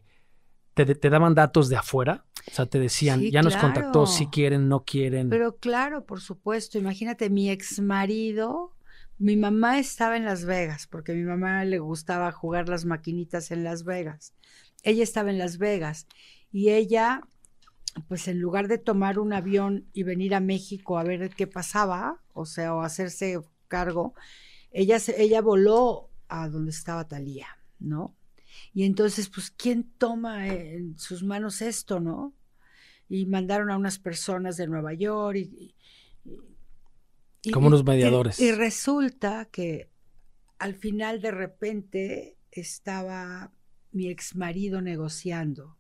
te, 0.74 0.86
te 0.96 1.10
daban 1.10 1.36
datos 1.36 1.68
de 1.70 1.76
afuera? 1.76 2.26
O 2.50 2.54
sea, 2.54 2.66
te 2.66 2.80
decían, 2.80 3.20
Sí, 3.20 3.32
ya 3.32 3.42
nos 3.44 3.56
contactó, 3.58 4.08
si 4.08 4.28
quieren, 4.28 4.68
no 4.70 4.84
quieren. 4.86 5.30
Pero 5.30 5.58
claro, 5.58 6.06
por 6.06 6.22
supuesto, 6.22 6.78
imagínate, 6.80 7.30
mi 7.30 7.50
ex 7.52 7.80
marido, 7.82 8.72
mi 9.20 9.36
mamá 9.36 9.78
estaba 9.78 10.18
en 10.18 10.26
Las 10.26 10.46
Vegas, 10.46 10.88
porque 10.88 11.12
a 11.12 11.16
mi 11.16 11.24
mamá 11.24 11.64
le 11.66 11.78
gustaba 11.80 12.32
jugar 12.32 12.70
las 12.70 12.86
maquinitas 12.86 13.52
en 13.52 13.64
Las 13.64 13.84
Vegas. 13.84 14.34
Ella 14.84 15.04
estaba 15.04 15.30
en 15.30 15.38
Las 15.38 15.58
Vegas 15.60 16.08
y 16.52 16.70
ella, 16.70 17.22
pues 18.08 18.28
en 18.28 18.40
lugar 18.40 18.68
de 18.68 18.80
tomar 18.80 19.20
un 19.20 19.34
avión 19.34 19.86
y 19.94 20.02
venir 20.04 20.34
a 20.34 20.40
México 20.40 20.98
a 20.98 21.04
ver 21.04 21.30
qué 21.36 21.46
pasaba, 21.46 22.22
o 22.34 22.46
sea, 22.48 22.74
o 22.74 22.82
hacerse 22.82 23.40
cargo, 23.76 24.14
ella, 24.72 24.98
ella 25.18 25.42
voló 25.42 26.10
a 26.28 26.50
donde 26.50 26.72
estaba 26.72 27.08
Talía, 27.08 27.48
¿no? 27.80 28.16
Y 28.74 28.84
entonces, 28.84 29.30
pues, 29.30 29.50
¿quién 29.52 29.84
toma 29.98 30.48
en 30.48 30.98
sus 31.00 31.24
manos 31.24 31.62
esto, 31.62 32.00
no? 32.00 32.34
y 33.14 33.26
mandaron 33.26 33.70
a 33.72 33.76
unas 33.78 34.00
personas 34.00 34.56
de 34.56 34.68
Nueva 34.68 34.94
York 34.94 35.36
y, 35.38 35.76
y- 36.24 36.32
y- 37.44 37.52
Como 37.52 37.68
y- 37.68 37.70
unos 37.70 37.84
mediadores. 37.84 38.40
Y, 38.40 38.54
resulta 38.54 39.50
que 39.52 39.90
al 40.60 40.76
final 40.76 41.20
de 41.20 41.32
repente 41.32 42.38
estaba 42.52 43.52
mi 43.92 44.08
ex 44.10 44.36
marido 44.38 44.82
negociando. 44.82 45.76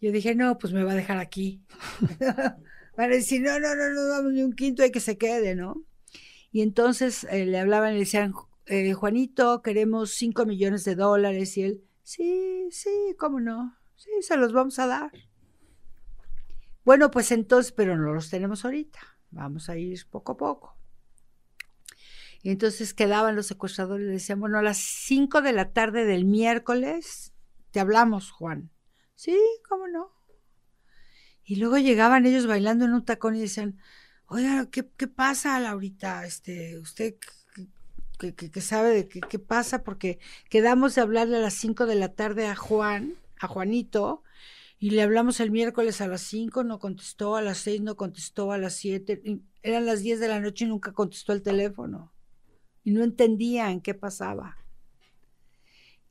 Yo 0.00 0.12
dije, 0.12 0.34
no, 0.34 0.56
pues 0.56 0.72
me 0.72 0.82
va 0.82 0.92
a 0.92 1.00
dejar 1.02 1.18
aquí. 1.18 1.60
Van 2.96 3.10
a 3.12 3.14
decir, 3.14 3.42
no, 3.42 3.60
no, 3.60 3.74
no, 3.74 3.90
no 3.90 4.02
damos 4.08 4.32
ni 4.32 4.42
un 4.42 4.54
quinto, 4.54 4.82
hay 4.82 4.90
que 4.90 5.00
se 5.00 5.18
quede, 5.18 5.54
¿no? 5.54 5.84
Y 6.56 6.62
entonces 6.62 7.24
eh, 7.24 7.44
le 7.44 7.58
hablaban 7.58 7.90
y 7.90 7.92
le 7.96 8.00
decían, 8.00 8.32
eh, 8.64 8.94
Juanito, 8.94 9.60
queremos 9.60 10.12
cinco 10.12 10.46
millones 10.46 10.84
de 10.84 10.94
dólares. 10.94 11.54
Y 11.58 11.64
él, 11.64 11.84
sí, 12.02 12.66
sí, 12.70 13.14
cómo 13.18 13.40
no, 13.40 13.76
sí, 13.94 14.08
se 14.22 14.38
los 14.38 14.54
vamos 14.54 14.78
a 14.78 14.86
dar. 14.86 15.12
Bueno, 16.82 17.10
pues 17.10 17.30
entonces, 17.30 17.72
pero 17.72 17.94
no 17.98 18.14
los 18.14 18.30
tenemos 18.30 18.64
ahorita. 18.64 18.98
Vamos 19.32 19.68
a 19.68 19.76
ir 19.76 20.00
poco 20.08 20.32
a 20.32 20.36
poco. 20.38 20.78
Y 22.42 22.48
entonces 22.48 22.94
quedaban 22.94 23.36
los 23.36 23.48
secuestradores 23.48 24.04
y 24.04 24.06
le 24.06 24.12
decían, 24.14 24.40
bueno, 24.40 24.58
a 24.58 24.62
las 24.62 24.78
5 24.78 25.42
de 25.42 25.52
la 25.52 25.74
tarde 25.74 26.06
del 26.06 26.24
miércoles 26.24 27.34
te 27.70 27.80
hablamos, 27.80 28.30
Juan. 28.30 28.70
Sí, 29.14 29.38
cómo 29.68 29.88
no. 29.88 30.10
Y 31.44 31.56
luego 31.56 31.76
llegaban 31.76 32.24
ellos 32.24 32.46
bailando 32.46 32.86
en 32.86 32.94
un 32.94 33.04
tacón 33.04 33.36
y 33.36 33.40
decían, 33.40 33.78
oiga, 34.26 34.68
¿qué, 34.70 34.88
qué 34.96 35.06
pasa, 35.06 35.58
Laurita? 35.60 36.26
Este, 36.26 36.78
usted 36.78 37.16
que, 38.18 38.60
sabe 38.60 38.90
de 38.90 39.08
qué, 39.08 39.20
qué 39.20 39.38
pasa, 39.38 39.82
porque 39.82 40.18
quedamos 40.48 40.94
de 40.94 41.02
hablarle 41.02 41.36
a 41.36 41.40
las 41.40 41.54
5 41.54 41.86
de 41.86 41.94
la 41.96 42.14
tarde 42.14 42.46
a 42.46 42.56
Juan, 42.56 43.14
a 43.38 43.46
Juanito, 43.46 44.22
y 44.78 44.90
le 44.90 45.02
hablamos 45.02 45.40
el 45.40 45.50
miércoles 45.50 46.00
a 46.00 46.08
las 46.08 46.22
5, 46.22 46.64
no 46.64 46.78
contestó, 46.78 47.36
a 47.36 47.42
las 47.42 47.58
6 47.58 47.82
no 47.82 47.96
contestó, 47.96 48.52
a 48.52 48.58
las 48.58 48.74
7, 48.74 49.22
y 49.24 49.42
eran 49.62 49.86
las 49.86 50.02
10 50.02 50.20
de 50.20 50.28
la 50.28 50.40
noche 50.40 50.64
y 50.64 50.68
nunca 50.68 50.92
contestó 50.92 51.32
el 51.32 51.42
teléfono. 51.42 52.12
Y 52.84 52.92
no 52.92 53.02
entendían 53.02 53.80
qué 53.80 53.94
pasaba. 53.94 54.58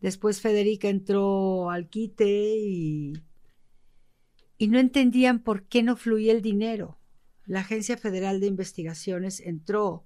Después 0.01 0.41
Federica 0.41 0.89
entró 0.89 1.69
al 1.69 1.87
quite 1.87 2.57
y, 2.57 3.13
y 4.57 4.67
no 4.67 4.77
entendían 4.77 5.39
por 5.39 5.63
qué 5.63 5.83
no 5.83 5.95
fluía 5.95 6.33
el 6.33 6.41
dinero. 6.41 6.97
La 7.45 7.59
Agencia 7.61 7.97
Federal 7.97 8.39
de 8.39 8.47
Investigaciones 8.47 9.39
entró 9.39 10.05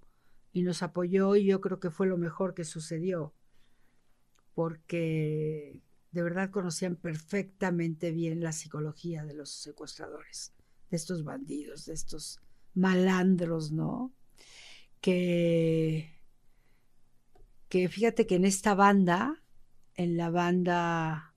y 0.52 0.64
nos 0.64 0.84
apoyó 0.84 1.36
y 1.36 1.46
yo 1.46 1.62
creo 1.62 1.80
que 1.80 1.92
fue 1.92 2.08
lo 2.08 2.18
mejor 2.18 2.54
que 2.54 2.66
sucedió, 2.66 3.34
porque 4.54 5.82
de 6.12 6.24
verdad 6.24 6.50
conocían 6.50 6.96
perfectamente 6.96 8.12
bien 8.12 8.42
la 8.42 8.52
psicología 8.52 9.24
de 9.24 9.36
los 9.36 9.52
secuestradores, 9.52 10.54
de 10.90 10.98
estos 10.98 11.24
bandidos, 11.24 11.86
de 11.86 11.94
estos 11.94 12.42
malandros, 12.74 13.72
¿no? 13.72 14.14
Que, 15.02 16.20
que 17.70 17.88
fíjate 17.88 18.28
que 18.28 18.36
en 18.36 18.46
esta 18.46 18.74
banda, 18.74 19.42
en 19.96 20.18
la 20.18 20.30
banda 20.30 21.36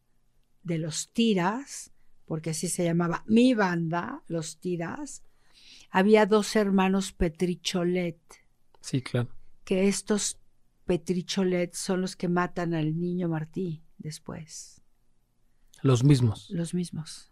de 0.62 0.78
los 0.78 1.12
tiras, 1.12 1.92
porque 2.24 2.50
así 2.50 2.68
se 2.68 2.84
llamaba 2.84 3.24
mi 3.26 3.54
banda, 3.54 4.24
los 4.26 4.58
tiras, 4.58 5.22
había 5.92 6.26
dos 6.26 6.56
hermanos 6.56 7.12
Petricholet, 7.12 8.18
Sí, 8.80 9.00
claro. 9.02 9.28
que 9.64 9.86
estos 9.86 10.38
Petricholet 10.86 11.72
son 11.74 12.00
los 12.00 12.16
que 12.16 12.26
matan 12.28 12.74
al 12.74 12.98
niño 12.98 13.28
Martí 13.28 13.84
después, 13.98 14.82
Los 15.82 16.02
mismos. 16.02 16.48
los 16.50 16.74
mismos, 16.74 17.30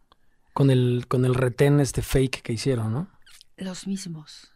Con 0.53 0.71
el, 0.71 1.07
con 1.09 1.25
el 1.25 1.35
retén 1.35 1.81
este 1.81 2.03
fake 2.03 2.43
que 2.43 2.53
hicieron, 2.53 2.93
¿no? 2.93 3.11
los 3.57 3.87
mismos. 3.87 4.53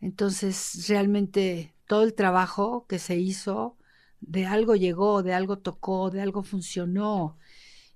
Entonces, 0.00 0.86
realmente 0.88 1.74
todo 1.88 2.02
el 2.04 2.14
trabajo 2.14 2.86
que 2.88 2.98
se 3.00 3.16
hizo, 3.16 3.76
de 4.20 4.46
algo 4.46 4.76
llegó, 4.76 5.22
de 5.24 5.34
algo 5.34 5.58
tocó, 5.58 6.10
de 6.10 6.20
algo 6.22 6.42
funcionó. 6.44 7.36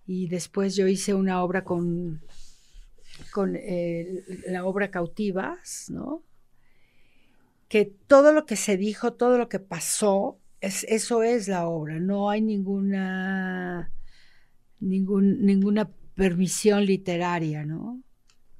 Y 0.04 0.26
después 0.28 0.74
yo 0.76 0.86
hice 0.88 1.14
una 1.14 1.42
obra 1.44 1.62
con, 1.64 2.22
con 3.32 3.56
eh, 3.56 4.24
la 4.46 4.64
obra 4.64 4.90
Cautivas, 4.90 5.86
¿no? 5.90 6.22
Que 7.68 7.84
todo 8.06 8.32
lo 8.32 8.46
que 8.46 8.56
se 8.56 8.76
dijo, 8.76 9.14
todo 9.14 9.38
lo 9.38 9.48
que 9.48 9.58
pasó, 9.58 10.38
es, 10.60 10.84
eso 10.84 11.22
es 11.22 11.48
la 11.48 11.66
obra. 11.66 11.98
No 11.98 12.30
hay 12.30 12.40
ninguna, 12.40 13.90
ninguna 14.80 15.90
permisión 16.14 16.84
literaria, 16.86 17.64
¿no? 17.64 18.02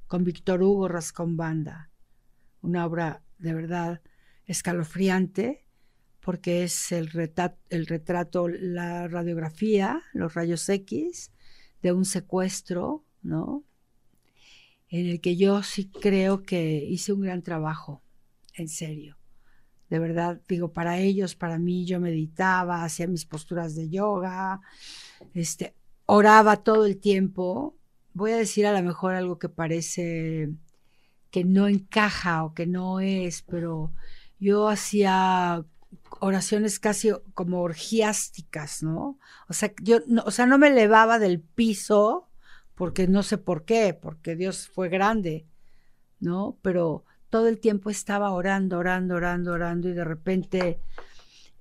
Con 0.06 0.24
Víctor 0.24 0.62
Hugo 0.62 0.88
Rascón 0.88 1.36
Banda. 1.36 1.90
Una 2.62 2.84
obra 2.84 3.22
de 3.38 3.54
verdad 3.54 4.02
escalofriante, 4.46 5.64
porque 6.20 6.64
es 6.64 6.90
el, 6.90 7.10
reta- 7.10 7.56
el 7.68 7.86
retrato, 7.86 8.48
la 8.48 9.06
radiografía, 9.06 10.02
los 10.12 10.34
rayos 10.34 10.68
X 10.68 11.30
de 11.82 11.92
un 11.92 12.04
secuestro, 12.04 13.04
¿no? 13.22 13.64
En 14.88 15.06
el 15.06 15.20
que 15.20 15.36
yo 15.36 15.62
sí 15.62 15.90
creo 15.90 16.42
que 16.42 16.84
hice 16.84 17.12
un 17.12 17.22
gran 17.22 17.42
trabajo, 17.42 18.02
en 18.54 18.68
serio. 18.68 19.16
De 19.90 19.98
verdad, 19.98 20.40
digo, 20.48 20.72
para 20.72 20.98
ellos, 20.98 21.34
para 21.34 21.58
mí, 21.58 21.86
yo 21.86 22.00
meditaba, 22.00 22.84
hacía 22.84 23.06
mis 23.06 23.24
posturas 23.24 23.74
de 23.74 23.88
yoga, 23.88 24.60
este, 25.34 25.74
oraba 26.06 26.56
todo 26.56 26.86
el 26.86 26.98
tiempo. 26.98 27.76
Voy 28.14 28.32
a 28.32 28.36
decir 28.36 28.66
a 28.66 28.72
lo 28.72 28.82
mejor 28.86 29.14
algo 29.14 29.38
que 29.38 29.48
parece 29.48 30.50
que 31.30 31.44
no 31.44 31.68
encaja 31.68 32.44
o 32.44 32.54
que 32.54 32.66
no 32.66 33.00
es, 33.00 33.42
pero 33.42 33.92
yo 34.38 34.68
hacía 34.68 35.64
oraciones 36.20 36.78
casi 36.78 37.10
como 37.34 37.60
orgiásticas, 37.60 38.82
¿no? 38.82 39.18
O 39.48 39.52
sea, 39.52 39.72
yo 39.82 39.98
no, 40.06 40.22
o 40.24 40.30
sea, 40.30 40.46
no 40.46 40.58
me 40.58 40.68
elevaba 40.68 41.18
del 41.18 41.40
piso 41.40 42.26
porque 42.76 43.08
no 43.08 43.22
sé 43.22 43.38
por 43.38 43.64
qué, 43.64 43.94
porque 43.94 44.36
Dios 44.36 44.68
fue 44.68 44.88
grande, 44.88 45.46
¿no? 46.20 46.58
Pero 46.62 47.04
todo 47.30 47.48
el 47.48 47.58
tiempo 47.58 47.90
estaba 47.90 48.30
orando, 48.32 48.78
orando, 48.78 49.14
orando, 49.14 49.52
orando 49.52 49.88
y 49.88 49.94
de 49.94 50.04
repente, 50.04 50.80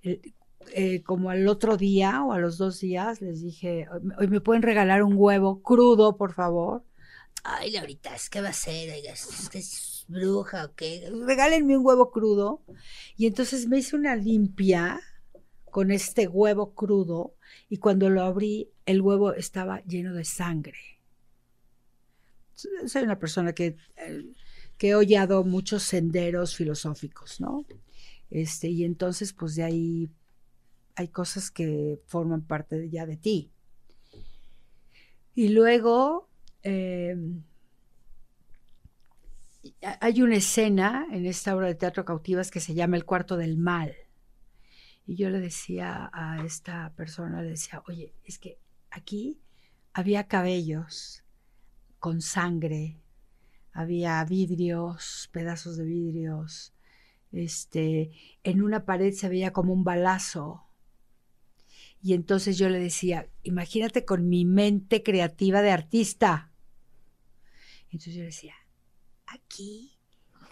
eh, 0.04 0.22
eh, 0.74 1.02
como 1.04 1.30
al 1.30 1.48
otro 1.48 1.78
día 1.78 2.24
o 2.24 2.34
a 2.34 2.40
los 2.40 2.58
dos 2.58 2.80
días, 2.82 3.22
les 3.22 3.42
dije, 3.42 3.88
hoy 4.20 4.28
me 4.28 4.42
pueden 4.42 4.62
regalar 4.62 5.04
un 5.04 5.14
huevo 5.16 5.62
crudo, 5.62 6.18
por 6.18 6.34
favor. 6.34 6.84
Ay, 7.44 7.72
Laurita, 7.72 8.12
¿qué 8.30 8.42
va 8.42 8.50
a 8.50 8.54
ser? 8.54 8.90
¿Es 8.90 9.50
es 9.54 10.06
bruja 10.08 10.66
o? 10.66 10.74
Regálenme 11.26 11.78
un 11.78 11.86
huevo 11.86 12.12
crudo. 12.12 12.62
Y 13.16 13.28
entonces 13.28 13.68
me 13.68 13.78
hice 13.78 13.96
una 13.96 14.16
limpia 14.16 15.00
con 15.72 15.92
este 15.92 16.28
huevo 16.28 16.74
crudo 16.74 17.36
y 17.70 17.78
cuando 17.78 18.10
lo 18.10 18.24
abrí, 18.24 18.72
el 18.86 19.02
huevo 19.02 19.34
estaba 19.34 19.82
lleno 19.84 20.14
de 20.14 20.26
sangre. 20.26 20.95
Soy 22.88 23.04
una 23.04 23.20
persona 23.20 23.54
que, 23.54 23.78
eh, 23.98 24.26
que 24.78 24.90
he 24.90 24.96
hollado 24.96 25.44
muchos 25.44 25.84
senderos 25.84 26.56
filosóficos, 26.56 27.40
¿no? 27.42 27.66
Este, 28.30 28.70
y 28.70 28.84
entonces, 28.84 29.34
pues 29.34 29.56
de 29.56 29.64
ahí 29.64 30.10
hay 30.96 31.10
cosas 31.10 31.52
que 31.52 32.00
forman 32.08 32.42
parte 32.44 32.90
ya 32.90 33.06
de 33.06 33.18
ti. 33.18 33.52
Y 35.36 35.50
luego 35.50 36.30
ha- 39.84 39.98
hay 40.02 40.22
una 40.22 40.36
escena 40.38 41.08
en 41.12 41.26
esta 41.26 41.56
obra 41.56 41.68
de 41.68 41.76
teatro 41.76 42.06
cautivas 42.06 42.52
que 42.52 42.60
se 42.60 42.74
llama 42.74 42.98
El 42.98 43.06
cuarto 43.06 43.38
del 43.38 43.58
mal. 43.58 43.94
Y 45.08 45.16
yo 45.16 45.30
le 45.30 45.40
decía 45.40 46.10
a 46.14 46.44
esta 46.46 46.94
persona, 46.96 47.42
le 47.42 47.50
decía, 47.52 47.84
oye, 47.88 48.14
es 48.24 48.40
que 48.40 48.60
aquí 48.90 49.40
había 49.94 50.28
cabellos 50.28 51.24
con 52.06 52.22
sangre, 52.22 53.02
había 53.72 54.24
vidrios, 54.26 55.28
pedazos 55.32 55.76
de 55.76 55.86
vidrios, 55.86 56.76
este, 57.32 58.12
en 58.44 58.62
una 58.62 58.86
pared 58.86 59.12
se 59.12 59.28
veía 59.28 59.52
como 59.54 59.74
un 59.74 59.84
balazo. 59.84 60.68
Y 62.04 62.14
entonces 62.14 62.60
yo 62.60 62.70
le 62.70 62.78
decía, 62.78 63.28
imagínate 63.42 64.06
con 64.06 64.30
mi 64.30 64.46
mente 64.46 65.02
creativa 65.02 65.64
de 65.64 65.72
artista. 65.72 66.52
Entonces 67.86 68.14
yo 68.14 68.20
le 68.20 68.28
decía, 68.28 68.54
aquí 69.26 69.98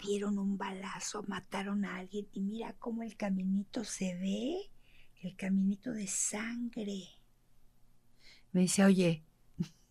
dieron 0.04 0.40
un 0.40 0.58
balazo, 0.58 1.22
mataron 1.28 1.84
a 1.84 1.98
alguien 1.98 2.26
y 2.32 2.40
mira 2.40 2.72
cómo 2.80 3.04
el 3.04 3.16
caminito 3.16 3.84
se 3.84 4.16
ve, 4.16 4.72
el 5.22 5.36
caminito 5.36 5.92
de 5.92 6.08
sangre. 6.08 7.10
Me 8.50 8.62
dice, 8.62 8.84
oye, 8.84 9.22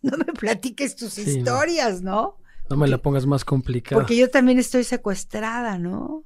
no 0.11 0.17
me 0.17 0.25
platiques 0.25 0.95
tus 0.95 1.17
historias, 1.17 2.01
¿no? 2.01 2.37
¿no? 2.69 2.77
me 2.77 2.87
la 2.87 2.97
pongas 2.97 3.25
más 3.25 3.45
complicada. 3.45 3.99
Porque 3.99 4.17
yo 4.17 4.29
también 4.29 4.59
estoy 4.59 4.83
secuestrada, 4.83 5.79
¿no? 5.79 6.25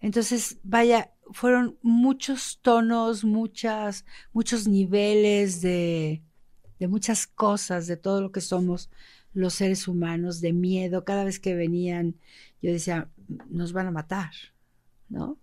Entonces, 0.00 0.58
vaya, 0.62 1.12
fueron 1.32 1.78
muchos 1.82 2.58
tonos, 2.60 3.24
muchas, 3.24 4.04
muchos 4.32 4.68
niveles 4.68 5.62
de, 5.62 6.22
de 6.78 6.88
muchas 6.88 7.26
cosas, 7.26 7.86
de 7.86 7.96
todo 7.96 8.20
lo 8.20 8.32
que 8.32 8.42
somos 8.42 8.90
los 9.32 9.54
seres 9.54 9.88
humanos, 9.88 10.40
de 10.40 10.52
miedo. 10.52 11.04
Cada 11.04 11.24
vez 11.24 11.40
que 11.40 11.54
venían, 11.54 12.16
yo 12.60 12.70
decía, 12.70 13.10
nos 13.48 13.72
van 13.72 13.86
a 13.86 13.92
matar, 13.92 14.32
¿no? 15.08 15.38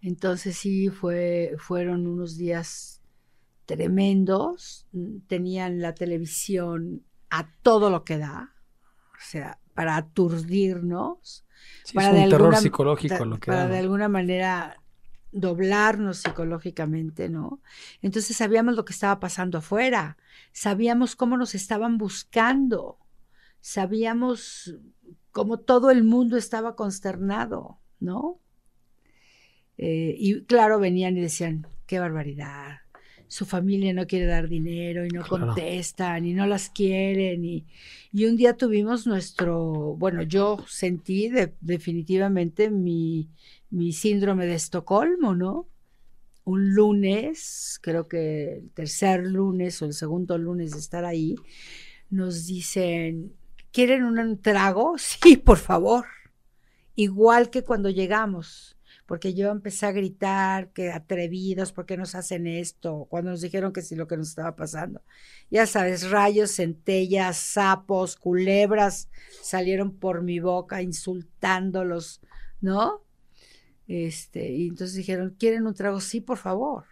Entonces 0.00 0.56
sí, 0.56 0.88
fue, 0.90 1.56
fueron 1.58 2.06
unos 2.06 2.36
días 2.36 2.97
tremendos. 3.68 4.86
Tenían 5.26 5.80
la 5.80 5.94
televisión 5.94 7.04
a 7.28 7.52
todo 7.62 7.90
lo 7.90 8.02
que 8.02 8.16
da, 8.16 8.54
o 9.12 9.20
sea, 9.20 9.58
para 9.74 9.96
aturdirnos. 9.96 11.44
para 11.94 12.16
es 12.16 12.24
un 12.24 12.30
terror 12.30 12.56
psicológico 12.56 13.24
lo 13.26 13.38
que 13.38 13.50
Para 13.52 13.68
de 13.68 13.78
alguna 13.78 14.08
manera 14.08 14.82
doblarnos 15.30 16.18
psicológicamente, 16.18 17.28
¿no? 17.28 17.60
Entonces 18.00 18.34
sabíamos 18.34 18.74
lo 18.74 18.86
que 18.86 18.94
estaba 18.94 19.20
pasando 19.20 19.58
afuera, 19.58 20.16
sabíamos 20.52 21.14
cómo 21.14 21.36
nos 21.36 21.54
estaban 21.54 21.98
buscando, 21.98 22.98
sabíamos 23.60 24.76
cómo 25.30 25.58
todo 25.58 25.90
el 25.90 26.04
mundo 26.04 26.38
estaba 26.38 26.74
consternado, 26.74 27.78
¿no? 28.00 28.40
Eh, 29.76 30.16
y 30.18 30.44
claro, 30.46 30.80
venían 30.80 31.18
y 31.18 31.20
decían, 31.20 31.66
qué 31.86 31.98
barbaridad, 31.98 32.78
su 33.28 33.44
familia 33.44 33.92
no 33.92 34.06
quiere 34.06 34.26
dar 34.26 34.48
dinero 34.48 35.04
y 35.04 35.10
no 35.10 35.24
contestan 35.26 36.24
y 36.24 36.32
no 36.32 36.46
las 36.46 36.70
quieren. 36.70 37.44
Y, 37.44 37.66
y, 38.12 38.24
un 38.24 38.36
día 38.36 38.56
tuvimos 38.56 39.06
nuestro, 39.06 39.94
bueno, 39.96 40.22
yo 40.22 40.64
sentí 40.66 41.30
definitivamente 41.60 42.70
mi, 42.70 43.28
mi 43.70 43.92
síndrome 43.92 44.46
de 44.46 44.54
Estocolmo, 44.54 45.34
¿no? 45.34 45.68
Un 46.44 46.74
lunes, 46.74 47.78
creo 47.82 48.08
que 48.08 48.58
el 48.58 48.70
tercer 48.70 49.26
lunes 49.26 49.80
o 49.82 49.84
el 49.84 49.92
segundo 49.92 50.38
lunes 50.38 50.72
de 50.72 50.78
estar 50.78 51.04
ahí, 51.04 51.36
nos 52.08 52.46
dicen, 52.46 53.34
¿quieren 53.70 54.04
un 54.04 54.40
trago? 54.40 54.94
Sí, 54.98 55.36
por 55.36 55.58
favor. 55.58 56.06
Igual 56.94 57.50
que 57.50 57.62
cuando 57.62 57.90
llegamos 57.90 58.77
porque 59.08 59.32
yo 59.32 59.50
empecé 59.50 59.86
a 59.86 59.92
gritar 59.92 60.68
que 60.74 60.92
atrevidos, 60.92 61.72
¿por 61.72 61.86
qué 61.86 61.96
nos 61.96 62.14
hacen 62.14 62.46
esto? 62.46 63.06
Cuando 63.08 63.30
nos 63.30 63.40
dijeron 63.40 63.72
que 63.72 63.80
sí 63.80 63.96
lo 63.96 64.06
que 64.06 64.18
nos 64.18 64.28
estaba 64.28 64.54
pasando. 64.54 65.00
Ya 65.50 65.66
sabes, 65.66 66.10
rayos, 66.10 66.54
centellas, 66.54 67.38
sapos, 67.38 68.16
culebras 68.16 69.08
salieron 69.40 69.96
por 69.96 70.20
mi 70.20 70.40
boca 70.40 70.82
insultándolos, 70.82 72.20
¿no? 72.60 73.00
Este, 73.86 74.52
y 74.52 74.68
entonces 74.68 74.94
dijeron, 74.94 75.34
¿quieren 75.38 75.66
un 75.66 75.72
trago? 75.72 76.00
Sí, 76.00 76.20
por 76.20 76.36
favor. 76.36 76.84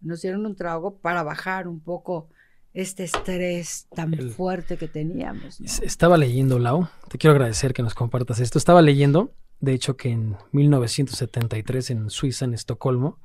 Nos 0.00 0.22
dieron 0.22 0.44
un 0.44 0.56
trago 0.56 0.96
para 0.96 1.22
bajar 1.22 1.68
un 1.68 1.78
poco 1.78 2.28
este 2.74 3.04
estrés 3.04 3.86
tan 3.94 4.12
fuerte 4.30 4.76
que 4.76 4.88
teníamos. 4.88 5.60
Estaba 5.80 6.16
leyendo, 6.16 6.58
Lau, 6.58 6.88
te 7.08 7.18
quiero 7.18 7.36
agradecer 7.36 7.72
que 7.72 7.84
nos 7.84 7.94
compartas 7.94 8.40
esto. 8.40 8.58
Estaba 8.58 8.82
leyendo 8.82 9.32
de 9.62 9.72
hecho 9.72 9.96
que 9.96 10.10
en 10.10 10.36
1973 10.50 11.90
en 11.90 12.10
Suiza, 12.10 12.44
en 12.44 12.52
Estocolmo, 12.52 13.18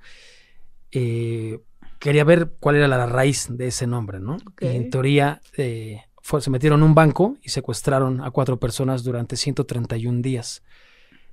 eh, 0.92 1.60
quería 2.00 2.24
ver 2.24 2.54
cuál 2.60 2.76
era 2.76 2.88
la 2.88 3.08
raíz 3.08 3.48
de 3.50 3.68
ese 3.68 3.88
nombre, 3.88 4.20
¿no? 4.20 4.38
Y 4.62 4.68
en 4.68 4.92
teoría 4.92 5.42
eh, 5.58 6.04
se 6.22 6.50
metieron 6.52 6.82
en 6.82 6.86
un 6.86 6.96
banco 6.96 7.38
y 7.42 7.50
secuestraron 7.50 8.22
a 8.22 8.30
cuatro 8.30 8.60
personas 8.60 9.04
durante 9.04 9.36
131 9.36 10.22
días 10.22 10.64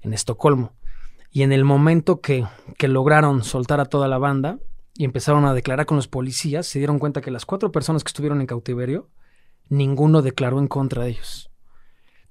en 0.00 0.14
Estocolmo. 0.14 0.72
Y 1.30 1.42
en 1.42 1.52
el 1.52 1.64
momento 1.64 2.22
que, 2.22 2.46
que 2.78 2.88
lograron 2.88 3.44
soltar 3.44 3.80
a 3.80 3.84
toda 3.84 4.08
la 4.08 4.16
banda 4.16 4.58
y 4.96 5.04
empezaron 5.04 5.44
a 5.44 5.52
declarar 5.52 5.84
con 5.84 5.96
los 5.96 6.08
policías, 6.08 6.66
se 6.66 6.78
dieron 6.78 6.98
cuenta 6.98 7.20
que 7.20 7.30
las 7.30 7.44
cuatro 7.44 7.72
personas 7.72 8.04
que 8.04 8.08
estuvieron 8.08 8.40
en 8.40 8.46
cautiverio, 8.46 9.10
ninguno 9.68 10.22
declaró 10.22 10.60
en 10.60 10.68
contra 10.68 11.04
de 11.04 11.10
ellos. 11.10 11.50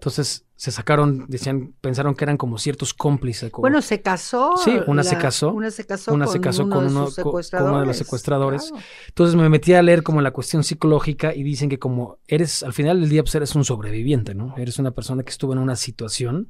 Entonces 0.04 0.46
se 0.58 0.70
sacaron, 0.70 1.28
decían, 1.30 1.76
pensaron 1.80 2.14
que 2.14 2.26
eran 2.26 2.36
como 2.36 2.58
ciertos 2.58 2.94
cómplices. 2.94 3.50
bueno, 3.54 3.82
se 3.82 4.02
casó. 4.02 4.52
Sí, 4.62 4.78
una 4.86 5.02
se 5.02 5.18
casó. 5.18 5.54
Una 5.54 5.72
se 5.72 5.86
casó, 5.86 6.14
una 6.14 6.26
con, 6.26 6.34
se 6.34 6.42
casó 6.42 6.64
uno 6.66 6.76
con, 6.76 6.86
uno, 6.88 7.00
de 7.80 7.86
los 7.86 7.96
secuestradores. 7.96 8.74
Entonces 9.08 9.38
me 9.38 9.48
metí 9.48 9.74
a 9.74 9.82
leer 9.82 10.04
como 10.04 10.20
la 10.20 10.32
cuestión 10.32 10.66
psicológica 10.66 11.34
y 11.34 11.44
dicen 11.44 11.70
que 11.70 11.80
como 11.80 12.18
eres, 12.28 12.64
al 12.64 12.74
final 12.74 13.00
del 13.00 13.08
día, 13.08 13.24
pues 13.24 13.34
eres 13.36 13.56
un 13.56 13.64
sobreviviente, 13.64 14.36
¿no? 14.36 14.54
Eres 14.58 14.78
una 14.78 14.92
persona 14.92 15.24
que 15.24 15.30
estuvo 15.30 15.54
en 15.54 15.60
una 15.60 15.78
situación 15.78 16.50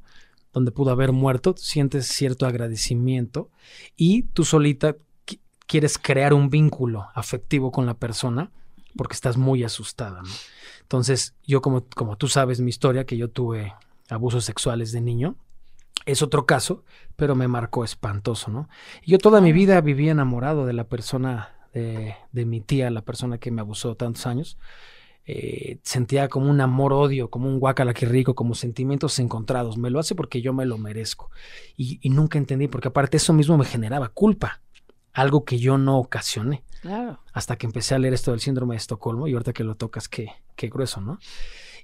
donde 0.52 0.72
pudo 0.72 0.90
haber 0.90 1.12
muerto, 1.12 1.54
sientes 1.56 2.08
cierto 2.08 2.46
agradecimiento 2.46 3.50
y 3.96 4.24
tú 4.32 4.44
solita 4.44 4.96
quieres 5.68 5.96
crear 5.96 6.34
un 6.34 6.50
vínculo 6.50 7.06
afectivo 7.14 7.70
con 7.70 7.86
la 7.86 7.94
persona 7.94 8.50
porque 8.96 9.14
estás 9.14 9.36
muy 9.36 9.64
asustada, 9.64 10.22
¿no? 10.22 10.30
Entonces, 10.82 11.34
yo 11.44 11.62
como, 11.62 11.86
como 11.94 12.16
tú 12.16 12.28
sabes 12.28 12.60
mi 12.60 12.70
historia, 12.70 13.06
que 13.06 13.16
yo 13.16 13.30
tuve 13.30 13.74
abusos 14.10 14.44
sexuales 14.44 14.92
de 14.92 15.00
niño, 15.00 15.36
es 16.06 16.22
otro 16.22 16.44
caso, 16.44 16.84
pero 17.16 17.34
me 17.34 17.48
marcó 17.48 17.84
espantoso, 17.84 18.50
¿no? 18.50 18.68
yo 19.06 19.18
toda 19.18 19.40
mi 19.40 19.52
vida 19.52 19.80
viví 19.80 20.08
enamorado 20.08 20.66
de 20.66 20.74
la 20.74 20.84
persona, 20.84 21.54
de, 21.72 22.14
de 22.32 22.44
mi 22.44 22.60
tía, 22.60 22.90
la 22.90 23.02
persona 23.02 23.38
que 23.38 23.50
me 23.50 23.62
abusó 23.62 23.94
tantos 23.96 24.26
años. 24.26 24.58
Eh, 25.26 25.78
sentía 25.82 26.28
como 26.28 26.50
un 26.50 26.60
amor-odio, 26.60 27.30
como 27.30 27.48
un 27.48 27.58
guacala 27.58 27.94
que 27.94 28.04
rico, 28.04 28.34
como 28.34 28.54
sentimientos 28.54 29.18
encontrados. 29.18 29.78
Me 29.78 29.88
lo 29.88 29.98
hace 29.98 30.14
porque 30.14 30.42
yo 30.42 30.52
me 30.52 30.66
lo 30.66 30.76
merezco. 30.76 31.30
Y, 31.76 31.98
y, 32.02 32.10
nunca 32.10 32.36
entendí, 32.36 32.68
porque 32.68 32.88
aparte 32.88 33.16
eso 33.16 33.32
mismo 33.32 33.56
me 33.56 33.64
generaba 33.64 34.08
culpa, 34.08 34.60
algo 35.14 35.44
que 35.46 35.58
yo 35.58 35.78
no 35.78 35.98
ocasioné. 35.98 36.62
Hasta 37.32 37.56
que 37.56 37.66
empecé 37.66 37.94
a 37.94 37.98
leer 37.98 38.14
esto 38.14 38.30
del 38.30 38.40
síndrome 38.40 38.74
de 38.74 38.78
Estocolmo 38.78 39.26
y 39.26 39.32
ahorita 39.32 39.52
que 39.52 39.64
lo 39.64 39.74
tocas, 39.74 40.08
qué, 40.08 40.30
qué 40.56 40.68
grueso, 40.68 41.00
¿no? 41.00 41.18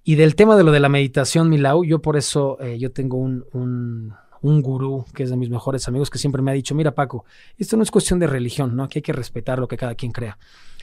Y 0.03 0.15
del 0.15 0.35
tema 0.35 0.57
de 0.57 0.65
lo 0.65 0.73
de 0.73 0.81
la 0.81 0.89
meditación, 0.89 1.49
Milau, 1.49 1.85
yo 1.85 2.01
por 2.01 2.17
eso, 2.17 2.59
eh, 2.61 2.79
yo 2.79 2.91
tengo 2.91 3.19
un, 3.19 3.45
un, 3.53 4.15
un, 4.41 4.63
gurú 4.63 5.05
que 5.15 5.25
es 5.25 5.31
de 5.31 5.37
mis 5.37 5.51
mejores 5.51 5.87
amigos 5.89 6.09
que 6.09 6.19
siempre 6.19 6.41
me 6.41 6.51
ha 6.51 6.55
dicho, 6.55 6.75
mira 6.75 6.95
Paco, 6.95 7.25
esto 7.59 7.77
no 7.77 7.83
es 7.83 7.91
cuestión 7.91 8.19
de 8.19 8.27
religión, 8.27 8.75
¿no? 8.75 8.85
Aquí 8.85 8.99
hay 8.99 9.03
que 9.03 9.13
respetar 9.13 9.59
lo 9.59 9.69
que 9.69 9.77
cada 9.77 9.95
quien 9.95 10.13
crea. 10.13 10.39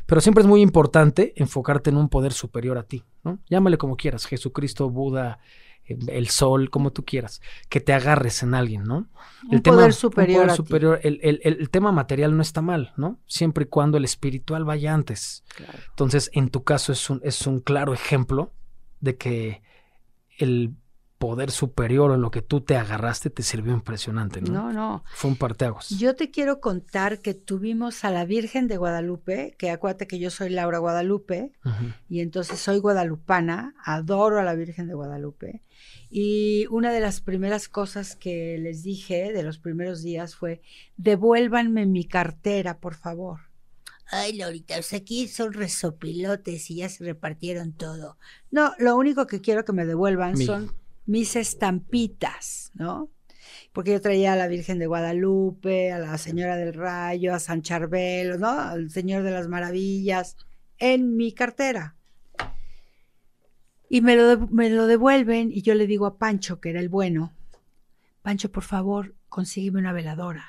Pero 0.05 0.21
siempre 0.21 0.41
es 0.41 0.47
muy 0.47 0.61
importante 0.61 1.33
enfocarte 1.35 1.89
en 1.89 1.97
un 1.97 2.09
poder 2.09 2.31
superior 2.31 2.77
a 2.77 2.83
ti, 2.83 3.03
¿no? 3.23 3.39
Llámale 3.49 3.77
como 3.77 3.97
quieras, 3.97 4.25
Jesucristo, 4.25 4.89
Buda, 4.89 5.39
el 5.87 6.27
sol, 6.29 6.69
como 6.69 6.91
tú 6.91 7.05
quieras, 7.05 7.41
que 7.69 7.79
te 7.79 7.93
agarres 7.93 8.43
en 8.43 8.53
alguien, 8.53 8.83
¿no? 8.83 9.07
El 9.51 9.61
tema, 9.61 9.77
poder 9.77 9.93
superior. 9.93 10.51
superior 10.51 10.99
el, 11.03 11.19
el, 11.23 11.39
el, 11.43 11.69
tema 11.69 11.91
material 11.91 12.35
no 12.35 12.41
está 12.41 12.61
mal, 12.61 12.93
¿no? 12.97 13.19
Siempre 13.27 13.65
y 13.65 13.67
cuando 13.67 13.97
el 13.97 14.05
espiritual 14.05 14.65
vaya 14.65 14.93
antes. 14.93 15.43
Entonces, 15.89 16.29
en 16.33 16.49
tu 16.49 16.63
caso 16.63 16.91
es 16.91 17.09
un, 17.09 17.21
es 17.23 17.47
un 17.47 17.59
claro 17.59 17.93
ejemplo 17.93 18.51
de 18.99 19.17
que 19.17 19.61
el 20.37 20.75
poder 21.17 21.51
superior 21.51 22.13
en 22.13 22.21
lo 22.21 22.31
que 22.31 22.41
tú 22.41 22.61
te 22.61 22.75
agarraste 22.75 23.29
te 23.29 23.43
sirvió 23.43 23.73
impresionante, 23.73 24.41
¿no? 24.41 24.51
No, 24.51 24.73
no. 24.73 25.03
Fue 25.13 25.31
un 25.31 25.37
parteaguas. 25.37 25.89
Yo 25.89 26.15
te 26.15 26.29
quiero 26.29 26.59
contar 26.59 27.19
que 27.19 27.33
tuvimos 27.33 28.05
a 28.05 28.11
la 28.11 28.25
Virgen 28.25 28.67
de 28.67 28.77
Guadalupe, 28.77 29.55
que 29.57 29.71
acuérdate 29.71 30.07
que 30.07 30.19
yo 30.19 30.29
soy 30.29 30.49
Laura 30.49 30.77
Guadalupe, 30.77 31.51
y 32.09 32.21
entonces 32.21 32.59
soy 32.59 32.79
guadalupana, 32.79 33.75
adoro 33.83 34.39
a 34.39 34.43
la 34.43 34.55
Virgen 34.55 34.87
de 34.87 34.93
Guadalupe. 34.93 35.63
Y 36.09 36.67
una 36.69 36.91
de 36.91 36.99
las 36.99 37.19
primeras 37.19 37.67
cosas 37.67 38.15
que 38.15 38.57
les 38.59 38.83
dije 38.83 39.33
de 39.33 39.43
los 39.43 39.59
primeros 39.59 40.03
días 40.03 40.35
fue, 40.35 40.61
devuélvanme 40.95 41.85
mi 41.85 42.05
cartera, 42.05 42.77
por 42.77 42.95
favor. 42.95 43.41
Ay, 44.09 44.33
Laurita, 44.33 44.75
pues 44.75 44.93
aquí 44.93 45.27
son 45.27 45.51
resopilotes 45.51 46.71
y 46.71 46.77
ya 46.77 46.89
se 46.89 47.03
repartieron 47.03 47.73
todo. 47.73 48.17
No, 48.51 48.73
lo 48.79 48.95
único 48.95 49.27
que 49.27 49.41
quiero 49.41 49.65
que 49.65 49.73
me 49.73 49.85
devuelvan 49.85 50.37
son 50.37 50.71
mis 51.07 51.35
estampitas, 51.35 52.71
¿no? 52.75 53.09
Porque 53.73 53.91
yo 53.91 54.01
traía 54.01 54.33
a 54.33 54.35
la 54.35 54.47
Virgen 54.47 54.77
de 54.77 54.87
Guadalupe, 54.87 55.91
a 55.91 55.99
la 55.99 56.17
Señora 56.17 56.57
del 56.57 56.73
Rayo, 56.73 57.33
a 57.33 57.39
San 57.39 57.61
Charbel, 57.61 58.39
¿no? 58.39 58.49
Al 58.49 58.91
Señor 58.91 59.23
de 59.23 59.31
las 59.31 59.47
Maravillas, 59.47 60.37
en 60.77 61.15
mi 61.15 61.31
cartera. 61.31 61.95
Y 63.89 64.01
me 64.01 64.15
lo, 64.15 64.47
me 64.47 64.69
lo 64.69 64.85
devuelven 64.85 65.49
y 65.51 65.61
yo 65.61 65.73
le 65.73 65.87
digo 65.87 66.05
a 66.05 66.17
Pancho, 66.17 66.59
que 66.59 66.69
era 66.69 66.79
el 66.79 66.89
bueno, 66.89 67.33
Pancho, 68.21 68.51
por 68.51 68.63
favor, 68.63 69.15
consígueme 69.29 69.79
una 69.79 69.93
veladora. 69.93 70.45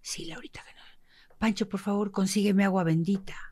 Sí, 0.00 0.26
Laurita, 0.26 0.62
que 0.64 0.72
no. 0.74 1.36
Pancho, 1.38 1.68
por 1.68 1.80
favor, 1.80 2.12
consígueme 2.12 2.64
agua 2.64 2.84
bendita. 2.84 3.49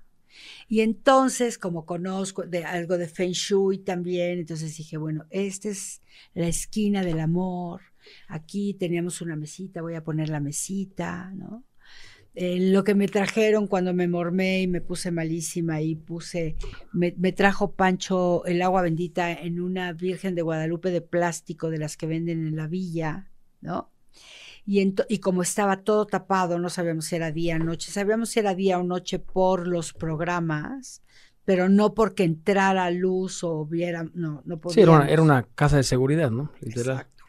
Y 0.69 0.81
entonces, 0.81 1.59
como 1.59 1.87
conozco 1.87 2.43
de 2.43 2.65
algo 2.65 2.99
de 2.99 3.09
Feng 3.09 3.33
Shui 3.33 3.79
también, 3.79 4.39
entonces 4.39 4.77
dije, 4.77 4.97
bueno, 4.97 5.25
esta 5.31 5.69
es 5.69 6.03
la 6.35 6.49
esquina 6.49 7.03
del 7.03 7.21
amor. 7.21 7.83
Aquí 8.29 8.75
teníamos 8.75 9.21
una 9.21 9.37
mesita, 9.37 9.83
voy 9.83 9.95
a 9.95 10.05
poner 10.05 10.29
la 10.29 10.41
mesita, 10.41 11.33
¿no? 11.35 11.65
Lo 12.41 12.85
que 12.85 12.95
me 12.95 13.09
trajeron 13.09 13.67
cuando 13.67 13.93
me 13.93 14.07
mormé 14.07 14.63
y 14.63 14.69
me 14.69 14.81
puse 14.81 15.11
malísima 15.11 15.81
y 15.81 15.97
puse, 15.97 16.57
me, 16.93 17.11
trajo 17.33 17.73
Pancho 17.73 18.45
el 18.45 18.63
agua 18.63 18.83
bendita 18.83 19.33
en 19.33 19.61
una 19.61 19.93
Virgen 19.93 20.37
de 20.37 20.43
Guadalupe 20.43 20.93
de 20.93 21.01
plástico 21.01 21.69
de 21.69 21.79
las 21.79 21.97
que 21.97 22.07
venden 22.07 22.47
en 22.47 22.55
la 22.55 22.69
villa, 22.69 23.29
¿no? 23.61 23.91
Y, 24.71 24.95
y, 25.09 25.19
como 25.21 25.41
estaba 25.41 25.79
todo 25.79 26.05
tapado, 26.05 26.59
no 26.59 26.69
sabíamos 26.69 27.07
si 27.07 27.17
era 27.17 27.33
día 27.33 27.57
o 27.57 27.59
noche, 27.59 27.91
sabíamos 27.91 28.29
si 28.29 28.41
era 28.41 28.55
día 28.55 28.79
o 28.79 28.83
noche 28.83 29.19
por 29.19 29.67
los 29.67 29.95
programas, 29.95 31.01
pero 31.47 31.71
no 31.71 31.95
porque 31.95 32.25
entrara 32.25 32.91
luz 32.91 33.43
o 33.45 33.65
viera, 33.65 34.11
no, 34.13 34.43
no 34.45 34.61
podía. 34.61 34.75
Sí, 34.75 34.81
era 34.83 34.93
una, 34.93 35.09
era 35.09 35.23
una, 35.23 35.43
casa 35.55 35.79
de 35.79 35.85
seguridad, 35.85 36.31
¿no? 36.31 36.53
Exacto. 36.61 37.25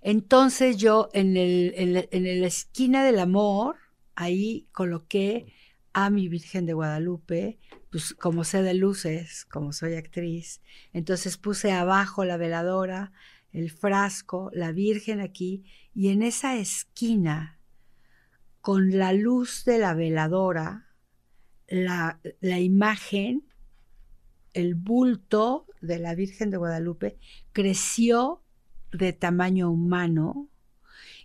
Entonces 0.00 0.78
yo 0.78 1.10
en, 1.12 1.36
el, 1.36 1.74
en, 1.76 2.40
la, 2.40 2.46
esquina 2.46 3.04
del 3.04 3.18
amor, 3.18 3.76
ahí 4.14 4.66
coloqué 4.72 5.52
a 5.92 6.08
mi 6.08 6.28
Virgen 6.28 6.64
de 6.64 6.72
Guadalupe, 6.72 7.58
pues 7.90 8.14
como 8.14 8.44
sé 8.44 8.62
de 8.62 8.72
luces, 8.72 9.44
como 9.44 9.74
soy 9.74 9.96
actriz, 9.96 10.62
entonces 10.94 11.36
puse 11.36 11.72
abajo 11.72 12.24
la 12.24 12.38
veladora, 12.38 13.12
el 13.54 13.70
frasco, 13.70 14.50
la 14.52 14.72
Virgen 14.72 15.20
aquí, 15.20 15.64
y 15.94 16.08
en 16.08 16.22
esa 16.22 16.56
esquina, 16.56 17.60
con 18.60 18.98
la 18.98 19.12
luz 19.12 19.64
de 19.64 19.78
la 19.78 19.94
veladora, 19.94 20.88
la, 21.68 22.20
la 22.40 22.58
imagen, 22.58 23.46
el 24.52 24.74
bulto 24.74 25.66
de 25.80 25.98
la 25.98 26.14
Virgen 26.14 26.50
de 26.50 26.56
Guadalupe 26.56 27.16
creció 27.52 28.42
de 28.92 29.12
tamaño 29.12 29.70
humano. 29.70 30.48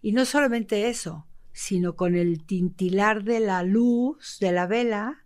Y 0.02 0.12
no 0.12 0.26
solamente 0.26 0.90
eso, 0.90 1.28
sino 1.52 1.96
con 1.96 2.16
el 2.16 2.46
tintilar 2.46 3.24
de 3.24 3.40
la 3.40 3.64
luz 3.64 4.38
de 4.40 4.52
la 4.52 4.68
vela, 4.68 5.26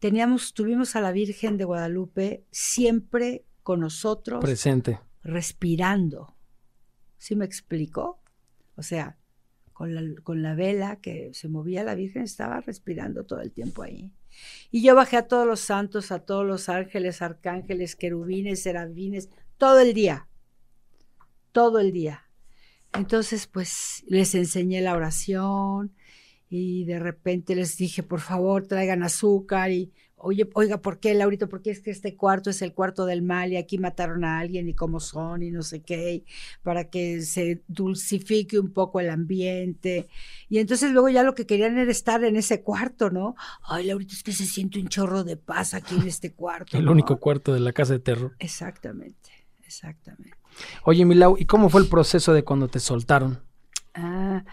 teníamos, 0.00 0.52
tuvimos 0.52 0.96
a 0.96 1.00
la 1.00 1.12
Virgen 1.12 1.56
de 1.56 1.64
Guadalupe 1.64 2.44
siempre 2.50 3.44
con 3.62 3.80
nosotros. 3.80 4.40
Presente. 4.40 4.98
Respirando. 5.22 6.34
¿Sí 7.20 7.36
me 7.36 7.44
explico? 7.44 8.18
O 8.74 8.82
sea, 8.82 9.16
con 9.72 9.94
la, 9.94 10.02
con 10.22 10.42
la 10.42 10.56
vela 10.56 10.96
que 10.96 11.30
se 11.34 11.48
movía 11.48 11.84
la 11.84 11.94
Virgen, 11.94 12.22
estaba 12.22 12.60
respirando 12.60 13.22
todo 13.22 13.40
el 13.40 13.52
tiempo 13.52 13.84
ahí. 13.84 14.12
Y 14.72 14.82
yo 14.82 14.96
bajé 14.96 15.18
a 15.18 15.28
todos 15.28 15.46
los 15.46 15.60
santos, 15.60 16.10
a 16.10 16.18
todos 16.18 16.44
los 16.44 16.68
ángeles, 16.68 17.22
arcángeles, 17.22 17.94
querubines, 17.94 18.64
serafines, 18.64 19.28
todo 19.56 19.78
el 19.78 19.94
día 19.94 20.26
todo 21.52 21.78
el 21.78 21.92
día. 21.92 22.24
Entonces, 22.92 23.46
pues 23.46 24.04
les 24.08 24.34
enseñé 24.34 24.80
la 24.80 24.96
oración 24.96 25.94
y 26.52 26.84
de 26.84 26.98
repente 26.98 27.54
les 27.54 27.76
dije, 27.76 28.02
por 28.02 28.18
favor, 28.18 28.66
traigan 28.66 29.04
azúcar 29.04 29.70
y, 29.70 29.92
oye, 30.16 30.50
oiga, 30.54 30.82
¿por 30.82 30.98
qué, 30.98 31.14
Laurito? 31.14 31.48
Porque 31.48 31.70
es 31.70 31.80
que 31.80 31.92
este 31.92 32.16
cuarto 32.16 32.50
es 32.50 32.60
el 32.60 32.74
cuarto 32.74 33.06
del 33.06 33.22
mal 33.22 33.52
y 33.52 33.56
aquí 33.56 33.78
mataron 33.78 34.24
a 34.24 34.40
alguien 34.40 34.68
y 34.68 34.74
cómo 34.74 34.98
son 34.98 35.44
y 35.44 35.52
no 35.52 35.62
sé 35.62 35.82
qué, 35.82 36.24
para 36.64 36.90
que 36.90 37.22
se 37.22 37.62
dulcifique 37.68 38.58
un 38.58 38.72
poco 38.72 38.98
el 38.98 39.10
ambiente. 39.10 40.08
Y 40.48 40.58
entonces 40.58 40.90
luego 40.90 41.08
ya 41.08 41.22
lo 41.22 41.36
que 41.36 41.46
querían 41.46 41.78
era 41.78 41.88
estar 41.88 42.24
en 42.24 42.34
ese 42.34 42.64
cuarto, 42.64 43.10
¿no? 43.10 43.36
Ay, 43.62 43.86
Laurito, 43.86 44.14
es 44.14 44.24
que 44.24 44.32
se 44.32 44.44
siente 44.44 44.80
un 44.80 44.88
chorro 44.88 45.22
de 45.22 45.36
paz 45.36 45.72
aquí 45.72 45.94
en 45.94 46.08
este 46.08 46.32
cuarto. 46.32 46.76
el 46.76 46.88
único 46.88 47.20
cuarto 47.20 47.54
de 47.54 47.60
la 47.60 47.72
casa 47.72 47.92
de 47.92 48.00
terror. 48.00 48.34
Exactamente, 48.40 49.30
exactamente. 49.62 50.36
Oye, 50.82 51.04
Milau, 51.04 51.36
¿y 51.38 51.44
cómo 51.44 51.68
fue 51.68 51.82
el 51.82 51.88
proceso 51.88 52.32
de 52.32 52.42
cuando 52.42 52.66
te 52.66 52.80
soltaron? 52.80 53.38
Ah, 53.94 54.44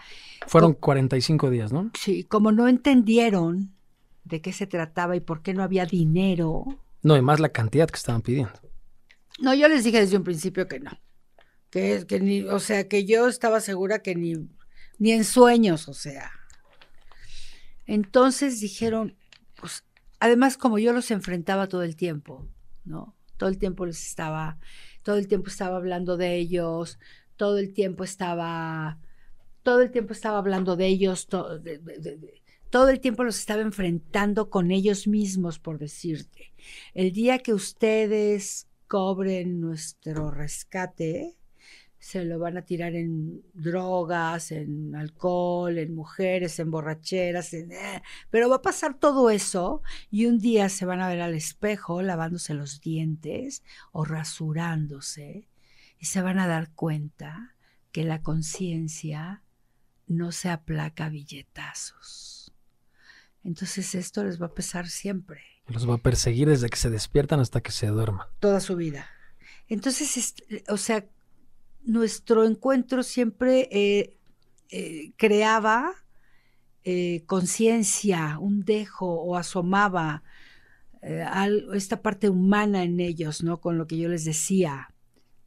Fueron 0.48 0.72
45 0.74 1.50
días, 1.50 1.72
¿no? 1.72 1.90
Sí, 1.98 2.24
como 2.24 2.52
no 2.52 2.68
entendieron 2.68 3.72
de 4.24 4.40
qué 4.40 4.52
se 4.52 4.66
trataba 4.66 5.16
y 5.16 5.20
por 5.20 5.42
qué 5.42 5.54
no 5.54 5.62
había 5.62 5.86
dinero. 5.86 6.64
No, 7.02 7.16
y 7.16 7.22
más 7.22 7.40
la 7.40 7.50
cantidad 7.50 7.88
que 7.88 7.96
estaban 7.96 8.22
pidiendo. 8.22 8.52
No, 9.40 9.54
yo 9.54 9.68
les 9.68 9.84
dije 9.84 10.00
desde 10.00 10.16
un 10.16 10.24
principio 10.24 10.66
que 10.66 10.80
no. 10.80 10.90
Que, 11.70 12.04
que 12.08 12.18
ni, 12.18 12.42
o 12.42 12.58
sea, 12.58 12.88
que 12.88 13.04
yo 13.04 13.28
estaba 13.28 13.60
segura 13.60 14.00
que 14.00 14.14
ni, 14.14 14.34
ni 14.98 15.12
en 15.12 15.24
sueños, 15.24 15.88
o 15.88 15.94
sea. 15.94 16.32
Entonces 17.86 18.60
dijeron, 18.60 19.16
pues, 19.60 19.84
además 20.18 20.56
como 20.56 20.78
yo 20.78 20.92
los 20.92 21.10
enfrentaba 21.10 21.68
todo 21.68 21.82
el 21.82 21.94
tiempo, 21.94 22.46
¿no? 22.84 23.14
Todo 23.36 23.48
el 23.48 23.58
tiempo 23.58 23.86
les 23.86 24.04
estaba 24.04 24.58
todo 25.08 25.16
el 25.16 25.26
tiempo 25.26 25.48
estaba 25.48 25.78
hablando 25.78 26.18
de 26.18 26.36
ellos, 26.36 26.98
todo 27.36 27.56
el 27.56 27.72
tiempo 27.72 28.04
estaba, 28.04 28.98
todo 29.68 29.82
el 29.82 29.90
tiempo 29.90 30.14
estaba 30.14 30.38
hablando 30.38 30.76
de 30.76 30.86
ellos, 30.86 31.26
todo 31.26 32.88
el 32.88 33.00
tiempo 33.00 33.22
los 33.22 33.38
estaba 33.38 33.60
enfrentando 33.60 34.48
con 34.48 34.70
ellos 34.70 35.06
mismos, 35.06 35.58
por 35.58 35.78
decirte. 35.78 36.54
El 36.94 37.12
día 37.12 37.40
que 37.40 37.52
ustedes 37.52 38.66
cobren 38.86 39.60
nuestro 39.60 40.30
rescate, 40.30 41.36
se 41.98 42.24
lo 42.24 42.38
van 42.38 42.56
a 42.56 42.62
tirar 42.62 42.94
en 42.94 43.42
drogas, 43.52 44.52
en 44.52 44.94
alcohol, 44.94 45.76
en 45.76 45.94
mujeres, 45.94 46.58
en 46.60 46.70
borracheras, 46.70 47.52
en, 47.52 47.70
eh, 47.70 48.02
pero 48.30 48.48
va 48.48 48.56
a 48.56 48.62
pasar 48.62 48.98
todo 48.98 49.28
eso 49.28 49.82
y 50.10 50.24
un 50.24 50.38
día 50.38 50.70
se 50.70 50.86
van 50.86 51.02
a 51.02 51.08
ver 51.08 51.20
al 51.20 51.34
espejo 51.34 52.00
lavándose 52.00 52.54
los 52.54 52.80
dientes 52.80 53.62
o 53.92 54.06
rasurándose 54.06 55.46
y 55.98 56.06
se 56.06 56.22
van 56.22 56.38
a 56.38 56.46
dar 56.46 56.70
cuenta 56.70 57.54
que 57.92 58.04
la 58.04 58.22
conciencia 58.22 59.42
no 60.08 60.32
se 60.32 60.48
aplaca 60.48 61.08
billetazos. 61.08 62.52
Entonces 63.44 63.94
esto 63.94 64.24
les 64.24 64.40
va 64.40 64.46
a 64.46 64.54
pesar 64.54 64.88
siempre. 64.88 65.42
Los 65.68 65.88
va 65.88 65.94
a 65.94 65.98
perseguir 65.98 66.48
desde 66.48 66.68
que 66.68 66.76
se 66.76 66.90
despiertan 66.90 67.40
hasta 67.40 67.60
que 67.60 67.72
se 67.72 67.86
duerman. 67.86 68.26
Toda 68.40 68.60
su 68.60 68.74
vida. 68.74 69.06
Entonces, 69.68 70.34
o 70.68 70.78
sea, 70.78 71.06
nuestro 71.84 72.44
encuentro 72.44 73.02
siempre 73.02 73.68
eh, 73.70 74.16
eh, 74.70 75.12
creaba 75.16 75.92
eh, 76.84 77.22
conciencia, 77.26 78.38
un 78.38 78.64
dejo 78.64 79.06
o 79.06 79.36
asomaba 79.36 80.22
esta 81.74 82.02
parte 82.02 82.28
humana 82.28 82.82
en 82.82 82.98
ellos, 82.98 83.44
¿no? 83.44 83.60
Con 83.60 83.78
lo 83.78 83.86
que 83.86 83.96
yo 83.96 84.08
les 84.08 84.24
decía. 84.24 84.92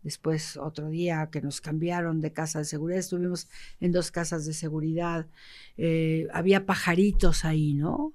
Después, 0.04 0.58
otro 0.58 0.90
día 0.90 1.30
que 1.32 1.42
nos 1.42 1.62
cambiaron 1.62 2.22
de 2.22 2.34
casa 2.34 2.60
de 2.60 2.66
seguridad, 2.66 3.00
estuvimos 3.00 3.48
en 3.80 3.92
dos 3.92 4.12
casas 4.12 4.46
de 4.46 4.54
seguridad, 4.54 5.28
había 6.34 6.66
pajaritos 6.66 7.46
ahí, 7.46 7.74
¿no? 7.74 8.14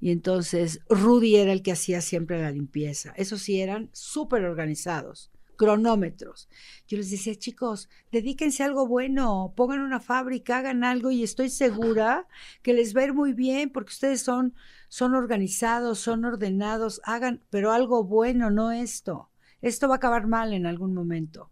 Y 0.00 0.10
entonces 0.10 0.80
Rudy 0.90 1.36
era 1.36 1.52
el 1.52 1.62
que 1.62 1.72
hacía 1.72 2.00
siempre 2.00 2.42
la 2.42 2.50
limpieza. 2.50 3.14
Esos 3.16 3.42
sí 3.42 3.60
eran 3.60 3.88
súper 3.92 4.44
organizados 4.44 5.30
cronómetros. 5.56 6.48
Yo 6.88 6.96
les 6.96 7.10
decía, 7.10 7.36
chicos, 7.36 7.88
dedíquense 8.10 8.64
a 8.64 8.66
algo 8.66 8.86
bueno, 8.86 9.52
pongan 9.54 9.80
una 9.80 10.00
fábrica, 10.00 10.58
hagan 10.58 10.82
algo 10.82 11.12
y 11.12 11.22
estoy 11.22 11.50
segura 11.50 12.26
que 12.62 12.72
les 12.72 12.96
va 12.96 13.04
a 13.04 13.12
muy 13.12 13.32
bien 13.32 13.70
porque 13.70 13.90
ustedes 13.90 14.22
son, 14.22 14.54
son 14.88 15.14
organizados, 15.14 16.00
son 16.00 16.24
ordenados, 16.24 17.00
hagan, 17.04 17.44
pero 17.48 17.70
algo 17.70 18.02
bueno, 18.02 18.50
no 18.50 18.72
esto. 18.72 19.30
Esto 19.62 19.88
va 19.88 19.94
a 19.94 19.96
acabar 19.96 20.26
mal 20.26 20.52
en 20.52 20.66
algún 20.66 20.92
momento. 20.92 21.50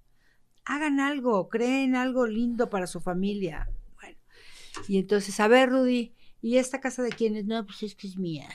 Hagan 0.64 1.01
algo, 1.01 1.49
creen 1.49 1.96
algo 1.96 2.27
lindo 2.27 2.68
para 2.68 2.87
su 2.87 3.01
familia. 3.01 3.70
Bueno, 4.01 4.18
y 4.88 4.99
entonces, 4.99 5.40
a 5.40 5.49
ver, 5.49 5.70
Rudy, 5.70 6.14
¿y 6.42 6.57
esta 6.59 6.81
casa 6.81 7.03
de 7.03 7.11
quién 7.11 7.37
es? 7.37 7.46
No, 7.46 7.64
pues 7.64 7.83
es 7.83 7.94
que 7.94 8.09
es 8.09 8.18
mía. 8.18 8.49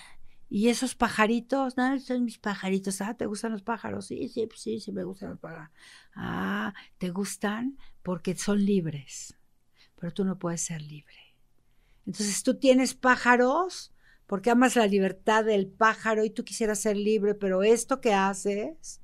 Y 0.49 0.69
esos 0.69 0.93
pajaritos, 0.93 1.75
no, 1.77 1.99
son 1.99 2.25
mis 2.25 2.37
pajaritos. 2.37 3.01
Ah, 3.01 3.15
¿te 3.15 3.25
gustan 3.25 3.53
los 3.53 3.63
pájaros? 3.63 4.05
Sí, 4.05 4.29
sí, 4.29 4.47
sí, 4.55 4.79
sí, 4.79 4.91
me 4.91 5.03
gustan 5.03 5.31
los 5.31 5.39
pájaros. 5.39 5.69
Ah, 6.15 6.73
¿te 6.97 7.09
gustan? 7.09 7.77
Porque 8.03 8.35
son 8.35 8.63
libres. 8.63 9.35
Pero 9.95 10.13
tú 10.13 10.23
no 10.23 10.37
puedes 10.37 10.61
ser 10.61 10.81
libre. 10.81 11.15
Entonces 12.05 12.43
tú 12.43 12.59
tienes 12.59 12.93
pájaros 12.93 13.91
porque 14.27 14.49
amas 14.49 14.75
la 14.75 14.87
libertad 14.87 15.43
del 15.45 15.67
pájaro 15.67 16.23
y 16.23 16.29
tú 16.29 16.43
quisieras 16.43 16.79
ser 16.79 16.97
libre, 16.97 17.35
pero 17.35 17.63
esto 17.63 18.01
que 18.01 18.13
haces, 18.13 19.01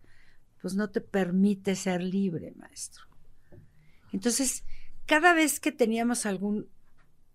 pues 0.61 0.75
no 0.75 0.89
te 0.89 1.01
permite 1.01 1.75
ser 1.75 2.01
libre, 2.03 2.53
maestro. 2.55 3.05
Entonces, 4.11 4.63
cada 5.05 5.33
vez 5.33 5.59
que 5.59 5.71
teníamos 5.71 6.25
algún 6.25 6.67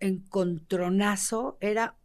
encontronazo, 0.01 1.57
era 1.61 1.97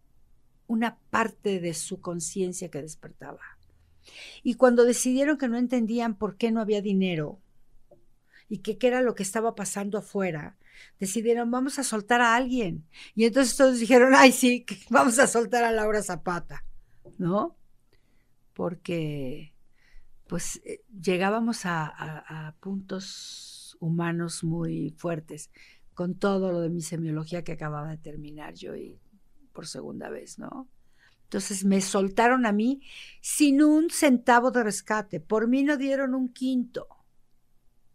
una 0.67 0.97
parte 1.09 1.59
de 1.59 1.74
su 1.74 1.99
conciencia 2.01 2.69
que 2.69 2.82
despertaba. 2.82 3.41
Y 4.43 4.55
cuando 4.55 4.84
decidieron 4.84 5.38
que 5.38 5.47
no 5.47 5.57
entendían 5.57 6.15
por 6.15 6.38
qué 6.38 6.51
no 6.51 6.61
había 6.61 6.82
dinero, 6.82 7.39
y 8.51 8.57
que 8.57 8.78
qué 8.78 8.88
era 8.88 9.01
lo 9.01 9.15
que 9.15 9.24
estaba 9.24 9.55
pasando 9.55 9.97
afuera, 9.97 10.57
decidieron, 10.99 11.49
vamos 11.51 11.80
a 11.80 11.86
soltar 11.86 12.19
a 12.19 12.36
alguien. 12.36 12.86
Y 13.15 13.24
entonces 13.24 13.55
todos 13.55 13.80
dijeron, 13.80 14.13
ay, 14.13 14.34
sí, 14.34 14.65
vamos 14.89 15.19
a 15.19 15.28
soltar 15.28 15.63
a 15.63 15.72
Laura 15.72 16.03
Zapata, 16.03 16.65
¿no? 17.17 17.55
Porque, 18.53 19.53
pues, 20.32 20.61
eh, 20.63 20.82
llegábamos 20.97 21.65
a, 21.65 22.55
puntos 22.61 23.75
humanos 23.82 24.45
muy 24.45 24.95
fuertes 24.97 25.51
con 25.93 26.15
todo 26.15 26.53
lo 26.53 26.61
de 26.61 26.69
mi 26.69 26.82
semiología 26.82 27.43
que 27.43 27.51
acababa 27.51 27.89
de 27.89 27.97
terminar 27.97 28.53
yo 28.53 28.73
y 28.77 28.97
por 29.51 29.67
segunda 29.67 30.09
vez, 30.09 30.39
¿no? 30.39 30.69
Entonces 31.23 31.65
me 31.65 31.82
soltaron 31.82 32.45
a 32.45 32.53
mí 32.53 32.82
sin 33.19 33.61
un 33.61 33.89
centavo 33.89 34.51
de 34.51 34.63
rescate. 34.63 35.19
Por 35.19 35.49
mí 35.49 35.63
no 35.63 35.75
dieron 35.75 36.15
un 36.15 36.29
quinto, 36.32 36.88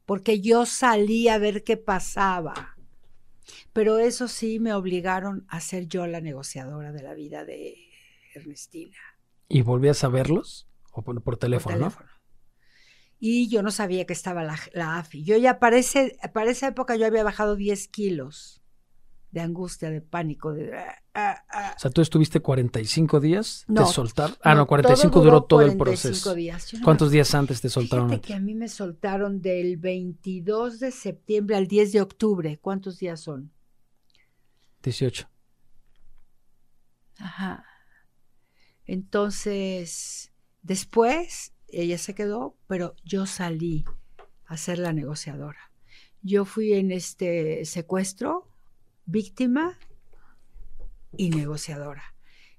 porque 0.05 0.43
yo 0.43 0.67
salí 0.67 1.29
a 1.29 1.39
ver 1.39 1.65
qué 1.65 1.79
pasaba. 1.79 2.77
Pero 3.73 3.99
eso 3.99 4.29
sí 4.29 4.61
me 4.61 4.75
obligaron 4.75 5.47
a 5.49 5.61
ser 5.61 5.89
yo 5.89 6.07
la 6.07 6.21
negociadora 6.21 6.93
de 6.93 7.03
la 7.03 7.15
vida 7.15 7.47
de 7.47 7.79
Ernestina. 8.35 8.99
¿Y 9.49 9.63
volvías 9.63 10.05
a 10.05 10.09
verlos? 10.11 10.69
¿O 10.93 11.01
por, 11.01 11.15
teléfono, 11.39 11.63
por 11.63 11.73
teléfono. 11.73 12.16
Y 13.19 13.49
yo 13.49 13.63
no 13.63 13.71
sabía 13.71 14.05
que 14.05 14.13
estaba 14.13 14.45
la, 14.45 14.99
AFI. 14.99 15.25
Yo 15.25 15.37
ya 15.37 15.59
para, 15.59 15.79
para 16.33 16.51
esa 16.51 16.67
época 16.69 16.97
yo 16.97 17.07
había 17.07 17.25
bajado 17.25 17.57
10 17.57 17.89
kilos 17.89 18.63
de 19.31 19.41
angustia, 19.41 19.91
de 19.91 20.01
pánico. 20.01 20.53
De, 20.53 20.75
ah, 20.77 20.95
ah, 21.15 21.45
ah. 21.51 21.75
O 21.77 21.79
sea, 21.79 21.91
tú 21.91 22.03
estuviste 22.03 22.41
45 22.41 23.21
días 23.21 23.65
de 23.69 23.85
soltar. 23.87 24.37
Ah, 24.43 24.55
no, 24.55 24.67
45 24.67 25.21
duró 25.21 25.45
todo 25.45 25.63
el 25.63 25.77
proceso. 25.77 26.35
Días. 26.35 26.73
¿Cuántos 26.85 27.11
días 27.11 27.35
antes 27.35 27.61
te 27.61 27.69
soltaron? 27.69 28.09
Fíjate 28.09 28.29
que 28.29 28.35
a 28.35 28.41
mí 28.41 28.55
me 28.55 28.69
soltaron 28.69 29.41
del 29.41 29.77
22 29.77 30.81
de 30.81 30.91
septiembre 30.91 31.57
al 31.57 31.67
10 31.67 31.93
de 31.93 32.01
octubre. 32.01 32.59
¿Cuántos 32.59 32.99
días 32.99 33.21
son? 33.21 33.51
18. 34.83 35.29
Ajá. 37.19 37.65
Entonces, 38.87 40.33
después 40.63 41.53
ella 41.83 41.99
se 41.99 42.15
quedó, 42.15 42.57
pero 42.67 42.95
yo 43.05 43.27
salí 43.27 43.85
a 44.47 44.57
ser 44.57 44.79
la 44.79 44.93
negociadora. 44.93 45.71
Yo 46.23 46.45
fui 46.45 46.73
en 46.73 46.91
este 46.91 47.65
secuestro, 47.65 48.49
víctima 49.05 49.79
y 51.17 51.31
negociadora. 51.31 52.15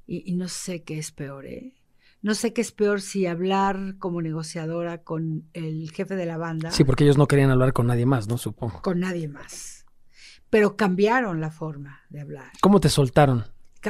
Y, 0.05 0.33
no 0.35 0.47
sé 0.47 0.83
qué 0.83 0.97
es 0.97 1.11
peor, 1.11 1.45
¿eh? 1.45 1.73
No 2.21 2.33
sé 2.33 2.53
qué 2.53 2.61
es 2.61 2.71
peor 2.71 3.01
si 3.01 3.25
hablar 3.25 3.95
como 3.99 4.21
negociadora 4.21 5.03
con 5.03 5.49
el 5.53 5.91
jefe 5.91 6.15
de 6.15 6.25
la 6.25 6.37
banda. 6.37 6.71
Sí, 6.71 6.83
porque 6.83 7.03
ellos 7.03 7.17
no 7.17 7.27
querían 7.27 7.51
hablar 7.51 7.73
con 7.73 7.87
nadie 7.87 8.05
más, 8.05 8.27
¿no? 8.27 8.37
Supongo. 8.37 8.81
Con 8.81 8.99
nadie 9.01 9.27
más. 9.27 9.85
Pero 10.49 10.77
cambiaron 10.77 11.41
la 11.41 11.51
forma 11.51 12.01
de 12.09 12.21
hablar. 12.21 12.51
¿Cómo 12.61 12.79
te 12.79 12.89
soltaron? 12.89 13.45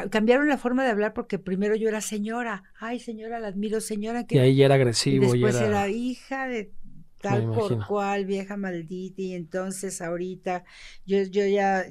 Cambiaron 0.10 0.48
la 0.48 0.58
forma 0.58 0.84
de 0.84 0.92
hablar 0.92 1.14
porque 1.14 1.40
primero 1.40 1.76
yo 1.76 1.90
era 1.90 2.02
señora, 2.02 2.64
ay 2.80 3.00
señora, 3.00 3.40
la 3.40 3.48
admiro 3.48 3.82
señora. 3.82 4.26
Que, 4.26 4.36
y 4.36 4.40
ahí 4.40 4.62
era 4.62 4.76
agresivo. 4.76 5.26
Y 5.26 5.32
después 5.32 5.56
era... 5.56 5.68
era... 5.68 5.90
hija 5.90 6.48
de 6.48 6.72
tal 7.22 7.52
por 7.52 7.86
cual, 7.88 8.26
vieja 8.26 8.58
maldita, 8.58 9.22
y 9.22 9.34
entonces 9.34 10.02
ahorita 10.02 10.64
yo, 11.06 11.24
yo 11.24 11.46
ya, 11.46 11.86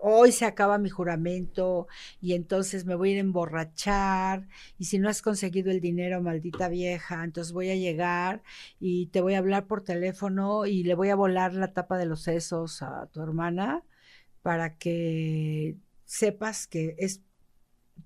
hoy 0.00 0.32
se 0.32 0.44
acaba 0.44 0.78
mi 0.78 0.88
juramento 0.88 1.86
y 2.20 2.32
entonces 2.34 2.84
me 2.86 2.94
voy 2.94 3.10
a 3.10 3.12
ir 3.12 3.18
a 3.18 3.20
emborrachar 3.20 4.48
y 4.78 4.86
si 4.86 4.98
no 4.98 5.08
has 5.08 5.22
conseguido 5.22 5.70
el 5.70 5.80
dinero, 5.80 6.22
maldita 6.22 6.68
vieja, 6.68 7.22
entonces 7.24 7.52
voy 7.52 7.70
a 7.70 7.76
llegar 7.76 8.42
y 8.78 9.06
te 9.06 9.20
voy 9.20 9.34
a 9.34 9.38
hablar 9.38 9.66
por 9.66 9.82
teléfono 9.84 10.66
y 10.66 10.82
le 10.82 10.94
voy 10.94 11.10
a 11.10 11.16
volar 11.16 11.52
la 11.54 11.72
tapa 11.72 11.98
de 11.98 12.06
los 12.06 12.22
sesos 12.22 12.82
a 12.82 13.06
tu 13.12 13.22
hermana 13.22 13.84
para 14.42 14.76
que 14.76 15.76
sepas 16.06 16.66
que 16.66 16.96
es 16.98 17.22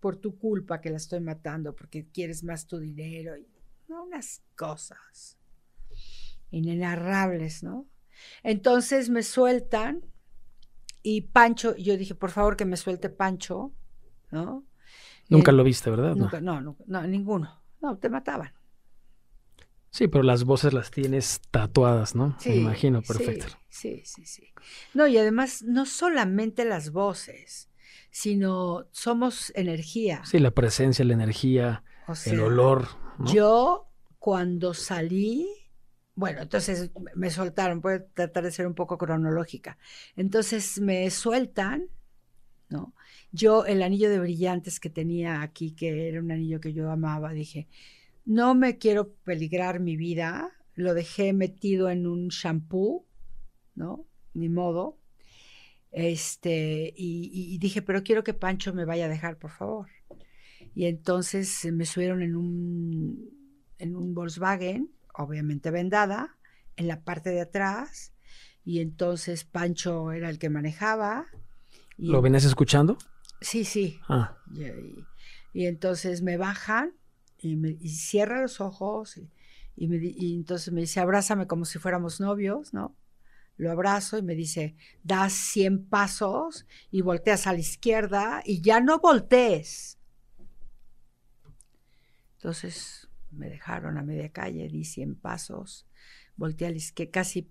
por 0.01 0.17
tu 0.17 0.39
culpa 0.39 0.81
que 0.81 0.91
la 0.91 0.97
estoy 0.97 1.21
matando, 1.21 1.75
porque 1.75 2.07
quieres 2.07 2.45
más 2.45 2.67
tu 2.67 2.79
dinero, 2.79 3.37
y 3.37 3.47
unas 3.89 4.43
cosas 4.57 5.39
inenarrables, 6.51 7.63
¿no? 7.63 7.87
Entonces 8.43 9.11
me 9.11 9.23
sueltan 9.23 10.03
y 11.03 11.23
Pancho, 11.23 11.77
yo 11.77 11.97
dije, 11.97 12.15
por 12.15 12.31
favor 12.31 12.57
que 12.57 12.65
me 12.65 12.77
suelte 12.77 13.11
Pancho, 13.11 13.73
¿no? 14.31 14.65
Nunca 15.29 15.53
lo 15.53 15.65
viste, 15.65 15.91
¿verdad? 15.91 16.15
Nunca, 16.15 16.41
no, 16.41 16.61
no, 16.61 16.77
no, 16.87 17.07
ninguno. 17.07 17.63
No, 17.81 17.99
te 17.99 18.09
mataban. 18.09 18.53
Sí, 19.91 20.09
pero 20.09 20.25
las 20.25 20.45
voces 20.45 20.73
las 20.73 20.91
tienes 20.91 21.41
tatuadas, 21.51 22.15
¿no? 22.15 22.37
Sí, 22.41 22.51
Me 22.51 22.57
imagino, 22.57 23.03
perfecto. 23.03 23.47
Sí, 23.69 24.03
sí, 24.05 24.27
sí, 24.27 24.49
No, 24.93 25.07
y 25.07 25.19
además, 25.19 25.63
no 25.63 25.87
solamente 25.87 26.65
las 26.65 26.91
voces, 26.91 27.69
sino 28.15 28.87
somos 28.93 29.51
energía. 29.57 30.23
Sí, 30.25 30.39
la 30.39 30.53
presencia, 30.53 31.05
la 31.05 31.15
energía, 31.15 31.83
el 32.27 32.41
olor. 32.41 32.87
Yo 33.19 33.89
cuando 34.21 34.73
salí, 34.73 35.49
bueno, 36.15 36.43
entonces 36.43 36.93
me 37.17 37.31
soltaron, 37.31 37.81
voy 37.81 37.95
a 37.95 38.07
tratar 38.07 38.45
de 38.45 38.53
ser 38.53 38.69
un 38.69 38.77
poco 38.77 38.99
cronológica. 38.99 39.79
Entonces 40.15 40.81
me 40.81 41.11
sueltan, 41.11 41.89
¿no? 42.69 42.95
Yo 43.33 43.67
el 43.67 43.83
anillo 43.83 44.09
de 44.09 44.21
brillantes 44.21 44.79
que 44.79 44.91
tenía 44.91 45.43
aquí, 45.43 45.73
que 45.73 46.09
era 46.09 46.21
un 46.21 46.31
anillo 46.31 46.61
que 46.61 46.73
yo 46.73 46.93
amaba, 46.93 47.33
dije, 47.33 47.67
no 48.25 48.55
me 48.55 48.79
quiero 48.79 49.13
peligrar 49.25 49.81
mi 49.81 49.97
vida, 49.97 50.53
lo 50.77 50.95
dejé 50.95 51.33
metido 51.33 51.91
en 51.91 52.07
un 52.07 52.29
shampoo, 52.29 53.07
¿no? 53.75 54.07
Ni 54.35 54.49
modo. 54.49 55.01
Este, 55.95 56.93
y, 56.97 57.57
dije, 57.59 57.81
pero 57.81 58.03
quiero 58.03 58.25
que 58.25 58.35
Pancho 58.35 58.75
me 58.75 58.85
vaya 58.85 59.05
a 59.05 59.09
dejar, 59.09 59.39
por 59.39 59.53
favor. 59.53 59.89
Y 60.75 60.87
entonces 60.87 61.65
me 61.73 61.87
subieron 61.87 62.21
en 62.21 62.35
un, 62.35 63.31
en 63.79 63.95
un 63.95 64.13
Volkswagen, 64.13 64.91
obviamente 65.15 65.71
vendada, 65.71 66.37
en 66.75 66.89
la 66.89 67.05
parte 67.05 67.31
de 67.31 67.43
atrás. 67.43 68.13
Y 68.65 68.81
entonces 68.81 69.45
Pancho 69.45 70.11
era 70.11 70.31
el 70.31 70.41
que 70.41 70.51
manejaba. 70.51 71.27
¿Lo 71.97 72.21
venías 72.21 72.45
escuchando? 72.45 72.99
Sí, 73.41 73.65
sí. 73.65 74.01
Ah. 74.09 74.37
Y, 75.53 75.67
entonces 75.67 76.23
me 76.23 76.37
bajan 76.37 76.93
y, 77.39 77.55
me, 77.55 77.77
cierra 77.87 78.43
los 78.43 78.61
ojos 78.61 79.17
y, 79.17 79.31
y 79.77 80.35
entonces 80.35 80.73
me 80.73 80.81
dice, 80.81 80.99
abrázame 80.99 81.47
como 81.47 81.65
si 81.65 81.79
fuéramos 81.79 82.19
novios, 82.21 82.75
¿no? 82.75 82.97
Lo 83.57 83.71
abrazo 83.71 84.19
y 84.19 84.23
me 84.23 84.35
dice, 84.35 84.75
das 85.03 85.33
100 85.33 85.87
pasos 85.87 86.67
y 86.91 87.03
volteas 87.03 87.47
a 87.47 87.53
la 87.53 87.61
izquierda 87.61 88.43
y 88.45 88.61
ya 88.61 88.81
no 88.81 88.99
voltees. 88.99 89.99
Entonces 92.37 93.09
me 93.31 93.49
dejaron 93.49 93.97
a 93.99 94.03
media 94.03 94.31
calle, 94.31 94.69
di 94.69 94.85
100 94.85 95.17
pasos, 95.17 95.87
volteé 96.37 96.69
a 96.69 96.71
la 96.71 96.77
izquierda, 96.77 97.13
casi 97.13 97.51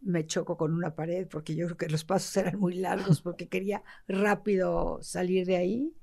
me 0.00 0.26
choco 0.26 0.56
con 0.56 0.74
una 0.74 0.94
pared 0.94 1.26
porque 1.26 1.56
yo 1.56 1.66
creo 1.66 1.76
que 1.76 1.88
los 1.88 2.04
pasos 2.04 2.36
eran 2.36 2.58
muy 2.58 2.74
largos 2.74 3.22
porque 3.22 3.48
quería 3.48 3.82
rápido 4.06 4.98
salir 5.02 5.46
de 5.46 5.56
ahí. 5.56 5.94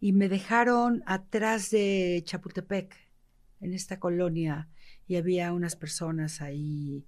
Y 0.00 0.12
me 0.12 0.28
dejaron 0.28 1.02
atrás 1.06 1.70
de 1.70 2.22
Chapultepec, 2.24 2.94
en 3.60 3.72
esta 3.72 3.98
colonia, 3.98 4.68
y 5.06 5.16
había 5.16 5.52
unas 5.52 5.76
personas 5.76 6.42
ahí 6.42 7.06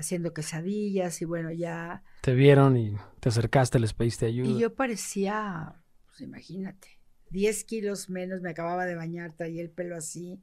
haciendo 0.00 0.32
quesadillas 0.32 1.22
y 1.22 1.24
bueno, 1.24 1.52
ya... 1.52 2.02
Te 2.22 2.34
vieron 2.34 2.76
y 2.76 2.96
te 3.20 3.28
acercaste, 3.28 3.78
les 3.78 3.94
pediste 3.94 4.26
ayuda. 4.26 4.48
Y 4.48 4.58
yo 4.58 4.74
parecía, 4.74 5.74
pues 6.06 6.20
imagínate, 6.20 6.98
10 7.30 7.64
kilos 7.64 8.10
menos, 8.10 8.40
me 8.40 8.50
acababa 8.50 8.86
de 8.86 8.96
bañar, 8.96 9.32
traía 9.32 9.62
el 9.62 9.70
pelo 9.70 9.96
así. 9.96 10.42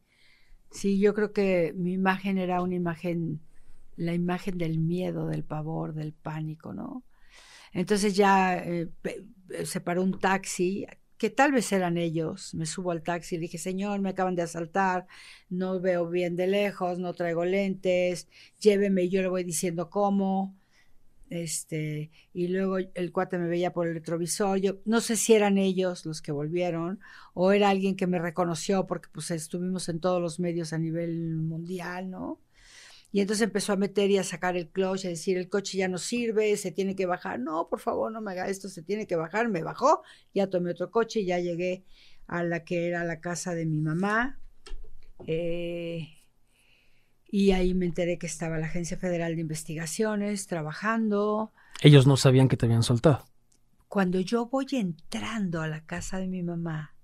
Sí, 0.72 1.00
yo 1.00 1.14
creo 1.14 1.34
que 1.34 1.74
mi 1.76 1.94
imagen 1.94 2.38
era 2.38 2.62
una 2.62 2.76
imagen, 2.76 3.42
la 3.96 4.14
imagen 4.14 4.58
del 4.58 4.80
miedo, 4.80 5.28
del 5.28 5.44
pavor, 5.44 5.94
del 5.94 6.14
pánico, 6.14 6.74
¿no? 6.74 7.04
Entonces 7.74 8.16
ya 8.16 8.58
eh, 8.58 8.90
se 9.64 9.82
paró 9.82 10.04
un 10.04 10.20
taxi, 10.20 10.86
que 11.18 11.30
tal 11.30 11.52
vez 11.52 11.72
eran 11.72 11.98
ellos. 11.98 12.54
Me 12.56 12.66
subo 12.66 12.92
al 12.92 13.04
taxi 13.04 13.36
y 13.36 13.40
dije, 13.40 13.58
señor, 13.58 14.00
me 14.02 14.10
acaban 14.10 14.36
de 14.36 14.44
asaltar, 14.44 15.08
no 15.50 15.80
veo 15.82 16.08
bien 16.10 16.36
de 16.36 16.48
lejos, 16.48 17.00
no 17.00 17.14
traigo 17.14 17.46
lentes, 17.46 18.28
lléveme 18.60 19.04
y 19.04 19.10
yo 19.10 19.22
le 19.22 19.30
voy 19.30 19.44
diciendo 19.44 19.90
cómo. 19.90 20.56
Este, 21.30 22.12
y 22.34 22.48
luego 22.48 22.78
el 22.78 23.12
cuate 23.12 23.38
me 23.38 23.48
veía 23.50 23.74
por 23.74 23.88
el 23.88 23.96
retrovisor. 23.96 24.60
Yo 24.60 24.78
no 24.86 25.02
sé 25.02 25.18
si 25.18 25.34
eran 25.34 25.58
ellos 25.58 26.06
los 26.06 26.22
que 26.22 26.32
volvieron 26.32 27.00
o 27.34 27.52
era 27.52 27.70
alguien 27.70 27.96
que 27.96 28.08
me 28.08 28.20
reconoció 28.20 28.88
porque 28.88 29.10
pues 29.12 29.32
estuvimos 29.32 29.90
en 29.90 30.00
todos 30.00 30.22
los 30.22 30.40
medios 30.40 30.74
a 30.74 30.78
nivel 30.78 31.36
mundial, 31.36 32.10
¿no? 32.10 32.40
Y 33.12 33.22
entonces 33.22 33.44
empezó 33.46 33.74
a 33.74 33.78
meter 33.78 34.12
y 34.12 34.18
a 34.18 34.24
sacar 34.24 34.58
el 34.58 34.68
clutch, 34.70 35.06
a 35.06 35.10
decir, 35.10 35.38
el 35.38 35.50
coche 35.50 35.78
ya 35.78 35.88
no 35.88 35.98
sirve, 35.98 36.56
se 36.58 36.72
tiene 36.72 36.96
que 36.96 37.06
bajar. 37.06 37.40
No, 37.40 37.68
por 37.70 37.80
favor, 37.80 38.12
no 38.12 38.22
me 38.22 38.32
haga 38.32 38.48
esto, 38.50 38.68
se 38.70 38.82
tiene 38.84 39.08
que 39.08 39.16
bajar. 39.16 39.48
Me 39.50 39.64
bajó, 39.64 40.04
ya 40.34 40.48
tomé 40.50 40.72
otro 40.72 40.92
coche 40.92 41.22
y 41.22 41.26
ya 41.28 41.40
llegué 41.40 41.86
a 42.28 42.44
la 42.44 42.64
que 42.66 42.88
era 42.88 43.04
la 43.06 43.20
casa 43.22 43.56
de 43.56 43.66
mi 43.66 43.80
mamá. 43.80 44.40
Eh, 45.26 46.10
Y 47.30 47.52
ahí 47.52 47.74
me 47.74 47.86
enteré 47.86 48.18
que 48.18 48.28
estaba 48.28 48.58
la 48.58 48.68
Agencia 48.68 48.98
Federal 48.98 49.36
de 49.36 49.42
Investigaciones 49.42 50.48
trabajando. 50.48 51.52
Ellos 51.82 52.08
no 52.08 52.18
sabían 52.18 52.48
que 52.48 52.58
te 52.58 52.66
habían 52.66 52.84
soltado. 52.84 53.26
Cuando 53.88 54.20
yo 54.20 54.48
voy 54.48 54.68
entrando 54.72 55.62
a 55.62 55.68
la 55.68 55.86
casa 55.86 56.20
de 56.20 56.28
mi 56.28 56.44
mamá, 56.44 56.96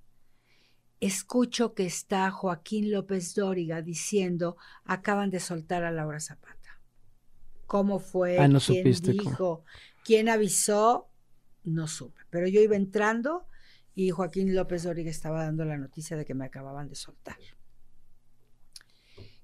escucho 1.05 1.73
que 1.73 1.85
está 1.85 2.29
Joaquín 2.31 2.91
López 2.91 3.35
Dóriga 3.35 3.81
diciendo, 3.81 4.57
acaban 4.85 5.29
de 5.29 5.39
soltar 5.39 5.83
a 5.83 5.91
Laura 5.91 6.19
Zapata. 6.19 6.79
¿Cómo 7.65 7.99
fue? 7.99 8.37
Ah, 8.39 8.47
no 8.47 8.59
¿Quién 8.59 8.77
supiste 8.77 9.11
dijo? 9.11 9.35
cómo. 9.37 9.65
¿Quién 10.03 10.29
avisó? 10.29 11.09
No 11.63 11.87
supe. 11.87 12.21
Pero 12.29 12.47
yo 12.47 12.61
iba 12.61 12.75
entrando 12.75 13.47
y 13.95 14.09
Joaquín 14.09 14.53
López 14.55 14.83
Dóriga 14.83 15.09
estaba 15.09 15.43
dando 15.43 15.65
la 15.65 15.77
noticia 15.77 16.17
de 16.17 16.25
que 16.25 16.33
me 16.33 16.45
acababan 16.45 16.89
de 16.89 16.95
soltar. 16.95 17.37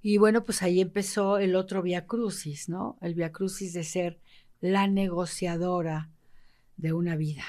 Y 0.02 0.18
bueno, 0.18 0.44
pues 0.44 0.62
ahí 0.62 0.80
empezó 0.80 1.40
el 1.40 1.56
otro 1.56 1.82
Via 1.82 2.06
Crucis, 2.06 2.70
¿no? 2.70 2.98
El 3.02 3.16
Via 3.16 3.32
Crucis 3.32 3.74
de 3.74 3.84
ser 3.84 4.20
la 4.62 4.88
negociadora 4.88 6.10
de 6.78 6.94
una 6.94 7.16
vida. 7.16 7.44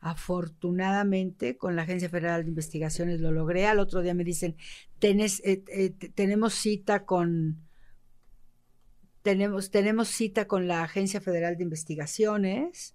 Afortunadamente, 0.00 1.56
con 1.56 1.76
la 1.76 1.82
Agencia 1.82 2.08
Federal 2.08 2.44
de 2.44 2.50
Investigaciones 2.50 3.20
lo 3.20 3.32
logré. 3.32 3.66
Al 3.66 3.80
otro 3.80 4.02
día 4.02 4.14
me 4.14 4.24
dicen, 4.24 4.56
"Tenés, 4.98 5.40
eh, 5.44 5.64
eh, 5.68 5.90
tenemos 6.14 6.54
cita 6.54 7.04
con... 7.04 7.66
Tenemos, 9.22 9.70
tenemos 9.70 10.08
cita 10.08 10.46
con 10.46 10.68
la 10.68 10.82
Agencia 10.84 11.20
Federal 11.20 11.56
de 11.56 11.64
Investigaciones. 11.64 12.94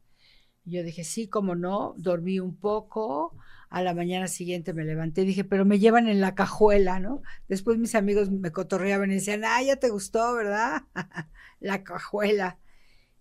Yo 0.66 0.84
dije, 0.84 1.04
sí, 1.04 1.28
cómo 1.28 1.56
no, 1.56 1.93
dormí 1.97 2.39
un 2.39 2.56
poco, 2.56 3.36
a 3.70 3.82
la 3.82 3.93
mañana 3.95 4.28
siguiente 4.28 4.74
me 4.74 4.86
levanté 4.86 5.24
y 5.24 5.26
dije, 5.26 5.43
pero 5.43 5.66
me 5.66 5.80
llevan 5.80 6.08
en 6.08 6.22
la 6.22 6.36
cajuela, 6.36 6.99
¿no? 6.99 7.22
Después 7.47 7.80
mis 7.80 7.95
amigos 7.95 8.30
me 8.32 8.51
cotorreaban 8.51 9.12
y 9.12 9.16
decían, 9.16 9.43
ah, 9.45 9.62
ya 9.64 9.78
te 9.78 9.89
gustó, 9.89 10.36
¿verdad? 10.36 10.84
la 11.60 11.84
cajuela. 11.84 12.60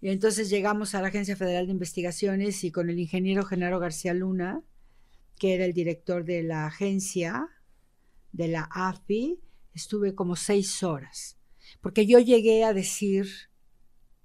Y 0.02 0.10
entonces 0.10 0.50
llegamos 0.50 0.96
a 0.96 1.00
la 1.00 1.08
Agencia 1.08 1.36
Federal 1.36 1.66
de 1.66 1.72
Investigaciones 1.72 2.64
y 2.64 2.72
con 2.72 2.90
el 2.90 2.98
ingeniero 2.98 3.44
Genaro 3.44 3.78
García 3.78 4.12
Luna, 4.12 4.60
que 5.38 5.54
era 5.54 5.64
el 5.64 5.74
director 5.74 6.24
de 6.24 6.42
la 6.42 6.66
agencia, 6.66 7.48
de 8.32 8.48
la 8.48 8.68
AFI, 8.72 9.38
estuve 9.74 10.16
como 10.16 10.34
seis 10.34 10.82
horas. 10.82 11.38
Porque 11.80 12.04
yo 12.04 12.18
llegué 12.18 12.64
a 12.64 12.74
decir, 12.74 13.28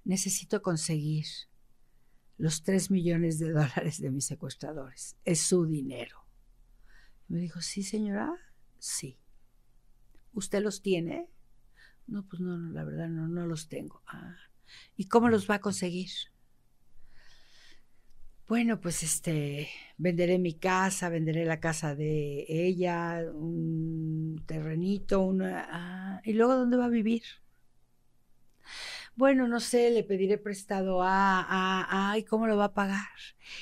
necesito 0.03 0.63
conseguir 0.63 1.27
los 2.39 2.63
tres 2.63 2.89
millones 2.89 3.37
de 3.37 3.51
dólares 3.51 4.01
de 4.01 4.09
mis 4.09 4.25
secuestradores. 4.25 5.15
Es 5.25 5.41
su 5.41 5.67
dinero. 5.67 6.25
Me 7.27 7.37
dijo, 7.37 7.61
sí, 7.61 7.83
señora, 7.83 8.33
sí. 8.79 9.19
¿Usted 10.33 10.63
los 10.63 10.81
tiene? 10.81 11.29
No, 12.07 12.27
pues 12.27 12.41
no, 12.41 12.57
no, 12.57 12.71
la 12.71 12.83
verdad 12.83 13.09
no, 13.09 13.27
no 13.27 13.45
los 13.45 13.69
tengo. 13.69 14.01
Ah, 14.07 14.35
¿Y 14.95 15.07
cómo 15.07 15.29
los 15.29 15.49
va 15.49 15.55
a 15.55 15.61
conseguir? 15.61 16.09
Bueno, 18.47 18.79
pues 18.79 19.03
este, 19.03 19.67
venderé 19.97 20.39
mi 20.39 20.53
casa, 20.53 21.09
venderé 21.09 21.45
la 21.45 21.59
casa 21.59 21.95
de 21.95 22.45
ella, 22.47 23.21
un 23.33 24.41
terrenito, 24.45 25.21
una... 25.21 25.67
ah, 25.69 26.21
¿Y 26.23 26.33
luego 26.33 26.55
dónde 26.55 26.77
va 26.77 26.85
a 26.85 26.89
vivir? 26.89 27.23
Bueno, 29.17 29.47
no 29.47 29.59
sé, 29.59 29.89
le 29.89 30.03
pediré 30.03 30.37
prestado 30.37 31.01
a, 31.01 31.41
a, 31.41 32.11
a, 32.11 32.17
¿y 32.17 32.23
cómo 32.23 32.47
lo 32.47 32.55
va 32.55 32.65
a 32.65 32.73
pagar? 32.73 33.07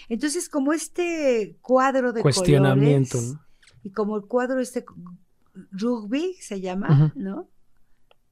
Entonces, 0.10 0.50
como 0.50 0.74
este 0.74 1.58
cuadro 1.62 2.14
de 2.14 2.22
Cuestionamiento, 2.22 3.18
colores, 3.18 3.34
¿no? 3.36 3.46
y 3.84 3.92
como 3.92 4.18
el 4.18 4.26
cuadro 4.26 4.60
este 4.60 4.86
rugby 5.72 6.36
se 6.42 6.62
llama. 6.62 7.14
¿no? 7.16 7.50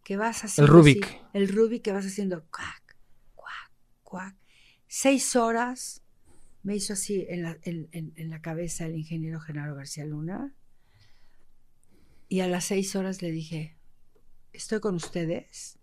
Que 0.04 0.18
vas 0.18 0.44
haciendo 0.44 0.72
Rubik. 0.74 1.06
así, 1.06 1.18
el 1.34 1.48
Rubik 1.50 1.82
que 1.84 1.92
vas 1.94 2.06
haciendo 2.06 2.44
cuac, 2.50 2.98
cuac, 3.36 3.72
cuac. 4.04 4.36
Seis 4.88 5.36
horas 5.36 6.04
me 6.62 6.76
hizo 6.76 6.94
así 6.94 7.26
en 7.30 7.44
la, 7.44 7.58
en- 7.64 7.88
en- 7.92 8.14
en 8.16 8.30
la 8.30 8.42
cabeza 8.42 8.86
el 8.86 8.96
ingeniero 8.96 9.40
Genaro 9.40 9.76
García 9.76 10.06
Luna. 10.06 10.54
Y 12.28 12.40
a 12.42 12.48
las 12.48 12.66
seis 12.66 12.96
horas 12.96 13.22
le 13.22 13.32
dije, 13.32 13.78
estoy 14.54 14.80
con 14.80 14.96
ustedes, 14.96 15.78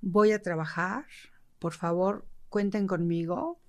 voy 0.00 0.32
a 0.32 0.42
trabajar, 0.42 1.06
por 1.58 1.72
favor, 1.72 2.26
cuenten 2.48 2.86
conmigo. 2.86 3.60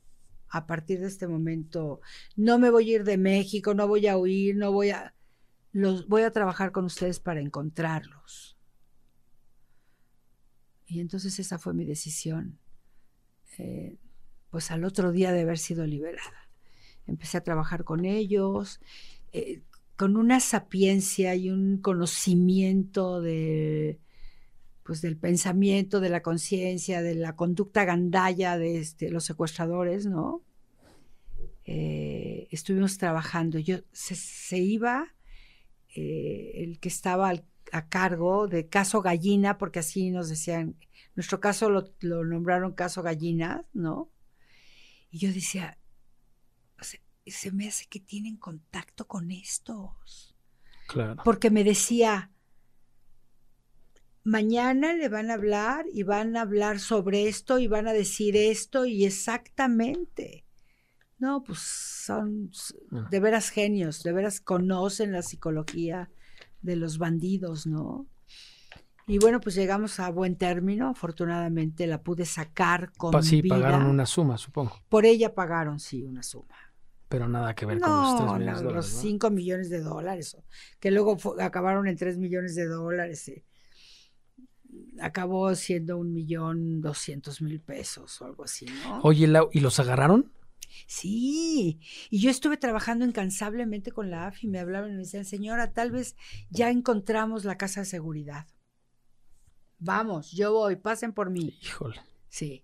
A 0.50 0.68
partir 0.68 1.00
de 1.02 1.08
este 1.08 1.28
momento, 1.28 2.02
no 2.36 2.60
me 2.60 2.70
voy 2.70 2.92
a 2.92 2.96
ir 2.98 3.04
de 3.04 3.18
México, 3.18 3.74
no 3.74 3.88
voy 3.88 4.08
a 4.08 4.16
huir, 4.18 4.56
no 4.56 4.72
voy 4.72 4.92
a... 4.92 5.14
Los, 5.74 6.08
voy 6.08 6.22
a 6.22 6.32
trabajar 6.32 6.72
con 6.72 6.86
ustedes 6.86 7.20
para 7.20 7.42
encontrarlos. 7.42 8.55
Y 10.88 11.00
entonces 11.00 11.40
esa 11.40 11.58
fue 11.58 11.74
mi 11.74 11.86
decisión. 11.86 12.60
Eh, 13.58 13.98
pues 14.50 14.72
al 14.72 14.84
otro 14.86 15.12
día 15.12 15.32
de 15.32 15.42
haber 15.42 15.58
sido 15.58 15.86
liberada. 15.86 16.50
Empecé 17.08 17.38
a 17.38 17.44
trabajar 17.44 17.84
con 17.84 18.06
ellos, 18.06 18.80
eh, 19.34 19.62
con 19.96 20.18
una 20.18 20.40
sapiencia 20.40 21.36
y 21.36 21.50
un 21.50 21.78
conocimiento 21.78 23.22
de, 23.22 24.00
pues 24.84 25.02
del 25.02 25.18
pensamiento, 25.18 26.00
de 26.00 26.10
la 26.10 26.22
conciencia, 26.22 27.02
de 27.02 27.16
la 27.16 27.36
conducta 27.36 27.86
gandalla 27.86 28.58
de 28.58 28.80
este, 28.80 29.10
los 29.10 29.26
secuestradores, 29.26 30.06
¿no? 30.06 30.42
Eh, 31.66 32.48
estuvimos 32.52 32.98
trabajando. 32.98 33.58
Yo 33.60 33.80
se, 33.92 34.58
iba 34.58 35.14
el 35.96 36.80
que 36.80 36.90
estaba 36.90 37.30
al- 37.30 37.46
a 37.78 37.90
cargo 37.90 38.48
de 38.48 38.70
caso 38.70 39.02
gallina, 39.02 39.58
porque 39.58 39.80
así 39.80 40.10
nos 40.12 40.30
decían, 40.30 40.78
nuestro 41.16 41.40
caso 41.40 41.70
lo, 41.70 41.94
lo 42.02 42.24
nombraron 42.24 42.74
caso 42.74 43.04
gallina, 43.04 43.66
¿no? 43.74 44.12
Y 45.12 45.20
yo 45.20 45.34
decía, 45.34 45.78
se 47.26 47.52
me 47.52 47.68
hace 47.68 47.86
que 47.88 48.00
tienen 48.00 48.38
contacto 48.38 49.08
con 49.08 49.32
estos 49.32 50.36
Claro. 50.88 51.22
porque 51.24 51.50
me 51.50 51.64
decía, 51.64 52.32
mañana 54.24 54.94
le 54.94 55.10
van 55.10 55.32
a 55.32 55.36
hablar 55.36 55.86
y 55.92 56.04
van 56.04 56.38
a 56.38 56.42
hablar 56.42 56.80
sobre 56.80 57.28
esto 57.28 57.60
y 57.60 57.68
van 57.68 57.88
a 57.88 57.94
decir 57.94 58.36
esto 58.36 58.86
y 58.86 59.06
exactamente. 59.06 60.46
No, 61.18 61.44
pues 61.44 61.60
son 61.60 62.52
Ah. 62.92 63.08
de 63.10 63.20
veras 63.20 63.50
genios, 63.50 64.04
de 64.04 64.12
veras 64.14 64.42
conocen 64.42 65.12
la 65.12 65.22
psicología 65.22 66.10
de 66.66 66.76
los 66.76 66.98
bandidos, 66.98 67.66
¿no? 67.68 68.08
Y 69.08 69.20
bueno, 69.20 69.40
pues 69.40 69.54
llegamos 69.56 70.00
a 70.00 70.10
buen 70.10 70.36
término. 70.36 70.90
Afortunadamente 70.90 71.86
la 71.86 72.02
pude 72.02 72.26
sacar 72.26 72.92
con 72.98 73.12
Pa- 73.12 73.22
sí, 73.22 73.42
vida. 73.42 73.56
pagaron 73.56 73.86
una 73.86 74.06
suma, 74.08 74.38
supongo. 74.38 74.82
Por 74.90 75.06
ella 75.06 75.36
pagaron, 75.36 75.80
sí, 75.80 76.04
una 76.04 76.24
suma. 76.24 76.56
Pero 77.08 77.28
nada 77.30 77.54
que 77.54 77.68
ver 77.68 77.80
con 77.80 77.92
los 77.92 78.10
No, 78.10 78.18
3 78.18 78.28
no, 78.28 78.34
millones 78.40 78.58
de 78.58 78.64
los 78.64 78.74
dólares. 78.74 78.94
¿no? 78.96 79.02
5 79.02 79.30
millones 79.30 79.70
de 79.70 79.80
dólares, 79.82 80.38
que 80.80 80.90
luego 80.90 81.18
fu- 81.20 81.40
acabaron 81.40 81.88
en 81.88 81.96
3 81.98 82.18
millones 82.18 82.56
de 82.56 82.66
dólares. 82.66 83.28
eh. 83.28 83.46
Acabó 85.00 85.54
siendo 85.56 85.98
un 85.98 86.12
millón 86.14 86.82
doscientos 86.82 87.42
mil 87.42 87.62
pesos 87.62 88.20
o 88.22 88.26
algo 88.26 88.44
así, 88.44 88.66
¿no? 88.66 89.02
Oye, 89.04 89.32
¿y 89.52 89.60
los 89.60 89.80
agarraron? 89.80 90.32
Sí, 90.88 91.80
y 92.10 92.20
yo 92.20 92.30
estuve 92.30 92.58
trabajando 92.58 93.06
incansablemente 93.06 93.92
con 93.92 94.10
la 94.12 94.28
AFI, 94.28 94.48
me 94.48 94.60
hablaban 94.60 94.92
y 94.92 94.94
me 94.94 95.00
decían, 95.00 95.26
señora, 95.26 95.72
tal 95.74 95.92
vez 95.92 96.16
ya 96.50 96.70
encontramos 96.70 97.46
la 97.46 97.58
casa 97.58 97.82
de 97.82 97.86
seguridad. 97.86 98.48
Vamos, 99.80 100.32
yo 100.32 100.54
voy, 100.54 100.76
pasen 100.78 101.14
por 101.14 101.30
mí. 101.30 101.58
Híjole. 101.62 102.00
Sí, 102.30 102.64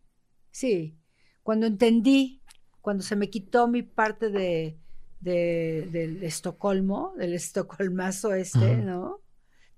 sí. 0.50 0.98
Cuando 1.44 1.66
entendí, 1.68 2.42
cuando 2.82 3.04
se 3.04 3.16
me 3.16 3.30
quitó 3.30 3.68
mi 3.68 3.84
parte 3.84 4.30
de, 4.30 4.78
de- 5.20 5.88
del 5.92 6.24
Estocolmo, 6.24 7.14
del 7.18 7.34
estocolmazo 7.34 8.34
este, 8.34 8.76
Ujú. 8.78 8.82
¿no? 8.84 9.22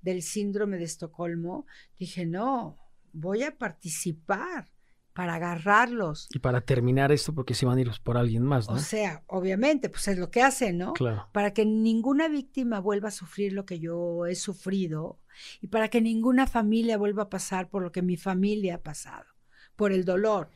Del 0.02 0.22
síndrome 0.22 0.78
de 0.78 0.84
Estocolmo, 0.86 1.66
dije, 1.98 2.26
no, 2.26 2.78
voy 3.14 3.44
a 3.44 3.58
participar 3.58 4.70
para 5.14 5.36
agarrarlos. 5.36 6.28
Y 6.34 6.39
para 6.39 6.61
terminar 6.61 7.11
esto, 7.11 7.34
porque 7.34 7.53
se 7.53 7.66
van 7.66 7.78
a 7.78 7.82
ir 7.82 7.91
por 8.03 8.18
alguien 8.18 8.43
más, 8.43 8.68
¿no? 8.68 8.76
O 8.76 8.80
sea, 8.80 9.24
obviamente, 9.28 9.89
pues 9.89 10.07
es 10.07 10.18
lo 10.18 10.32
que 10.32 10.41
hacen, 10.41 10.78
¿no? 10.80 10.93
claro. 10.93 11.30
para 11.32 11.53
que 11.53 11.66
ninguna 11.66 12.28
víctima 12.28 12.80
vuelva 12.80 13.09
a 13.09 13.11
sufrir 13.11 13.53
lo 13.53 13.66
que 13.66 13.80
yo 13.80 14.26
he 14.26 14.36
sufrido 14.36 15.20
y 15.61 15.68
para 15.68 15.89
que 15.89 16.01
ninguna 16.01 16.47
familia 16.47 16.97
vuelva 16.97 17.24
a 17.24 17.30
pasar 17.30 17.70
por 17.70 17.84
lo 17.84 17.91
que 17.91 18.01
mi 18.01 18.18
familia 18.18 18.76
ha 18.76 18.82
pasado, 18.82 19.26
por 19.76 19.91
el 19.91 20.03
dolor, 20.03 20.49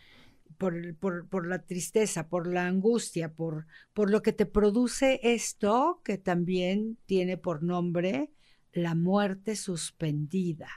por, 0.58 0.76
el- 0.76 0.96
por, 0.96 1.28
por 1.30 1.46
la 1.48 1.60
tristeza, 1.66 2.28
por 2.30 2.48
la 2.48 2.66
angustia, 2.66 3.34
por, 3.34 3.68
por 3.94 4.10
lo 4.10 4.22
que 4.24 4.34
te 4.34 4.48
produce 4.48 5.20
esto 5.22 6.02
que 6.04 6.18
también 6.18 6.98
tiene 7.06 7.38
por 7.38 7.62
nombre 7.62 8.32
la 8.74 8.96
muerte 8.96 9.56
suspendida. 9.56 10.70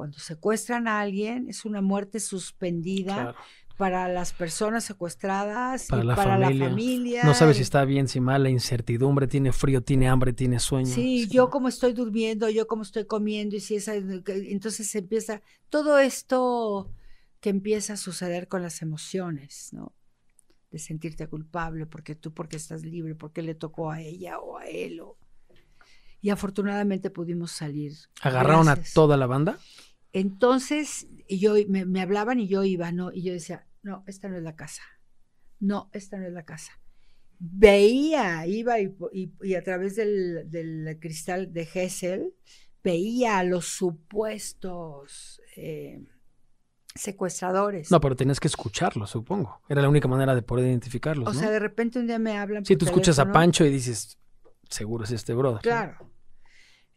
Cuando 0.00 0.18
secuestran 0.18 0.88
a 0.88 1.00
alguien 1.00 1.46
es 1.50 1.66
una 1.66 1.82
muerte 1.82 2.20
suspendida 2.20 3.14
claro. 3.14 3.34
para 3.76 4.08
las 4.08 4.32
personas 4.32 4.82
secuestradas 4.84 5.88
Para 5.88 6.02
y 6.02 6.06
la 6.06 6.16
para 6.16 6.38
familia. 6.38 6.64
la 6.64 6.70
familia. 6.70 7.24
No 7.24 7.34
sabes 7.34 7.56
si 7.58 7.62
está 7.62 7.84
bien, 7.84 8.08
si 8.08 8.18
mal, 8.18 8.42
la 8.42 8.48
incertidumbre, 8.48 9.26
tiene 9.26 9.52
frío, 9.52 9.82
tiene 9.82 10.08
hambre, 10.08 10.32
tiene 10.32 10.58
sueño. 10.58 10.86
Sí, 10.86 11.28
yo 11.28 11.50
como 11.50 11.68
estoy 11.68 11.92
durmiendo, 11.92 12.48
yo 12.48 12.66
como 12.66 12.82
estoy 12.82 13.04
comiendo, 13.04 13.56
y 13.56 13.60
si 13.60 13.74
esa, 13.76 13.94
entonces 13.94 14.94
empieza 14.94 15.42
todo 15.68 15.98
esto 15.98 16.90
que 17.40 17.50
empieza 17.50 17.92
a 17.92 17.96
suceder 17.98 18.48
con 18.48 18.62
las 18.62 18.80
emociones, 18.80 19.68
¿no? 19.72 19.92
De 20.70 20.78
sentirte 20.78 21.26
culpable 21.26 21.84
porque 21.84 22.14
tú, 22.14 22.32
porque 22.32 22.56
estás 22.56 22.84
libre, 22.86 23.14
porque 23.14 23.42
le 23.42 23.54
tocó 23.54 23.90
a 23.90 24.00
ella 24.00 24.38
o 24.38 24.56
a 24.56 24.66
él. 24.66 25.00
o- 25.00 25.18
Y 26.22 26.28
afortunadamente 26.30 27.08
pudimos 27.10 27.50
salir. 27.50 27.92
¿Agarraron 28.20 28.66
Gracias. 28.66 28.90
a 28.90 28.94
toda 28.94 29.16
la 29.16 29.26
banda? 29.26 29.58
Entonces, 30.12 31.06
y 31.28 31.38
yo 31.38 31.54
me, 31.68 31.84
me 31.84 32.00
hablaban 32.00 32.40
y 32.40 32.48
yo 32.48 32.64
iba, 32.64 32.90
¿no? 32.92 33.12
Y 33.12 33.22
yo 33.22 33.32
decía, 33.32 33.66
no, 33.82 34.04
esta 34.06 34.28
no 34.28 34.36
es 34.36 34.42
la 34.42 34.56
casa. 34.56 34.82
No, 35.60 35.90
esta 35.92 36.18
no 36.18 36.26
es 36.26 36.32
la 36.32 36.44
casa. 36.44 36.72
Veía, 37.38 38.46
iba 38.46 38.80
y, 38.80 38.94
y- 39.12 39.32
y 39.42 39.54
a 39.54 39.62
través 39.62 39.96
del, 39.96 40.50
del 40.50 40.98
cristal 41.00 41.52
de 41.52 41.68
Hessel, 41.72 42.34
veía 42.82 43.38
a 43.38 43.44
los 43.44 43.66
supuestos 43.66 45.40
eh, 45.56 46.02
secuestradores. 46.94 47.90
No, 47.90 48.00
pero 48.00 48.16
tenías 48.16 48.40
que 48.40 48.48
escucharlo, 48.48 49.06
supongo. 49.06 49.60
Era 49.68 49.82
la 49.82 49.88
única 49.88 50.08
manera 50.08 50.34
de 50.34 50.42
poder 50.42 50.66
identificarlos, 50.66 51.28
o 51.28 51.32
¿no? 51.32 51.38
sea, 51.38 51.50
de 51.50 51.58
repente 51.60 51.98
un 51.98 52.06
día 52.06 52.18
me 52.18 52.36
hablan. 52.36 52.64
Si 52.64 52.74
por 52.74 52.80
tú 52.80 52.84
escuchas 52.86 53.18
a. 53.18 53.30
Pancho 53.32 53.64
y 53.64 53.70
dices, 53.70 54.18
seguro 54.68 55.04
es 55.04 55.10
este 55.12 55.32
brother. 55.34 55.60
¿no? 55.64 56.10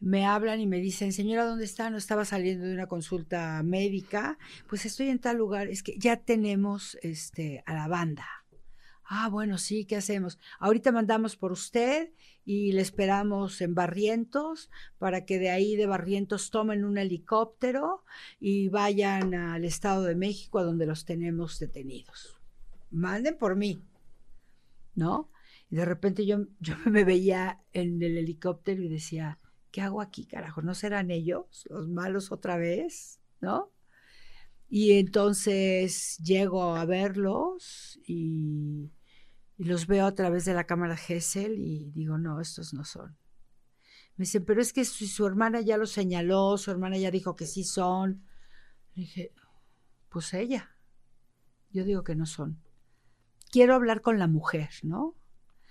Me 0.04 0.26
hablan 0.26 0.60
y 0.60 0.68
me 0.68 0.82
dicen, 0.82 1.14
señora, 1.14 1.46
¿dónde 1.46 1.64
está? 1.64 1.90
No 1.90 1.96
estaba 1.96 2.26
saliendo 2.26 2.66
de 2.66 2.74
una 2.74 2.88
consulta 2.88 3.64
médica. 3.64 4.38
Pues 4.68 4.86
estoy 4.86 5.08
en 5.08 5.20
tal 5.20 5.38
lugar. 5.38 5.70
Es 5.70 5.82
que 5.82 5.98
ya 5.98 6.18
tenemos 6.18 6.98
este, 7.02 7.64
a 7.66 7.74
la 7.74 7.88
banda. 7.88 8.28
Ah, 9.06 9.30
bueno, 9.30 9.58
sí, 9.58 9.86
¿qué 9.86 9.96
hacemos? 9.96 10.40
Ahorita 10.60 10.92
mandamos 10.92 11.38
por 11.38 11.54
usted 11.54 12.12
y 12.44 12.74
le 12.74 12.82
esperamos 12.82 13.62
en 13.62 13.76
Barrientos 13.76 14.70
para 14.98 15.24
que 15.24 15.40
de 15.40 15.52
ahí 15.52 15.78
de 15.78 15.86
Barrientos 15.86 16.52
tomen 16.52 16.84
un 16.84 16.98
helicóptero 16.98 18.04
y 18.42 18.68
vayan 18.68 19.34
al 19.34 19.64
Estado 19.64 20.04
de 20.04 20.16
México 20.16 20.60
a 20.60 20.64
donde 20.64 20.86
los 20.86 21.06
tenemos 21.06 21.60
detenidos. 21.60 22.36
Manden 22.92 23.38
por 23.38 23.56
mí, 23.56 23.82
¿no? 24.96 25.30
Y 25.72 25.78
de 25.78 25.86
repente 25.86 26.26
yo, 26.26 26.40
yo 26.60 26.76
me 26.92 27.06
veía 27.06 27.62
en 27.72 28.04
el 28.04 28.18
helicóptero 28.18 28.84
y 28.84 28.90
decía, 28.90 29.40
¿qué 29.74 29.82
hago 29.82 30.02
aquí, 30.02 30.28
carajo? 30.28 30.62
¿No 30.62 30.76
serán 30.76 31.10
ellos 31.10 31.66
los 31.68 31.90
malos 31.90 32.32
otra 32.32 32.58
vez? 32.58 33.20
¿No? 33.42 33.72
Y 34.70 34.94
entonces 35.00 36.20
llego 36.20 36.76
a 36.76 36.86
verlos 36.86 38.00
y, 38.08 38.92
los 39.58 39.88
veo 39.88 40.06
a 40.06 40.16
través 40.16 40.46
de 40.46 40.54
la 40.54 40.66
cámara 40.66 40.96
Gesell 40.96 41.58
y 41.58 41.92
digo, 41.92 42.18
no, 42.18 42.40
estos 42.40 42.74
no 42.74 42.86
son. 42.86 43.18
Me 44.16 44.24
dicen, 44.24 44.46
pero 44.46 44.62
es 44.62 44.74
que 44.74 44.86
su, 44.86 45.08
su 45.08 45.26
hermana 45.26 45.62
ya 45.62 45.78
lo 45.78 45.88
señaló, 45.88 46.58
su 46.58 46.70
hermana 46.70 46.98
ya 46.98 47.10
dijo 47.12 47.36
que 47.36 47.48
sí 47.48 47.64
son. 47.64 48.24
Le 48.94 49.04
dije, 49.04 49.32
pues 50.10 50.34
ella. 50.34 50.76
Yo 51.72 51.84
digo 51.84 52.04
que 52.04 52.16
no 52.16 52.26
son. 52.28 52.62
Quiero 53.52 53.74
hablar 53.74 54.02
con 54.02 54.20
la 54.20 54.28
mujer, 54.28 54.70
¿no? 54.84 55.16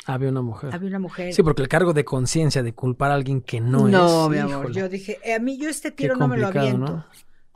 Había 0.07 0.31
una 0.31 0.43
mujer. 0.43 0.75
Había 0.75 0.89
una 0.89 0.99
mujer. 0.99 1.33
Sí, 1.33 1.43
porque 1.43 1.63
el 1.63 1.69
cargo 1.69 1.93
de 1.93 2.05
conciencia 2.05 2.63
de 2.63 2.75
culpar 2.75 3.11
a 3.11 3.15
alguien 3.15 3.41
que 3.41 3.61
no, 3.61 3.87
No, 3.89 4.25
es. 4.25 4.31
mi 4.31 4.39
amor. 4.39 4.65
híjole, 4.67 4.75
Yo 4.81 4.89
dije, 4.89 5.19
eh, 5.25 5.35
a 5.35 5.39
mí 5.39 5.59
yo 5.59 5.69
este 5.69 5.91
tiro 5.93 6.17
no 6.17 6.27
me 6.29 6.37
lo 6.39 6.49
aviento. 6.49 6.79
¿no? 6.93 7.07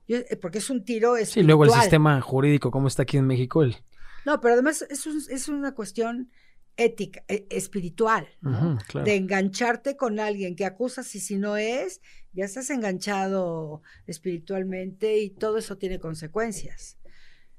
Yo, 0.08 0.18
eh, 0.18 0.38
porque 0.40 0.58
es 0.58 0.70
un 0.70 0.84
tiro 0.84 1.16
Sí, 1.24 1.42
luego 1.42 1.64
el 1.64 1.68
espiritual. 1.70 1.82
sistema 1.82 2.20
jurídico, 2.20 2.70
como 2.70 2.86
está 2.88 3.02
aquí 3.02 3.16
en 3.16 3.26
México, 3.26 3.62
el. 3.62 3.76
No, 4.24 4.40
pero 4.40 4.54
además 4.54 4.84
es, 4.88 5.06
un- 5.06 5.22
es 5.28 5.48
una 5.48 5.74
cuestión 5.74 6.30
ética, 6.76 7.24
eh, 7.28 7.46
espiritual, 7.50 8.28
¿no? 8.42 8.78
Claro. 8.88 9.04
de 9.06 9.16
engancharte 9.16 9.96
con 9.96 10.20
alguien 10.20 10.54
que 10.56 10.64
acusas 10.66 11.12
y 11.14 11.20
si 11.20 11.36
no 11.38 11.56
es, 11.56 12.00
ya 12.34 12.44
estás 12.44 12.68
enganchado 12.70 13.82
espiritualmente 14.06 15.18
y 15.18 15.30
todo 15.30 15.58
eso 15.58 15.78
tiene 15.78 15.98
consecuencias. 16.00 16.96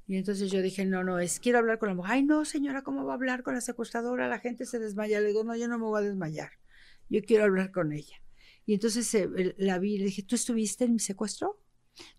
Y 0.07 0.15
entonces 0.15 0.49
yo 0.51 0.61
dije, 0.61 0.85
no, 0.85 1.03
no, 1.03 1.19
es, 1.19 1.39
quiero 1.39 1.59
hablar 1.59 1.79
con 1.79 1.89
la 1.89 1.95
mujer. 1.95 2.11
Ay, 2.13 2.23
no, 2.23 2.45
señora, 2.45 2.81
¿cómo 2.81 3.05
va 3.05 3.11
a 3.11 3.15
hablar 3.15 3.43
con 3.43 3.53
la 3.53 3.61
secuestradora? 3.61 4.29
La 4.29 4.39
gente 4.39 4.65
se 4.65 4.79
desmaya. 4.79 5.19
Le 5.19 5.27
digo, 5.27 5.43
no, 5.43 5.55
yo 5.55 5.67
no 5.67 5.77
me 5.77 5.83
voy 5.83 6.01
a 6.01 6.05
desmayar. 6.05 6.51
Yo 7.09 7.21
quiero 7.21 7.43
hablar 7.43 7.71
con 7.71 7.91
ella. 7.91 8.15
Y 8.65 8.73
entonces 8.73 9.13
eh, 9.15 9.55
la 9.57 9.79
vi 9.79 9.95
y 9.95 9.97
le 9.97 10.05
dije, 10.05 10.23
¿tú 10.23 10.35
estuviste 10.35 10.85
en 10.85 10.93
mi 10.93 10.99
secuestro? 10.99 11.61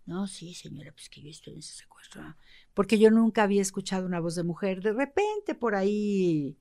No, 0.07 0.27
sí, 0.27 0.55
señora, 0.55 0.93
pues 0.93 1.09
que 1.09 1.23
yo 1.23 1.31
estoy 1.31 1.55
en 1.55 1.61
ese 1.61 1.75
secuestro. 1.75 2.23
Ah, 2.23 2.37
Porque 2.75 2.99
yo 2.99 3.11
nunca 3.11 3.43
había 3.43 3.63
escuchado 3.63 4.07
una 4.07 4.21
voz 4.21 4.35
de 4.35 4.43
mujer. 4.43 4.83
De 4.83 4.93
repente 4.93 5.55
por 5.55 5.75
ahí 5.75 6.59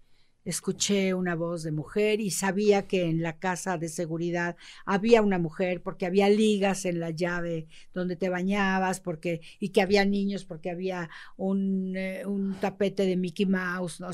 escuché 0.47 1.13
una 1.13 1.35
voz 1.35 1.63
de 1.63 1.73
mujer 1.73 2.21
y 2.21 2.31
sabía 2.31 2.87
que 2.87 3.03
en 3.09 3.21
la 3.21 3.37
casa 3.37 3.77
de 3.77 3.89
seguridad 3.89 4.55
había 4.85 5.21
una 5.21 5.39
mujer 5.39 5.83
porque 5.83 6.05
había 6.05 6.29
ligas 6.29 6.85
en 6.85 7.01
la 7.01 7.09
llave 7.09 7.67
donde 7.93 8.15
te 8.15 8.29
bañabas 8.29 9.01
porque 9.01 9.41
y 9.59 9.69
que 9.69 9.81
había 9.81 10.05
niños 10.05 10.45
porque 10.45 10.69
había 10.69 11.09
un, 11.35 11.97
eh, 11.97 12.25
un 12.25 12.55
tapete 12.61 13.05
de 13.05 13.17
Mickey 13.17 13.45
Mouse 13.45 13.99
no 13.99 14.07
O 14.07 14.13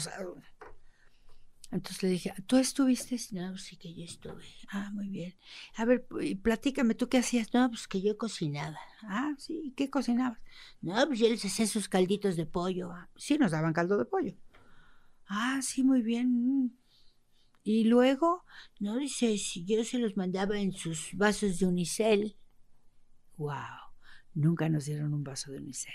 entonces 1.72 2.02
le 2.02 2.10
dije 2.10 2.34
tú 2.48 2.58
estuviste 2.58 3.16
no 3.32 3.56
sí 3.58 3.78
que 3.78 3.94
yo 3.94 4.04
estuve. 4.04 4.44
Ah 4.70 4.90
muy 4.92 5.10
bien. 5.10 5.36
A 5.76 5.86
ver 5.86 6.08
platícame 6.42 6.96
tú 6.96 7.10
qué 7.10 7.20
hacías 7.20 7.54
no 7.54 7.70
pues 7.70 7.88
que 7.88 8.02
yo 8.02 8.18
cocinaba. 8.18 8.80
Ah 9.04 9.36
sí 9.38 9.62
¿y 9.66 9.72
qué 9.74 9.92
cocinabas 9.92 10.40
no 10.82 10.96
pues 11.06 11.20
yo 11.20 11.30
les 11.30 11.46
hacía 11.46 11.68
sus 11.68 11.88
calditos 11.90 12.36
de 12.38 12.48
pollo. 12.48 12.92
Ah, 12.92 13.08
sí 13.16 13.38
nos 13.38 13.52
daban 13.52 13.74
caldo 13.74 14.00
de 14.00 14.06
pollo 14.06 14.34
Ah, 15.36 15.60
sí, 15.64 15.84
muy 15.84 16.04
bien. 16.04 16.78
Y 17.64 17.86
luego, 17.86 18.44
no 18.80 18.98
dice, 18.98 19.36
si 19.40 19.66
yo 19.66 19.84
se 19.84 19.98
los 19.98 20.16
mandaba 20.16 20.60
en 20.60 20.74
sus 20.74 21.10
vasos 21.14 21.58
de 21.58 21.66
unicel. 21.66 22.38
Wow, 23.38 23.56
nunca 24.36 24.70
nos 24.70 24.86
dieron 24.86 25.12
un 25.12 25.24
vaso 25.24 25.52
de 25.52 25.58
unicel. 25.58 25.94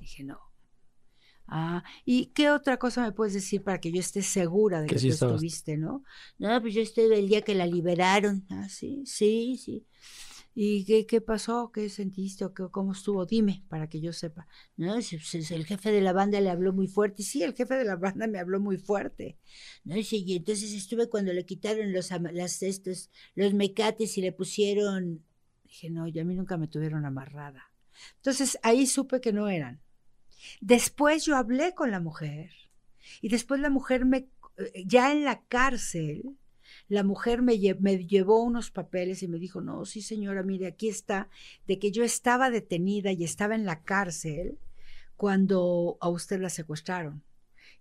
Dije, 0.00 0.24
no. 0.24 0.38
Ah, 1.46 1.84
¿y 2.06 2.26
qué 2.26 2.50
otra 2.50 2.78
cosa 2.78 3.02
me 3.02 3.12
puedes 3.12 3.34
decir 3.34 3.62
para 3.62 3.78
que 3.78 3.92
yo 3.92 4.00
esté 4.00 4.22
segura 4.22 4.80
de 4.80 4.86
Que 4.86 4.94
que, 4.94 5.00
sí 5.00 5.08
tú 5.08 5.14
estabas. 5.14 5.34
estuviste, 5.34 5.76
no? 5.76 6.02
No, 6.38 6.58
pues 6.62 6.72
yo 6.72 6.80
estuve 6.80 7.18
el 7.18 7.28
día 7.28 7.42
que 7.42 7.54
la 7.54 7.66
liberaron. 7.66 8.46
Ah, 8.48 8.70
sí, 8.70 9.02
sí, 9.04 9.60
sí. 9.62 9.84
¿Y 10.54 10.84
qué, 10.84 11.06
qué 11.06 11.20
pasó? 11.20 11.72
¿Qué 11.72 11.88
sentiste? 11.88 12.44
¿O 12.44 12.52
qué, 12.54 12.64
cómo 12.70 12.92
estuvo? 12.92 13.24
Dime, 13.26 13.64
para 13.68 13.88
que 13.88 14.00
yo 14.00 14.12
sepa. 14.12 14.46
No, 14.76 15.00
si- 15.00 15.18
si 15.18 15.54
el 15.54 15.64
jefe 15.66 15.90
de 15.92 16.00
la 16.02 16.12
banda 16.12 16.40
le 16.40 16.50
habló 16.50 16.72
muy 16.74 16.88
fuerte. 16.88 17.22
Sí, 17.22 17.42
el 17.42 17.54
jefe 17.54 17.74
de 17.76 17.84
la 17.84 17.96
banda 17.96 18.26
me 18.26 18.38
habló 18.38 18.60
muy 18.60 18.76
fuerte. 18.76 19.38
No, 19.84 19.94
sí, 20.02 20.24
y 20.26 20.36
entonces 20.36 20.72
estuve 20.72 21.08
cuando 21.08 21.32
le 21.32 21.46
quitaron 21.46 21.92
los, 21.92 22.10
las, 22.32 22.62
estos, 22.62 23.10
los 23.34 23.54
mecates 23.54 24.18
y 24.18 24.22
le 24.22 24.32
pusieron... 24.32 25.24
Dije, 25.64 25.88
no, 25.90 26.06
y 26.06 26.18
a 26.18 26.24
mí 26.24 26.34
nunca 26.34 26.58
me 26.58 26.68
tuvieron 26.68 27.06
amarrada. 27.06 27.70
Entonces 28.16 28.58
ahí 28.62 28.86
supe 28.86 29.20
que 29.20 29.32
no 29.32 29.48
eran. 29.48 29.80
Después 30.60 31.24
yo 31.24 31.36
hablé 31.36 31.74
con 31.74 31.90
la 31.90 32.00
mujer 32.00 32.50
y 33.20 33.28
después 33.28 33.60
la 33.60 33.70
mujer 33.70 34.04
me, 34.04 34.28
eh, 34.58 34.84
ya 34.86 35.12
en 35.12 35.24
la 35.24 35.42
cárcel, 35.46 36.36
la 36.88 37.02
mujer 37.04 37.42
me, 37.42 37.54
lle- 37.54 37.78
me 37.80 38.06
llevó 38.06 38.42
unos 38.42 38.70
papeles 38.70 39.22
y 39.22 39.28
me 39.28 39.38
dijo, 39.38 39.60
no, 39.60 39.84
sí 39.84 40.02
señora, 40.02 40.42
mire, 40.42 40.66
aquí 40.66 40.88
está, 40.88 41.28
de 41.66 41.78
que 41.78 41.90
yo 41.92 42.04
estaba 42.04 42.50
detenida 42.50 43.12
y 43.12 43.24
estaba 43.24 43.54
en 43.54 43.64
la 43.64 43.82
cárcel 43.82 44.58
cuando 45.16 45.98
a 46.00 46.08
usted 46.08 46.40
la 46.40 46.50
secuestraron. 46.50 47.22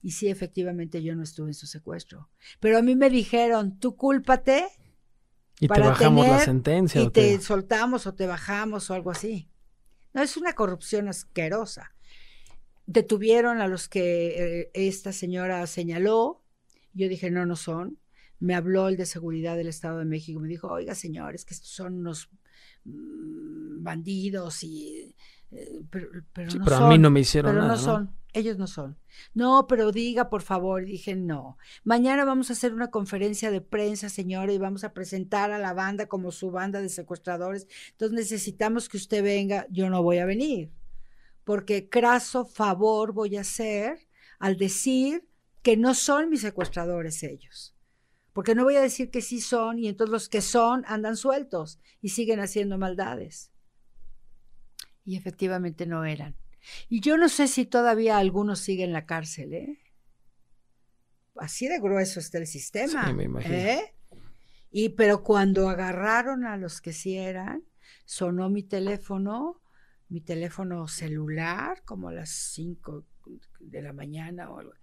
Y 0.04 0.12
sí, 0.12 0.28
efectivamente 0.30 1.04
yo 1.04 1.16
no 1.16 1.24
estuve 1.24 1.50
en 1.50 1.54
su 1.54 1.68
secuestro. 1.68 2.30
Pero 2.60 2.78
a 2.78 2.82
mí 2.82 2.96
me 2.96 3.10
dijeron, 3.10 3.80
tú 3.80 3.96
cúlpate 3.96 4.66
Y 5.60 5.68
te 5.68 5.82
bajamos 5.82 6.28
la 6.28 6.40
sentencia. 6.40 7.02
y 7.02 7.06
o 7.06 7.12
te 7.12 7.38
te- 7.38 7.42
soltamos 7.42 8.08
o 8.08 8.14
te 8.16 8.26
bajamos 8.28 8.90
o 8.90 8.94
algo 8.94 9.12
así. 9.12 9.50
No, 10.14 10.22
es 10.24 10.38
una 10.38 10.54
corrupción 10.54 11.08
asquerosa. 11.10 11.94
Detuvieron 12.86 13.62
a 13.62 13.68
los 13.68 13.88
que 13.90 14.62
eh, 14.64 14.72
esta 14.74 15.14
señora 15.14 15.66
señaló. 15.68 16.42
Yo 16.94 17.08
dije, 17.10 17.32
no, 17.32 17.46
no 17.46 17.56
son. 17.56 17.98
Me 18.42 18.56
habló 18.56 18.90
el 18.90 18.98
de 18.98 19.06
seguridad 19.06 19.56
del 19.56 19.68
Estado 19.70 20.00
de 20.00 20.06
México. 20.06 20.40
Me 20.42 20.50
dijo, 20.50 20.68
oiga, 20.68 20.96
señor, 20.96 21.36
es 21.36 21.46
que 21.46 21.54
estos 21.54 21.70
son 21.72 22.00
unos 22.00 22.30
mm, 22.84 23.82
bandidos 23.84 24.64
y... 24.64 25.16
eh, 25.52 25.82
pero 25.90 26.10
pero 26.34 26.50
Sí, 26.50 26.58
no 26.58 26.66
pero 26.66 26.78
a 26.78 26.90
mí 26.90 26.98
no 26.98 27.10
me 27.10 27.22
hicieron 27.22 27.52
pero 27.52 27.62
nada. 27.62 27.74
no 27.74 27.78
son, 27.78 28.16
ellos 28.34 28.58
no 28.58 28.68
son. 28.68 28.98
No, 29.34 29.68
pero 29.68 29.92
diga, 29.92 30.30
por 30.30 30.42
favor. 30.42 30.86
Dije, 30.86 31.16
no. 31.16 31.58
Mañana 31.84 32.26
vamos 32.26 32.50
a 32.50 32.54
hacer 32.54 32.74
una 32.74 32.90
conferencia 32.90 33.52
de 33.52 33.62
prensa, 33.62 34.10
señora, 34.10 34.52
y 34.54 34.58
vamos 34.58 34.84
a 34.84 34.94
presentar 34.94 35.52
a 35.52 35.60
la 35.60 35.74
banda 35.74 36.08
como 36.08 36.32
su 36.32 36.52
banda 36.52 36.82
de 36.82 36.90
secuestradores. 36.90 37.68
Entonces 37.92 38.16
necesitamos 38.18 38.90
que 38.90 38.98
usted 38.98 39.24
venga. 39.24 39.68
Yo 39.70 39.90
no 39.90 40.02
voy 40.04 40.18
a 40.20 40.26
venir, 40.26 40.72
porque 41.44 41.90
craso 41.90 42.46
favor 42.46 43.14
voy 43.14 43.38
a 43.38 43.42
hacer 43.42 44.08
al 44.40 44.58
decir 44.58 45.26
que 45.62 45.78
no 45.78 45.94
son 45.94 46.30
mis 46.30 46.42
secuestradores 46.42 47.22
ellos. 47.24 47.76
Porque 48.34 48.56
no 48.56 48.64
voy 48.64 48.76
a 48.76 48.82
decir 48.82 49.12
que 49.12 49.22
sí 49.22 49.42
son 49.42 49.78
y 49.80 49.88
entonces 49.88 50.12
los 50.12 50.30
que 50.30 50.42
son 50.42 50.84
andan 50.88 51.18
sueltos 51.18 51.80
y 52.02 52.10
siguen 52.10 52.40
haciendo 52.40 52.78
maldades. 52.78 53.52
Y 55.04 55.18
efectivamente 55.18 55.86
no 55.86 56.06
eran. 56.06 56.36
Y 56.88 57.02
yo 57.02 57.18
no 57.18 57.28
sé 57.28 57.48
si 57.48 57.66
todavía 57.66 58.18
algunos 58.18 58.60
siguen 58.60 58.90
en 58.90 58.94
la 58.94 59.06
cárcel, 59.06 59.54
¿eh? 59.54 59.80
Así 61.36 61.68
de 61.68 61.80
grueso 61.80 62.20
está 62.20 62.38
el 62.38 62.48
sistema. 62.48 63.08
Sí, 63.08 63.14
me 63.14 63.24
imagino. 63.24 63.56
¿eh? 63.56 63.96
Y 64.70 64.90
pero 64.90 65.24
cuando 65.24 65.70
agarraron 65.70 66.46
a 66.46 66.56
los 66.56 66.82
que 66.82 66.94
sí 66.94 67.18
eran, 67.18 67.64
sonó 68.06 68.50
mi 68.50 68.64
teléfono, 68.64 69.62
mi 70.08 70.22
teléfono 70.22 70.88
celular, 70.88 71.84
como 71.84 72.10
a 72.10 72.14
las 72.14 72.30
5 72.30 73.06
de 73.60 73.82
la 73.82 73.94
mañana 73.94 74.50
o 74.50 74.60
algo. 74.60 74.74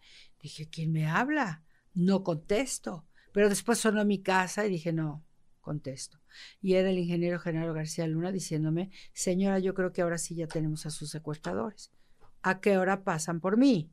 Dije, 0.40 0.68
¿quién 0.68 0.92
me 0.92 1.06
habla? 1.06 1.62
No 1.94 2.22
contesto. 2.22 3.07
Pero 3.32 3.48
después 3.48 3.78
sonó 3.78 4.04
mi 4.04 4.22
casa 4.22 4.66
y 4.66 4.70
dije, 4.70 4.92
no, 4.92 5.24
contesto. 5.60 6.18
Y 6.60 6.74
era 6.74 6.90
el 6.90 6.98
ingeniero 6.98 7.38
Genaro 7.38 7.74
García 7.74 8.06
Luna 8.06 8.32
diciéndome, 8.32 8.90
señora, 9.12 9.58
yo 9.58 9.74
creo 9.74 9.92
que 9.92 10.02
ahora 10.02 10.18
sí 10.18 10.34
ya 10.34 10.46
tenemos 10.46 10.86
a 10.86 10.90
sus 10.90 11.10
secuestradores. 11.10 11.90
¿A 12.42 12.60
qué 12.60 12.78
hora 12.78 13.04
pasan 13.04 13.40
por 13.40 13.56
mí? 13.56 13.90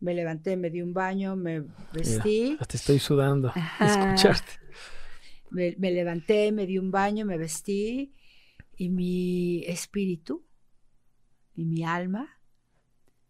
Me 0.00 0.14
levanté, 0.14 0.56
me 0.56 0.70
di 0.70 0.82
un 0.82 0.92
baño, 0.92 1.36
me 1.36 1.64
vestí. 1.92 2.50
Mira, 2.50 2.58
hasta 2.60 2.76
estoy 2.76 2.98
sudando. 2.98 3.52
Escucharte. 3.80 4.52
Me, 5.50 5.74
me 5.78 5.90
levanté, 5.90 6.52
me 6.52 6.66
di 6.66 6.78
un 6.78 6.90
baño, 6.90 7.24
me 7.24 7.38
vestí 7.38 8.12
y 8.76 8.90
mi 8.90 9.64
espíritu 9.64 10.44
y 11.54 11.64
mi 11.64 11.82
alma 11.84 12.35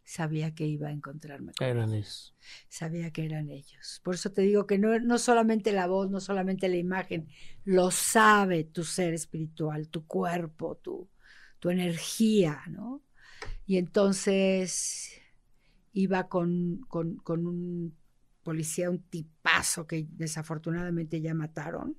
sabía 0.07 0.55
que 0.55 0.65
iba 0.65 0.89
a 0.89 0.93
encontrarme 0.93 1.53
con 1.53 1.67
Eran 1.67 1.93
ellos. 1.93 2.33
Sabía 2.69 3.11
que 3.11 3.25
eran 3.25 3.51
ellos. 3.51 4.01
Por 4.05 4.15
eso 4.15 4.31
te 4.31 4.43
digo 4.43 4.67
que 4.67 4.79
no, 4.79 4.99
no 5.01 5.19
solamente 5.19 5.73
la 5.73 5.89
voz, 5.89 6.11
no 6.11 6.21
solamente 6.21 6.69
la 6.69 6.77
imagen, 6.77 7.29
lo 7.65 7.91
sabe 7.91 8.63
tu 8.63 8.85
ser 8.85 9.15
espiritual, 9.15 9.89
tu 9.89 10.07
cuerpo, 10.07 10.77
tu, 10.77 11.11
tu 11.59 11.71
energía, 11.71 12.63
¿no? 12.69 13.03
Y 13.67 13.79
entonces 13.79 15.11
iba 15.93 16.29
con, 16.29 16.87
con, 16.89 17.17
con 17.17 17.45
un 17.49 17.97
policía, 18.45 18.91
un 18.91 19.03
tipazo 19.03 19.89
que 19.89 20.07
desafortunadamente 20.13 21.21
ya 21.21 21.35
mataron. 21.35 21.97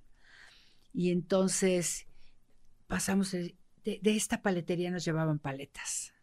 Y 0.93 1.11
entonces 1.11 2.07
pasamos, 2.87 3.33
de 3.33 3.57
esta 3.83 4.41
paletería 4.41 4.91
nos 4.91 5.03
llevaban 5.03 5.39
paletas 5.39 6.13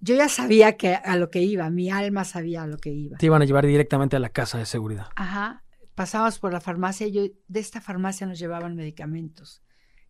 yo 0.00 0.14
ya 0.14 0.28
sabía 0.28 0.76
que 0.76 0.94
a 0.94 1.16
lo 1.16 1.30
que 1.30 1.42
iba, 1.42 1.68
mi 1.70 1.90
alma 1.90 2.24
sabía 2.24 2.62
a 2.62 2.66
lo 2.66 2.78
que 2.78 2.90
iba. 2.90 3.16
Te 3.18 3.26
iban 3.26 3.42
a 3.42 3.44
llevar 3.44 3.66
directamente 3.66 4.16
a 4.16 4.20
la 4.20 4.28
casa 4.28 4.58
de 4.58 4.66
seguridad. 4.66 5.08
Ajá, 5.16 5.64
pasamos 5.94 6.38
por 6.38 6.52
la 6.52 6.60
farmacia 6.60 7.06
y 7.06 7.12
yo, 7.12 7.22
de 7.48 7.60
esta 7.60 7.80
farmacia 7.80 8.26
nos 8.26 8.38
llevaban 8.38 8.76
medicamentos. 8.76 9.62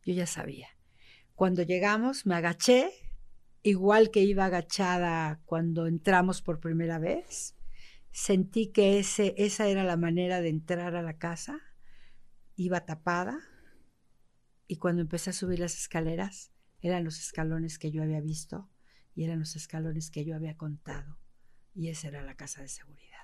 Yo 0.05 0.13
ya 0.13 0.27
sabía. 0.27 0.69
Cuando 1.35 1.63
llegamos, 1.63 2.27
me 2.27 2.35
agaché, 2.35 2.91
igual 3.63 4.11
que 4.11 4.23
iba 4.23 4.47
agachada 4.47 5.41
cuando 5.45 5.87
entramos 5.87 6.43
por 6.43 6.61
primera 6.61 6.99
vez. 6.99 7.55
Sentí 8.11 8.69
que 8.69 8.99
ese, 8.99 9.35
esa 9.37 9.67
era 9.69 9.85
la 9.85 9.97
manera 9.97 10.41
de 10.41 10.49
entrar 10.49 10.97
a 10.97 11.03
la 11.03 11.19
casa. 11.19 11.61
Iba 12.57 12.87
tapada. 12.87 13.39
Y 14.67 14.77
cuando 14.77 15.03
empecé 15.03 15.31
a 15.31 15.35
subir 15.35 15.61
las 15.61 15.77
escaleras, 15.77 16.53
eran 16.81 17.05
los 17.05 17.19
escalones 17.21 17.79
que 17.79 17.93
yo 17.93 18.03
había 18.03 18.21
visto 18.21 18.69
y 19.17 19.25
eran 19.25 19.41
los 19.41 19.57
escalones 19.57 20.11
que 20.11 20.25
yo 20.25 20.37
había 20.37 20.57
contado. 20.57 21.19
Y 21.75 21.89
esa 21.89 22.09
era 22.09 22.23
la 22.23 22.37
casa 22.37 22.61
de 22.61 22.69
seguridad. 22.69 23.17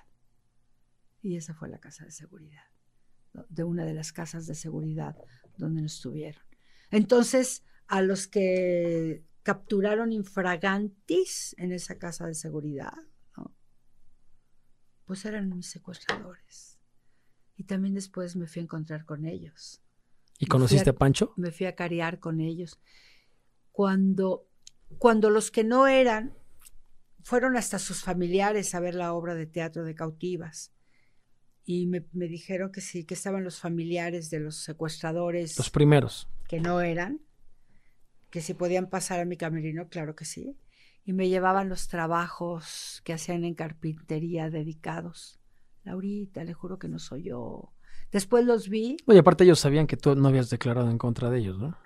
Y 1.21 1.37
esa 1.37 1.53
fue 1.53 1.69
la 1.69 1.79
casa 1.79 2.03
de 2.03 2.11
seguridad, 2.11 2.65
de 3.47 3.63
una 3.63 3.85
de 3.85 3.93
las 3.93 4.11
casas 4.11 4.47
de 4.47 4.55
seguridad 4.55 5.15
donde 5.55 5.83
nos 5.83 6.01
tuvieron. 6.01 6.43
Entonces, 6.89 7.63
a 7.87 8.01
los 8.01 8.27
que 8.27 9.23
capturaron 9.43 10.11
infragantis 10.11 11.55
en 11.59 11.71
esa 11.71 11.99
casa 11.99 12.25
de 12.25 12.33
seguridad, 12.33 12.93
¿no? 13.37 13.55
pues 15.05 15.23
eran 15.25 15.55
mis 15.55 15.69
secuestradores. 15.69 16.79
Y 17.55 17.65
también 17.65 17.93
después 17.93 18.35
me 18.35 18.47
fui 18.47 18.61
a 18.61 18.63
encontrar 18.63 19.05
con 19.05 19.25
ellos. 19.25 19.79
¿Y 20.39 20.47
conociste 20.47 20.89
a, 20.89 20.93
a 20.93 20.95
Pancho? 20.95 21.33
Me 21.37 21.51
fui 21.51 21.67
a 21.67 21.75
cariar 21.75 22.19
con 22.19 22.41
ellos. 22.41 22.79
Cuando 23.71 24.47
cuando 24.97 25.29
los 25.29 25.51
que 25.51 25.63
no 25.63 25.87
eran 25.87 26.33
fueron 27.23 27.55
hasta 27.57 27.79
sus 27.79 28.03
familiares 28.03 28.75
a 28.75 28.79
ver 28.79 28.95
la 28.95 29.13
obra 29.13 29.35
de 29.35 29.45
teatro 29.45 29.83
de 29.83 29.95
cautivas. 29.95 30.73
Y 31.65 31.85
me, 31.87 32.05
me, 32.11 32.27
dijeron 32.27 32.71
que 32.71 32.81
sí, 32.81 33.05
que 33.05 33.13
estaban 33.13 33.43
los 33.43 33.59
familiares 33.59 34.29
de 34.29 34.39
los 34.39 34.57
secuestradores. 34.57 35.57
Los 35.57 35.69
primeros. 35.69 36.27
Que 36.47 36.59
no 36.59 36.81
eran. 36.81 37.21
Que 38.29 38.41
si 38.41 38.53
podían 38.53 38.89
pasar 38.89 39.21
a 39.21 39.25
mi 39.25 39.37
camerino, 39.37 39.87
claro 39.87 40.15
que 40.15 40.25
sí. 40.25 40.57
Y 41.05 41.13
me 41.13 41.29
llevaban 41.29 41.69
los 41.69 41.87
trabajos 41.87 43.01
que 43.05 43.13
hacían 43.13 43.45
en 43.45 43.53
carpintería 43.53 44.49
dedicados. 44.49 45.39
Laurita, 45.83 46.43
le 46.43 46.53
juro 46.53 46.79
que 46.79 46.87
no 46.87 46.99
soy 46.99 47.23
yo. 47.23 47.73
Después 48.11 48.45
los 48.45 48.69
vi. 48.69 48.97
Oye, 49.05 49.19
aparte 49.19 49.43
ellos 49.43 49.59
sabían 49.59 49.87
que 49.87 49.97
tú 49.97 50.15
no 50.15 50.27
habías 50.27 50.49
declarado 50.49 50.89
en 50.89 50.97
contra 50.97 51.29
de 51.29 51.39
ellos, 51.39 51.59
¿no? 51.59 51.77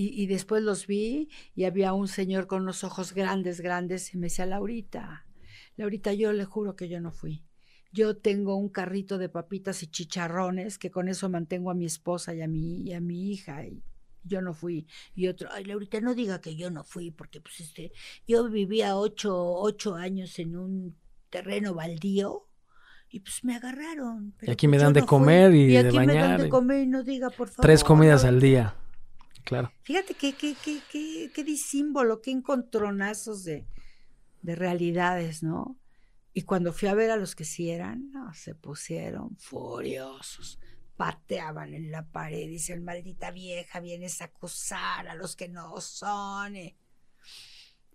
Y, 0.00 0.22
y, 0.22 0.26
después 0.28 0.62
los 0.62 0.86
vi 0.86 1.28
y 1.56 1.64
había 1.64 1.92
un 1.92 2.06
señor 2.06 2.46
con 2.46 2.62
unos 2.62 2.84
ojos 2.84 3.12
grandes, 3.12 3.60
grandes, 3.60 4.14
y 4.14 4.16
me 4.16 4.26
decía, 4.26 4.46
Laurita, 4.46 5.26
Laurita, 5.74 6.12
yo 6.12 6.32
le 6.32 6.44
juro 6.44 6.76
que 6.76 6.88
yo 6.88 7.00
no 7.00 7.10
fui. 7.10 7.44
Yo 7.90 8.16
tengo 8.16 8.54
un 8.54 8.68
carrito 8.68 9.18
de 9.18 9.28
papitas 9.28 9.82
y 9.82 9.88
chicharrones 9.88 10.78
que 10.78 10.92
con 10.92 11.08
eso 11.08 11.28
mantengo 11.28 11.72
a 11.72 11.74
mi 11.74 11.84
esposa 11.84 12.32
y 12.32 12.42
a 12.42 12.46
mi, 12.46 12.82
y 12.82 12.92
a 12.92 13.00
mi 13.00 13.32
hija. 13.32 13.66
Y 13.66 13.82
yo 14.22 14.40
no 14.40 14.54
fui. 14.54 14.86
Y 15.16 15.26
otro, 15.26 15.48
ay, 15.50 15.64
Laurita, 15.64 16.00
no 16.00 16.14
diga 16.14 16.40
que 16.40 16.54
yo 16.54 16.70
no 16.70 16.84
fui, 16.84 17.10
porque 17.10 17.40
pues 17.40 17.58
este, 17.58 17.90
yo 18.24 18.48
vivía 18.48 18.96
ocho, 18.96 19.34
ocho 19.36 19.96
años 19.96 20.38
en 20.38 20.54
un 20.54 20.96
terreno 21.28 21.74
baldío 21.74 22.46
y 23.10 23.18
pues 23.18 23.42
me 23.42 23.56
agarraron. 23.56 24.32
y 24.42 24.50
aquí 24.52 24.68
me 24.68 24.78
dan 24.78 24.92
de 24.92 25.00
no 25.00 25.06
comer 25.06 25.54
y, 25.56 25.62
y, 25.62 25.66
de 25.68 25.78
aquí 25.78 25.96
bañar. 25.96 26.14
me 26.14 26.22
dan 26.22 26.40
de 26.42 26.48
comer 26.48 26.82
y 26.82 26.86
no 26.86 27.02
diga, 27.02 27.30
por 27.30 27.48
favor. 27.48 27.62
Tres 27.62 27.82
comidas 27.82 28.22
no. 28.22 28.28
al 28.28 28.40
día. 28.40 28.76
Claro. 29.48 29.72
Fíjate 29.82 30.12
qué, 30.12 30.34
qué, 30.34 30.54
qué, 30.62 30.82
qué, 30.92 31.30
qué 31.34 31.42
disímbolo, 31.42 32.20
qué 32.20 32.30
encontronazos 32.30 33.44
de, 33.44 33.66
de, 34.42 34.54
realidades, 34.54 35.42
¿no? 35.42 35.78
Y 36.34 36.42
cuando 36.42 36.74
fui 36.74 36.88
a 36.88 36.94
ver 36.94 37.10
a 37.10 37.16
los 37.16 37.34
que 37.34 37.46
sí 37.46 37.70
eran, 37.70 38.12
no, 38.12 38.34
se 38.34 38.54
pusieron 38.54 39.38
furiosos, 39.38 40.60
pateaban 40.98 41.72
en 41.72 41.90
la 41.90 42.06
pared, 42.06 42.46
dicen, 42.46 42.84
maldita 42.84 43.30
vieja, 43.30 43.80
vienes 43.80 44.20
a 44.20 44.26
acusar 44.26 45.08
a 45.08 45.14
los 45.14 45.34
que 45.34 45.48
no 45.48 45.80
son. 45.80 46.54
Y, 46.54 46.76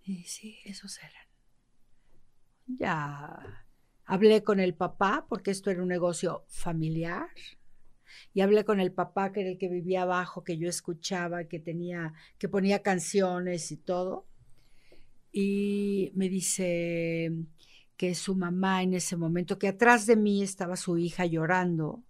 y 0.02 0.24
sí, 0.24 0.58
esos 0.64 0.98
eran. 0.98 1.28
Ya 2.66 3.64
hablé 4.06 4.42
con 4.42 4.58
el 4.58 4.74
papá, 4.74 5.24
porque 5.28 5.52
esto 5.52 5.70
era 5.70 5.80
un 5.80 5.88
negocio 5.88 6.44
familiar, 6.48 7.28
y 8.32 8.40
hablé 8.40 8.64
con 8.64 8.80
el 8.80 8.92
papá 8.92 9.32
que 9.32 9.40
era 9.42 9.50
el 9.50 9.58
que 9.58 9.68
vivía 9.68 10.02
abajo, 10.02 10.44
que 10.44 10.58
yo 10.58 10.68
escuchaba, 10.68 11.44
que 11.44 11.58
tenía, 11.58 12.12
que 12.38 12.48
ponía 12.48 12.82
canciones 12.82 13.70
y 13.72 13.76
todo. 13.76 14.26
Y 15.32 16.12
me 16.14 16.28
dice 16.28 17.32
que 17.96 18.14
su 18.14 18.34
mamá 18.34 18.82
en 18.82 18.94
ese 18.94 19.16
momento, 19.16 19.58
que 19.58 19.68
atrás 19.68 20.06
de 20.06 20.16
mí 20.16 20.42
estaba 20.42 20.76
su 20.76 20.98
hija 20.98 21.26
llorando 21.26 22.02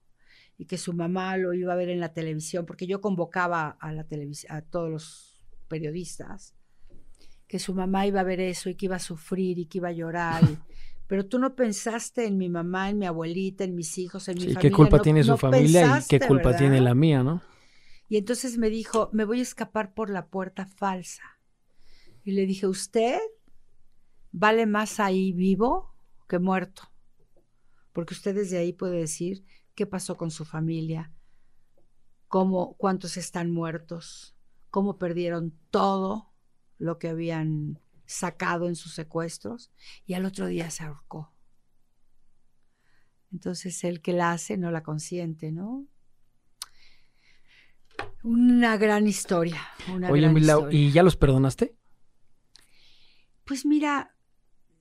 y 0.56 0.66
que 0.66 0.78
su 0.78 0.92
mamá 0.92 1.36
lo 1.36 1.52
iba 1.52 1.72
a 1.72 1.76
ver 1.76 1.88
en 1.88 2.00
la 2.00 2.12
televisión, 2.12 2.64
porque 2.66 2.86
yo 2.86 3.00
convocaba 3.00 3.76
a 3.80 3.92
la 3.92 4.06
a 4.48 4.62
todos 4.62 4.90
los 4.90 5.44
periodistas, 5.68 6.54
que 7.48 7.58
su 7.58 7.74
mamá 7.74 8.06
iba 8.06 8.20
a 8.20 8.24
ver 8.24 8.40
eso 8.40 8.70
y 8.70 8.74
que 8.74 8.86
iba 8.86 8.96
a 8.96 9.00
sufrir 9.00 9.58
y 9.58 9.66
que 9.66 9.78
iba 9.78 9.88
a 9.88 9.92
llorar. 9.92 10.42
pero 11.06 11.26
tú 11.26 11.38
no 11.38 11.54
pensaste 11.54 12.26
en 12.26 12.38
mi 12.38 12.48
mamá, 12.48 12.90
en 12.90 12.98
mi 12.98 13.06
abuelita, 13.06 13.64
en 13.64 13.74
mis 13.74 13.98
hijos, 13.98 14.28
en 14.28 14.36
mi 14.36 14.40
sí, 14.40 14.46
familia. 14.54 14.60
¿Qué 14.60 14.74
culpa 14.74 14.96
no, 14.96 15.02
tiene 15.02 15.22
su 15.22 15.30
no 15.32 15.36
familia 15.36 15.82
pensaste, 15.82 16.16
y 16.16 16.18
qué 16.18 16.26
culpa 16.26 16.44
¿verdad? 16.48 16.58
tiene 16.58 16.80
la 16.80 16.94
mía, 16.94 17.22
no? 17.22 17.42
Y 18.08 18.16
entonces 18.16 18.58
me 18.58 18.70
dijo, 18.70 19.10
me 19.12 19.24
voy 19.24 19.40
a 19.40 19.42
escapar 19.42 19.94
por 19.94 20.10
la 20.10 20.28
puerta 20.28 20.66
falsa. 20.66 21.22
Y 22.22 22.32
le 22.32 22.46
dije, 22.46 22.66
¿usted 22.66 23.18
vale 24.32 24.66
más 24.66 25.00
ahí 25.00 25.32
vivo 25.32 25.94
que 26.28 26.38
muerto? 26.38 26.90
Porque 27.92 28.14
usted 28.14 28.34
desde 28.34 28.58
ahí 28.58 28.72
puede 28.72 28.98
decir 28.98 29.44
qué 29.74 29.86
pasó 29.86 30.16
con 30.16 30.30
su 30.30 30.44
familia, 30.44 31.12
cómo, 32.28 32.76
cuántos 32.76 33.16
están 33.16 33.50
muertos, 33.50 34.36
cómo 34.70 34.98
perdieron 34.98 35.54
todo 35.70 36.32
lo 36.78 36.98
que 36.98 37.08
habían 37.08 37.78
sacado 38.06 38.68
en 38.68 38.76
sus 38.76 38.94
secuestros 38.94 39.70
y 40.06 40.14
al 40.14 40.24
otro 40.24 40.46
día 40.46 40.70
se 40.70 40.84
ahorcó. 40.84 41.32
Entonces 43.32 43.82
el 43.84 44.00
que 44.00 44.12
la 44.12 44.32
hace 44.32 44.56
no 44.56 44.70
la 44.70 44.82
consiente, 44.82 45.50
¿no? 45.50 45.86
Una 48.22 48.76
gran 48.76 49.06
historia. 49.06 49.60
Una 49.92 50.10
Oye, 50.10 50.22
gran 50.22 50.34
Milau, 50.34 50.58
historia. 50.60 50.80
¿y 50.80 50.92
ya 50.92 51.02
los 51.02 51.16
perdonaste? 51.16 51.76
Pues 53.44 53.66
mira, 53.66 54.16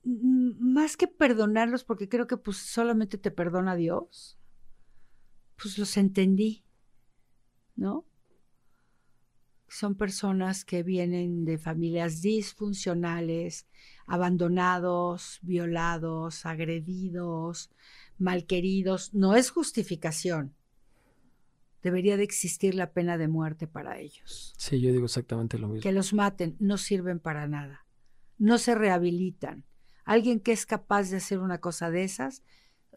más 0.04 0.96
que 0.96 1.08
perdonarlos, 1.08 1.84
porque 1.84 2.08
creo 2.08 2.26
que 2.26 2.36
pues 2.36 2.58
solamente 2.58 3.18
te 3.18 3.30
perdona 3.30 3.74
Dios, 3.74 4.38
pues 5.56 5.78
los 5.78 5.96
entendí, 5.96 6.64
¿no? 7.74 8.06
Son 9.74 9.96
personas 9.96 10.64
que 10.64 10.84
vienen 10.84 11.44
de 11.44 11.58
familias 11.58 12.22
disfuncionales, 12.22 13.66
abandonados, 14.06 15.40
violados, 15.42 16.46
agredidos, 16.46 17.70
malqueridos. 18.16 19.12
No 19.14 19.34
es 19.34 19.50
justificación. 19.50 20.54
Debería 21.82 22.16
de 22.16 22.22
existir 22.22 22.76
la 22.76 22.92
pena 22.92 23.18
de 23.18 23.26
muerte 23.26 23.66
para 23.66 23.98
ellos. 23.98 24.54
Sí, 24.56 24.80
yo 24.80 24.92
digo 24.92 25.06
exactamente 25.06 25.58
lo 25.58 25.66
mismo. 25.66 25.82
Que 25.82 25.92
los 25.92 26.14
maten, 26.14 26.56
no 26.60 26.78
sirven 26.78 27.18
para 27.18 27.48
nada. 27.48 27.84
No 28.38 28.58
se 28.58 28.76
rehabilitan. 28.76 29.64
Alguien 30.04 30.38
que 30.38 30.52
es 30.52 30.66
capaz 30.66 31.10
de 31.10 31.16
hacer 31.16 31.40
una 31.40 31.58
cosa 31.58 31.90
de 31.90 32.04
esas 32.04 32.44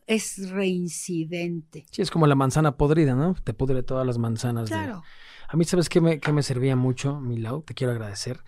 es 0.07 0.49
reincidente. 0.49 1.85
Sí, 1.91 2.01
es 2.01 2.09
como 2.09 2.25
la 2.27 2.35
manzana 2.35 2.77
podrida, 2.77 3.13
¿no? 3.13 3.35
Te 3.43 3.53
pudre 3.53 3.83
todas 3.83 4.07
las 4.07 4.17
manzanas. 4.17 4.69
Claro. 4.69 5.03
A 5.49 5.57
mí, 5.57 5.65
¿sabes 5.65 5.89
qué 5.89 6.01
me, 6.01 6.19
qué 6.19 6.31
me 6.31 6.43
servía 6.43 6.75
mucho, 6.75 7.19
Milau? 7.19 7.61
Te 7.61 7.73
quiero 7.73 7.91
agradecer. 7.91 8.39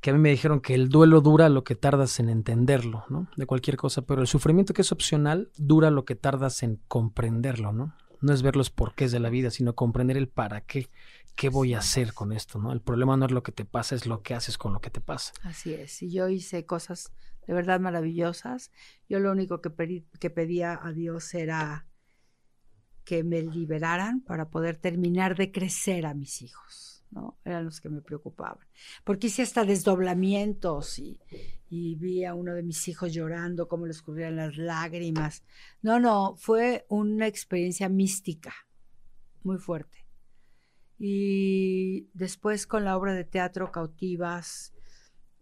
Que 0.00 0.10
a 0.10 0.12
mí 0.12 0.18
me 0.18 0.30
dijeron 0.30 0.60
que 0.60 0.74
el 0.74 0.88
duelo 0.88 1.20
dura 1.20 1.48
lo 1.48 1.64
que 1.64 1.74
tardas 1.74 2.20
en 2.20 2.28
entenderlo, 2.28 3.04
¿no? 3.08 3.28
De 3.36 3.46
cualquier 3.46 3.76
cosa, 3.76 4.02
pero 4.02 4.22
el 4.22 4.26
sufrimiento 4.26 4.72
que 4.72 4.82
es 4.82 4.92
opcional 4.92 5.50
dura 5.56 5.90
lo 5.90 6.04
que 6.04 6.14
tardas 6.14 6.62
en 6.62 6.80
comprenderlo, 6.88 7.72
¿no? 7.72 7.94
No 8.20 8.32
es 8.32 8.42
ver 8.42 8.56
los 8.56 8.70
porqués 8.70 9.12
de 9.12 9.20
la 9.20 9.28
vida, 9.28 9.50
sino 9.50 9.74
comprender 9.74 10.16
el 10.16 10.28
para 10.28 10.62
qué. 10.62 10.88
¿Qué 11.36 11.50
voy 11.50 11.74
a 11.74 11.78
hacer 11.78 12.14
con 12.14 12.32
esto? 12.32 12.58
¿no? 12.58 12.72
El 12.72 12.80
problema 12.80 13.16
no 13.16 13.26
es 13.26 13.30
lo 13.30 13.44
que 13.44 13.52
te 13.52 13.64
pasa, 13.64 13.94
es 13.94 14.06
lo 14.06 14.22
que 14.22 14.34
haces 14.34 14.58
con 14.58 14.72
lo 14.72 14.80
que 14.80 14.90
te 14.90 15.00
pasa. 15.00 15.32
Así 15.44 15.72
es. 15.72 16.02
Y 16.02 16.10
yo 16.10 16.28
hice 16.28 16.66
cosas 16.66 17.12
de 17.48 17.54
verdad 17.54 17.80
maravillosas. 17.80 18.70
Yo 19.08 19.18
lo 19.18 19.32
único 19.32 19.62
que, 19.62 19.70
pedía 19.70 20.78
a 20.80 20.92
Dios 20.92 21.34
era 21.34 21.86
que 23.04 23.24
me 23.24 23.40
liberaran 23.40 24.20
para 24.20 24.50
poder 24.50 24.76
terminar 24.76 25.34
de 25.34 25.50
crecer 25.50 26.04
a 26.04 26.12
mis 26.12 26.42
hijos, 26.42 27.06
¿no? 27.10 27.38
Eran 27.46 27.64
los 27.64 27.80
que 27.80 27.88
me 27.88 28.02
preocupaban. 28.02 28.66
Porque 29.02 29.28
hice 29.28 29.40
hasta 29.40 29.64
desdoblamientos 29.64 30.98
y, 30.98 31.18
y 31.70 31.94
vi 31.94 32.26
a 32.26 32.34
uno 32.34 32.52
de 32.52 32.62
mis 32.62 32.86
hijos 32.86 33.14
llorando, 33.14 33.66
cómo 33.66 33.86
le 33.86 33.92
escurrían 33.92 34.36
las 34.36 34.58
lágrimas. 34.58 35.42
No, 35.80 35.98
no, 35.98 36.36
fue 36.36 36.84
una 36.90 37.26
experiencia 37.26 37.88
mística, 37.88 38.52
muy 39.42 39.56
fuerte. 39.56 40.04
Y 40.98 42.10
después 42.12 42.66
con 42.66 42.84
la 42.84 42.94
obra 42.94 43.14
de 43.14 43.24
teatro 43.24 43.72
Cautivas, 43.72 44.74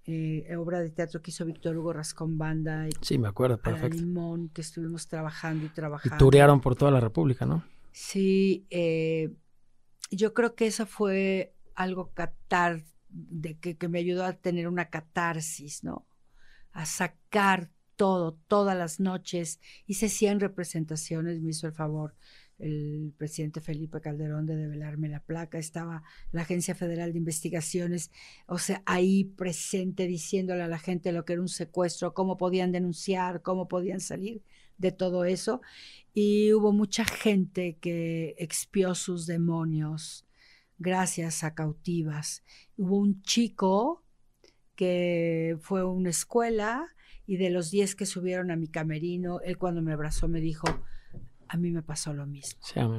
eh, 0.09 0.55
obra 0.57 0.81
de 0.81 0.91
teatro 0.91 1.21
que 1.21 1.31
hizo 1.31 1.45
Víctor 1.45 1.77
Hugo 1.77 1.93
Rascón 1.93 2.39
Banda. 2.39 2.89
Y 2.89 2.93
sí, 3.01 3.19
me 3.19 3.29
acuerdo, 3.29 3.59
perfecto. 3.59 3.99
Limón, 3.99 4.49
que 4.51 4.61
estuvimos 4.61 5.09
trabajando 5.09 5.67
y 5.67 5.69
trabajando. 5.69 6.15
Y 6.15 6.19
turearon 6.19 6.61
por 6.61 6.77
toda 6.77 6.93
la 6.93 7.01
República, 7.01 7.45
¿no? 7.45 7.65
Sí, 7.93 8.67
eh, 8.71 9.35
yo 10.11 10.33
creo 10.33 10.55
que 10.55 10.67
eso 10.67 10.87
fue 10.87 11.55
algo 11.75 12.13
catar, 12.13 12.85
de 13.09 13.59
que, 13.59 13.77
que 13.77 13.89
me 13.89 13.99
ayudó 13.99 14.25
a 14.25 14.35
tener 14.35 14.69
una 14.69 14.91
catarsis, 14.91 15.83
¿no? 15.83 16.07
A 16.73 16.87
sacar 16.87 17.71
todo, 17.97 18.39
todas 18.47 18.77
las 18.77 19.01
noches. 19.01 19.59
Hice 19.87 20.09
100 20.09 20.41
representaciones, 20.41 21.41
me 21.41 21.51
hizo 21.51 21.67
el 21.67 21.73
favor 21.73 22.15
el 22.59 23.13
presidente 23.17 23.61
Felipe 23.61 24.01
Calderón 24.01 24.47
de 24.47 24.57
develarme 24.57 25.09
la 25.09 25.21
placa, 25.21 25.59
estaba 25.59 26.03
la 26.33 26.43
Agencia 26.43 26.75
Federal 26.75 27.13
de 27.13 27.19
Investigaciones, 27.19 28.11
o 28.47 28.59
sea, 28.59 28.83
ahí 28.87 29.25
presente 29.25 30.07
diciéndole 30.07 30.63
a 30.63 30.69
la 30.69 30.79
gente 30.79 31.13
lo 31.13 31.25
que 31.25 31.35
era 31.35 31.43
un 31.43 31.49
secuestro, 31.49 32.15
cómo 32.15 32.37
podían 32.37 32.73
denunciar, 32.73 33.43
cómo 33.43 33.69
podían 33.69 34.01
salir 34.01 34.43
de 34.79 34.93
todo 34.93 35.25
eso. 35.25 35.61
Y 36.15 36.53
hubo 36.53 36.73
mucha 36.73 37.05
gente 37.05 37.77
que 37.81 38.35
expió 38.39 38.95
sus 38.95 39.27
demonios 39.27 40.27
gracias 40.79 41.45
a 41.45 41.55
cautivas. 41.55 42.43
Hubo 42.77 42.99
un 42.99 43.23
chico 43.23 44.03
que 44.75 45.57
fue 45.61 45.81
a 45.81 45.87
una 45.87 46.11
escuela 46.11 46.87
y 47.27 47.39
de 47.39 47.51
los 47.51 47.71
10 47.71 47.97
que 47.97 48.07
subieron 48.07 48.51
a 48.51 48.57
mi 48.57 48.69
camerino, 48.69 49.41
él 49.41 49.59
cuando 49.59 49.83
me 49.83 49.93
abrazó 49.93 50.29
me 50.29 50.41
dijo, 50.41 50.67
a 51.49 51.57
mí 51.57 51.71
me 51.71 51.83
pasó 51.83 52.13
lo 52.13 52.27
mismo. 52.27 52.59
Sí, 52.63 52.81
a 52.81 52.89
mí 52.89 52.99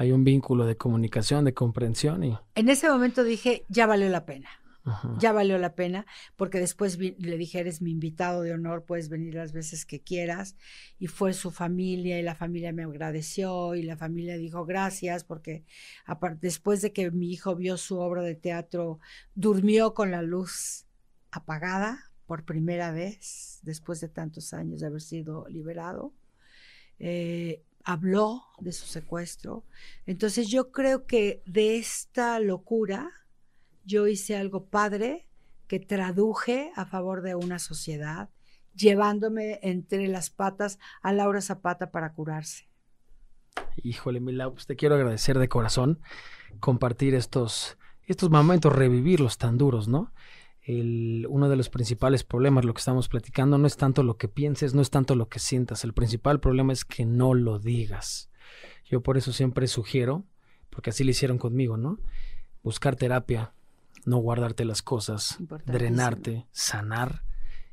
hay 0.00 0.12
un 0.12 0.24
vínculo 0.24 0.64
de 0.64 0.78
comunicación, 0.78 1.44
de 1.44 1.52
comprensión 1.52 2.24
y... 2.24 2.38
En 2.54 2.70
ese 2.70 2.88
momento 2.88 3.22
dije, 3.22 3.66
ya 3.68 3.86
valió 3.86 4.08
la 4.08 4.24
pena. 4.24 4.48
Ya 5.18 5.32
valió 5.32 5.58
la 5.58 5.74
pena, 5.74 6.06
porque 6.36 6.58
después 6.58 6.98
le 6.98 7.36
dije, 7.36 7.60
eres 7.60 7.82
mi 7.82 7.90
invitado 7.90 8.40
de 8.40 8.54
honor, 8.54 8.84
puedes 8.86 9.10
venir 9.10 9.34
las 9.34 9.52
veces 9.52 9.84
que 9.84 10.00
quieras. 10.00 10.56
Y 10.98 11.06
fue 11.06 11.34
su 11.34 11.50
familia 11.50 12.18
y 12.18 12.22
la 12.22 12.34
familia 12.34 12.72
me 12.72 12.84
agradeció 12.84 13.74
y 13.74 13.82
la 13.82 13.98
familia 13.98 14.38
dijo 14.38 14.64
gracias, 14.64 15.22
porque 15.22 15.64
después 16.40 16.80
de 16.80 16.92
que 16.94 17.10
mi 17.10 17.30
hijo 17.30 17.54
vio 17.54 17.76
su 17.76 17.98
obra 17.98 18.22
de 18.22 18.34
teatro, 18.34 19.00
durmió 19.34 19.92
con 19.92 20.10
la 20.10 20.22
luz 20.22 20.86
apagada 21.30 22.10
por 22.26 22.44
primera 22.44 22.90
vez, 22.90 23.60
después 23.62 24.00
de 24.00 24.08
tantos 24.08 24.54
años 24.54 24.80
de 24.80 24.86
haber 24.86 25.02
sido 25.02 25.46
liberado. 25.48 26.14
Eh, 27.00 27.64
habló 27.82 28.44
de 28.60 28.72
su 28.72 28.86
secuestro. 28.86 29.64
Entonces 30.06 30.48
yo 30.48 30.70
creo 30.70 31.06
que 31.06 31.42
de 31.46 31.76
esta 31.76 32.38
locura 32.38 33.10
yo 33.84 34.06
hice 34.06 34.36
algo 34.36 34.66
padre 34.66 35.26
que 35.66 35.80
traduje 35.80 36.72
a 36.76 36.84
favor 36.84 37.22
de 37.22 37.34
una 37.34 37.58
sociedad, 37.58 38.28
llevándome 38.74 39.58
entre 39.62 40.06
las 40.08 40.30
patas 40.30 40.78
a 41.02 41.12
Laura 41.12 41.40
Zapata 41.40 41.90
para 41.90 42.12
curarse. 42.12 42.68
Híjole, 43.82 44.20
Milau, 44.20 44.52
pues 44.54 44.66
te 44.66 44.76
quiero 44.76 44.94
agradecer 44.94 45.38
de 45.38 45.48
corazón 45.48 46.00
compartir 46.60 47.14
estos, 47.14 47.78
estos 48.04 48.30
momentos, 48.30 48.72
revivirlos 48.72 49.38
tan 49.38 49.58
duros, 49.58 49.88
¿no? 49.88 50.12
Uno 51.28 51.48
de 51.48 51.56
los 51.56 51.68
principales 51.68 52.24
problemas, 52.24 52.64
lo 52.64 52.74
que 52.74 52.80
estamos 52.80 53.08
platicando, 53.08 53.58
no 53.58 53.66
es 53.66 53.76
tanto 53.76 54.02
lo 54.02 54.16
que 54.16 54.28
pienses, 54.28 54.74
no 54.74 54.82
es 54.82 54.90
tanto 54.90 55.14
lo 55.14 55.28
que 55.28 55.38
sientas, 55.38 55.84
el 55.84 55.94
principal 55.94 56.40
problema 56.40 56.72
es 56.72 56.84
que 56.84 57.04
no 57.04 57.34
lo 57.34 57.58
digas. 57.58 58.30
Yo 58.84 59.02
por 59.02 59.16
eso 59.16 59.32
siempre 59.32 59.66
sugiero, 59.66 60.24
porque 60.68 60.90
así 60.90 61.04
lo 61.04 61.10
hicieron 61.10 61.38
conmigo, 61.38 61.76
¿no? 61.76 61.98
Buscar 62.62 62.96
terapia, 62.96 63.52
no 64.04 64.18
guardarte 64.18 64.64
las 64.64 64.82
cosas, 64.82 65.38
drenarte, 65.64 66.46
sanar 66.52 67.22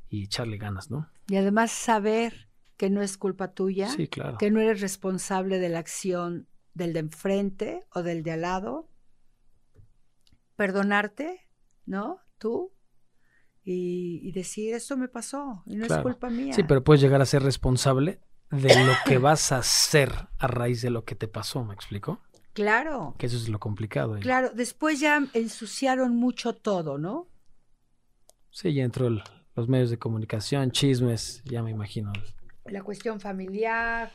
y 0.09 0.23
echarle 0.23 0.57
ganas, 0.57 0.89
¿no? 0.89 1.09
Y 1.27 1.35
además 1.35 1.71
saber 1.71 2.47
que 2.77 2.89
no 2.89 3.01
es 3.01 3.17
culpa 3.17 3.51
tuya, 3.51 3.89
sí, 3.89 4.07
claro. 4.07 4.37
que 4.37 4.51
no 4.51 4.61
eres 4.61 4.81
responsable 4.81 5.59
de 5.59 5.69
la 5.69 5.79
acción 5.79 6.47
del 6.73 6.93
de 6.93 6.99
enfrente 6.99 7.85
o 7.93 8.03
del 8.03 8.23
de 8.23 8.33
al 8.33 8.41
lado. 8.41 8.87
Perdonarte, 10.55 11.47
¿no? 11.85 12.19
Tú 12.37 12.71
y, 13.70 14.32
decir, 14.32 14.74
esto 14.74 14.95
me 14.95 15.09
pasó 15.09 15.61
y 15.65 15.76
no 15.76 15.86
es 15.86 15.97
culpa 15.97 16.30
mía. 16.30 16.53
Sí, 16.53 16.63
pero 16.63 16.86
puedes 16.86 17.01
llegar 17.01 17.22
a 17.22 17.26
ser 17.26 17.43
responsable 17.43 18.22
de 18.49 18.86
lo 18.86 18.93
que 19.05 19.18
vas 19.18 19.51
a 19.51 19.57
hacer 19.57 20.30
a 20.39 20.47
raíz 20.47 20.82
de 20.82 20.89
lo 20.89 21.03
que 21.03 21.15
te 21.15 21.28
pasó, 21.28 21.65
¿me 21.65 21.74
explico? 21.74 22.22
Claro. 22.53 23.15
Que 23.18 23.26
eso 23.26 23.36
es 23.36 23.49
lo 23.49 23.59
complicado. 23.59 24.18
Claro, 24.22 24.51
después 24.53 25.01
ya 25.01 25.22
ensuciaron 25.34 26.15
mucho 26.15 26.55
todo, 26.55 26.97
¿no? 26.97 27.28
Sí, 28.51 28.74
ya 28.74 28.86
entró 28.86 29.09
los 29.09 29.68
medios 29.68 29.89
de 29.89 29.99
comunicación, 29.99 30.72
chismes, 30.72 31.41
ya 31.43 31.61
me 31.61 31.72
imagino. 31.72 32.13
La 32.63 32.84
cuestión 32.84 33.20
familiar, 33.20 34.13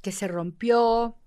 que 0.00 0.10
se 0.10 0.26
rompió, 0.26 1.18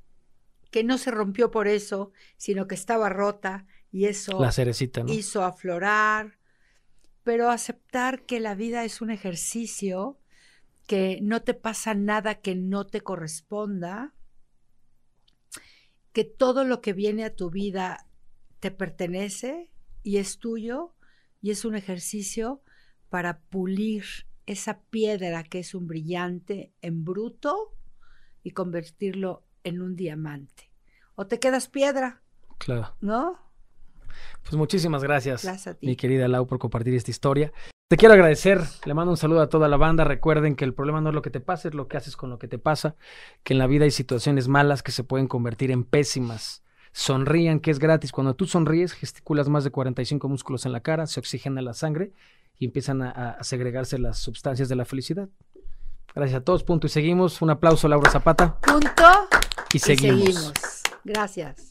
que 0.71 0.83
no 0.83 0.97
se 0.97 1.11
rompió 1.11 1.51
por 1.51 1.67
eso, 1.67 2.13
sino 2.35 2.65
que 2.65 2.73
estaba 2.73 3.09
rota 3.09 3.67
y 3.91 4.05
eso 4.05 4.41
La 4.41 4.51
cerecita, 4.51 5.03
¿no? 5.03 5.13
hizo 5.13 5.43
aflorar 5.43 6.38
pero 7.23 7.49
aceptar 7.49 8.25
que 8.25 8.39
la 8.39 8.55
vida 8.55 8.83
es 8.83 9.01
un 9.01 9.11
ejercicio, 9.11 10.19
que 10.87 11.19
no 11.21 11.43
te 11.43 11.53
pasa 11.53 11.93
nada 11.93 12.35
que 12.35 12.55
no 12.55 12.87
te 12.87 13.01
corresponda, 13.01 14.13
que 16.13 16.23
todo 16.23 16.63
lo 16.63 16.81
que 16.81 16.93
viene 16.93 17.23
a 17.23 17.35
tu 17.35 17.49
vida 17.49 18.07
te 18.59 18.71
pertenece 18.71 19.71
y 20.03 20.17
es 20.17 20.39
tuyo 20.39 20.95
y 21.41 21.51
es 21.51 21.65
un 21.65 21.75
ejercicio 21.75 22.61
para 23.09 23.39
pulir 23.39 24.05
esa 24.45 24.81
piedra 24.81 25.43
que 25.43 25.59
es 25.59 25.75
un 25.75 25.87
brillante 25.87 26.73
en 26.81 27.05
bruto 27.05 27.75
y 28.43 28.51
convertirlo 28.51 29.43
en 29.63 29.81
un 29.81 29.95
diamante. 29.95 30.71
O 31.15 31.27
te 31.27 31.39
quedas 31.39 31.67
piedra. 31.67 32.21
Claro. 32.57 32.95
¿No? 33.01 33.48
Pues 34.43 34.55
muchísimas 34.55 35.03
gracias, 35.03 35.43
gracias 35.43 35.77
mi 35.81 35.95
querida 35.95 36.27
Lau, 36.27 36.47
por 36.47 36.59
compartir 36.59 36.93
esta 36.95 37.11
historia. 37.11 37.51
Te 37.89 37.97
quiero 37.97 38.13
agradecer, 38.13 38.61
le 38.85 38.93
mando 38.93 39.09
un 39.09 39.17
saludo 39.17 39.41
a 39.41 39.49
toda 39.49 39.67
la 39.67 39.75
banda. 39.75 40.03
Recuerden 40.03 40.55
que 40.55 40.63
el 40.63 40.75
problema 40.75 41.01
no 41.01 41.09
es 41.09 41.15
lo 41.15 41.23
que 41.23 41.31
te 41.31 41.39
pasa, 41.39 41.69
es 41.69 41.73
lo 41.73 41.87
que 41.87 41.97
haces 41.97 42.15
con 42.15 42.29
lo 42.29 42.37
que 42.37 42.47
te 42.47 42.59
pasa. 42.59 42.95
Que 43.43 43.53
en 43.53 43.57
la 43.57 43.65
vida 43.65 43.85
hay 43.85 43.89
situaciones 43.91 44.47
malas 44.47 44.83
que 44.83 44.91
se 44.91 45.03
pueden 45.03 45.27
convertir 45.27 45.71
en 45.71 45.83
pésimas. 45.83 46.61
Sonrían, 46.91 47.59
que 47.59 47.71
es 47.71 47.79
gratis. 47.79 48.11
Cuando 48.11 48.35
tú 48.35 48.45
sonríes, 48.45 48.93
gesticulas 48.93 49.49
más 49.49 49.63
de 49.63 49.71
45 49.71 50.29
músculos 50.29 50.67
en 50.67 50.71
la 50.71 50.81
cara, 50.81 51.07
se 51.07 51.19
oxigena 51.19 51.63
la 51.63 51.73
sangre 51.73 52.13
y 52.59 52.65
empiezan 52.65 53.01
a, 53.01 53.37
segregarse 53.41 53.97
las 53.97 54.19
sustancias 54.19 54.69
de 54.69 54.75
la 54.75 54.85
felicidad. 54.85 55.27
Gracias 56.13 56.41
a 56.41 56.43
todos, 56.43 56.63
punto 56.63 56.85
y 56.85 56.91
seguimos. 56.91 57.41
Un 57.41 57.49
aplauso, 57.49 57.87
Laura 57.87 58.11
Zapata. 58.11 58.59
Punto 58.59 59.03
Y 59.73 59.79
seguimos. 59.79 60.19
y 60.19 60.25
seguimos. 60.25 60.53
Gracias. 61.03 61.68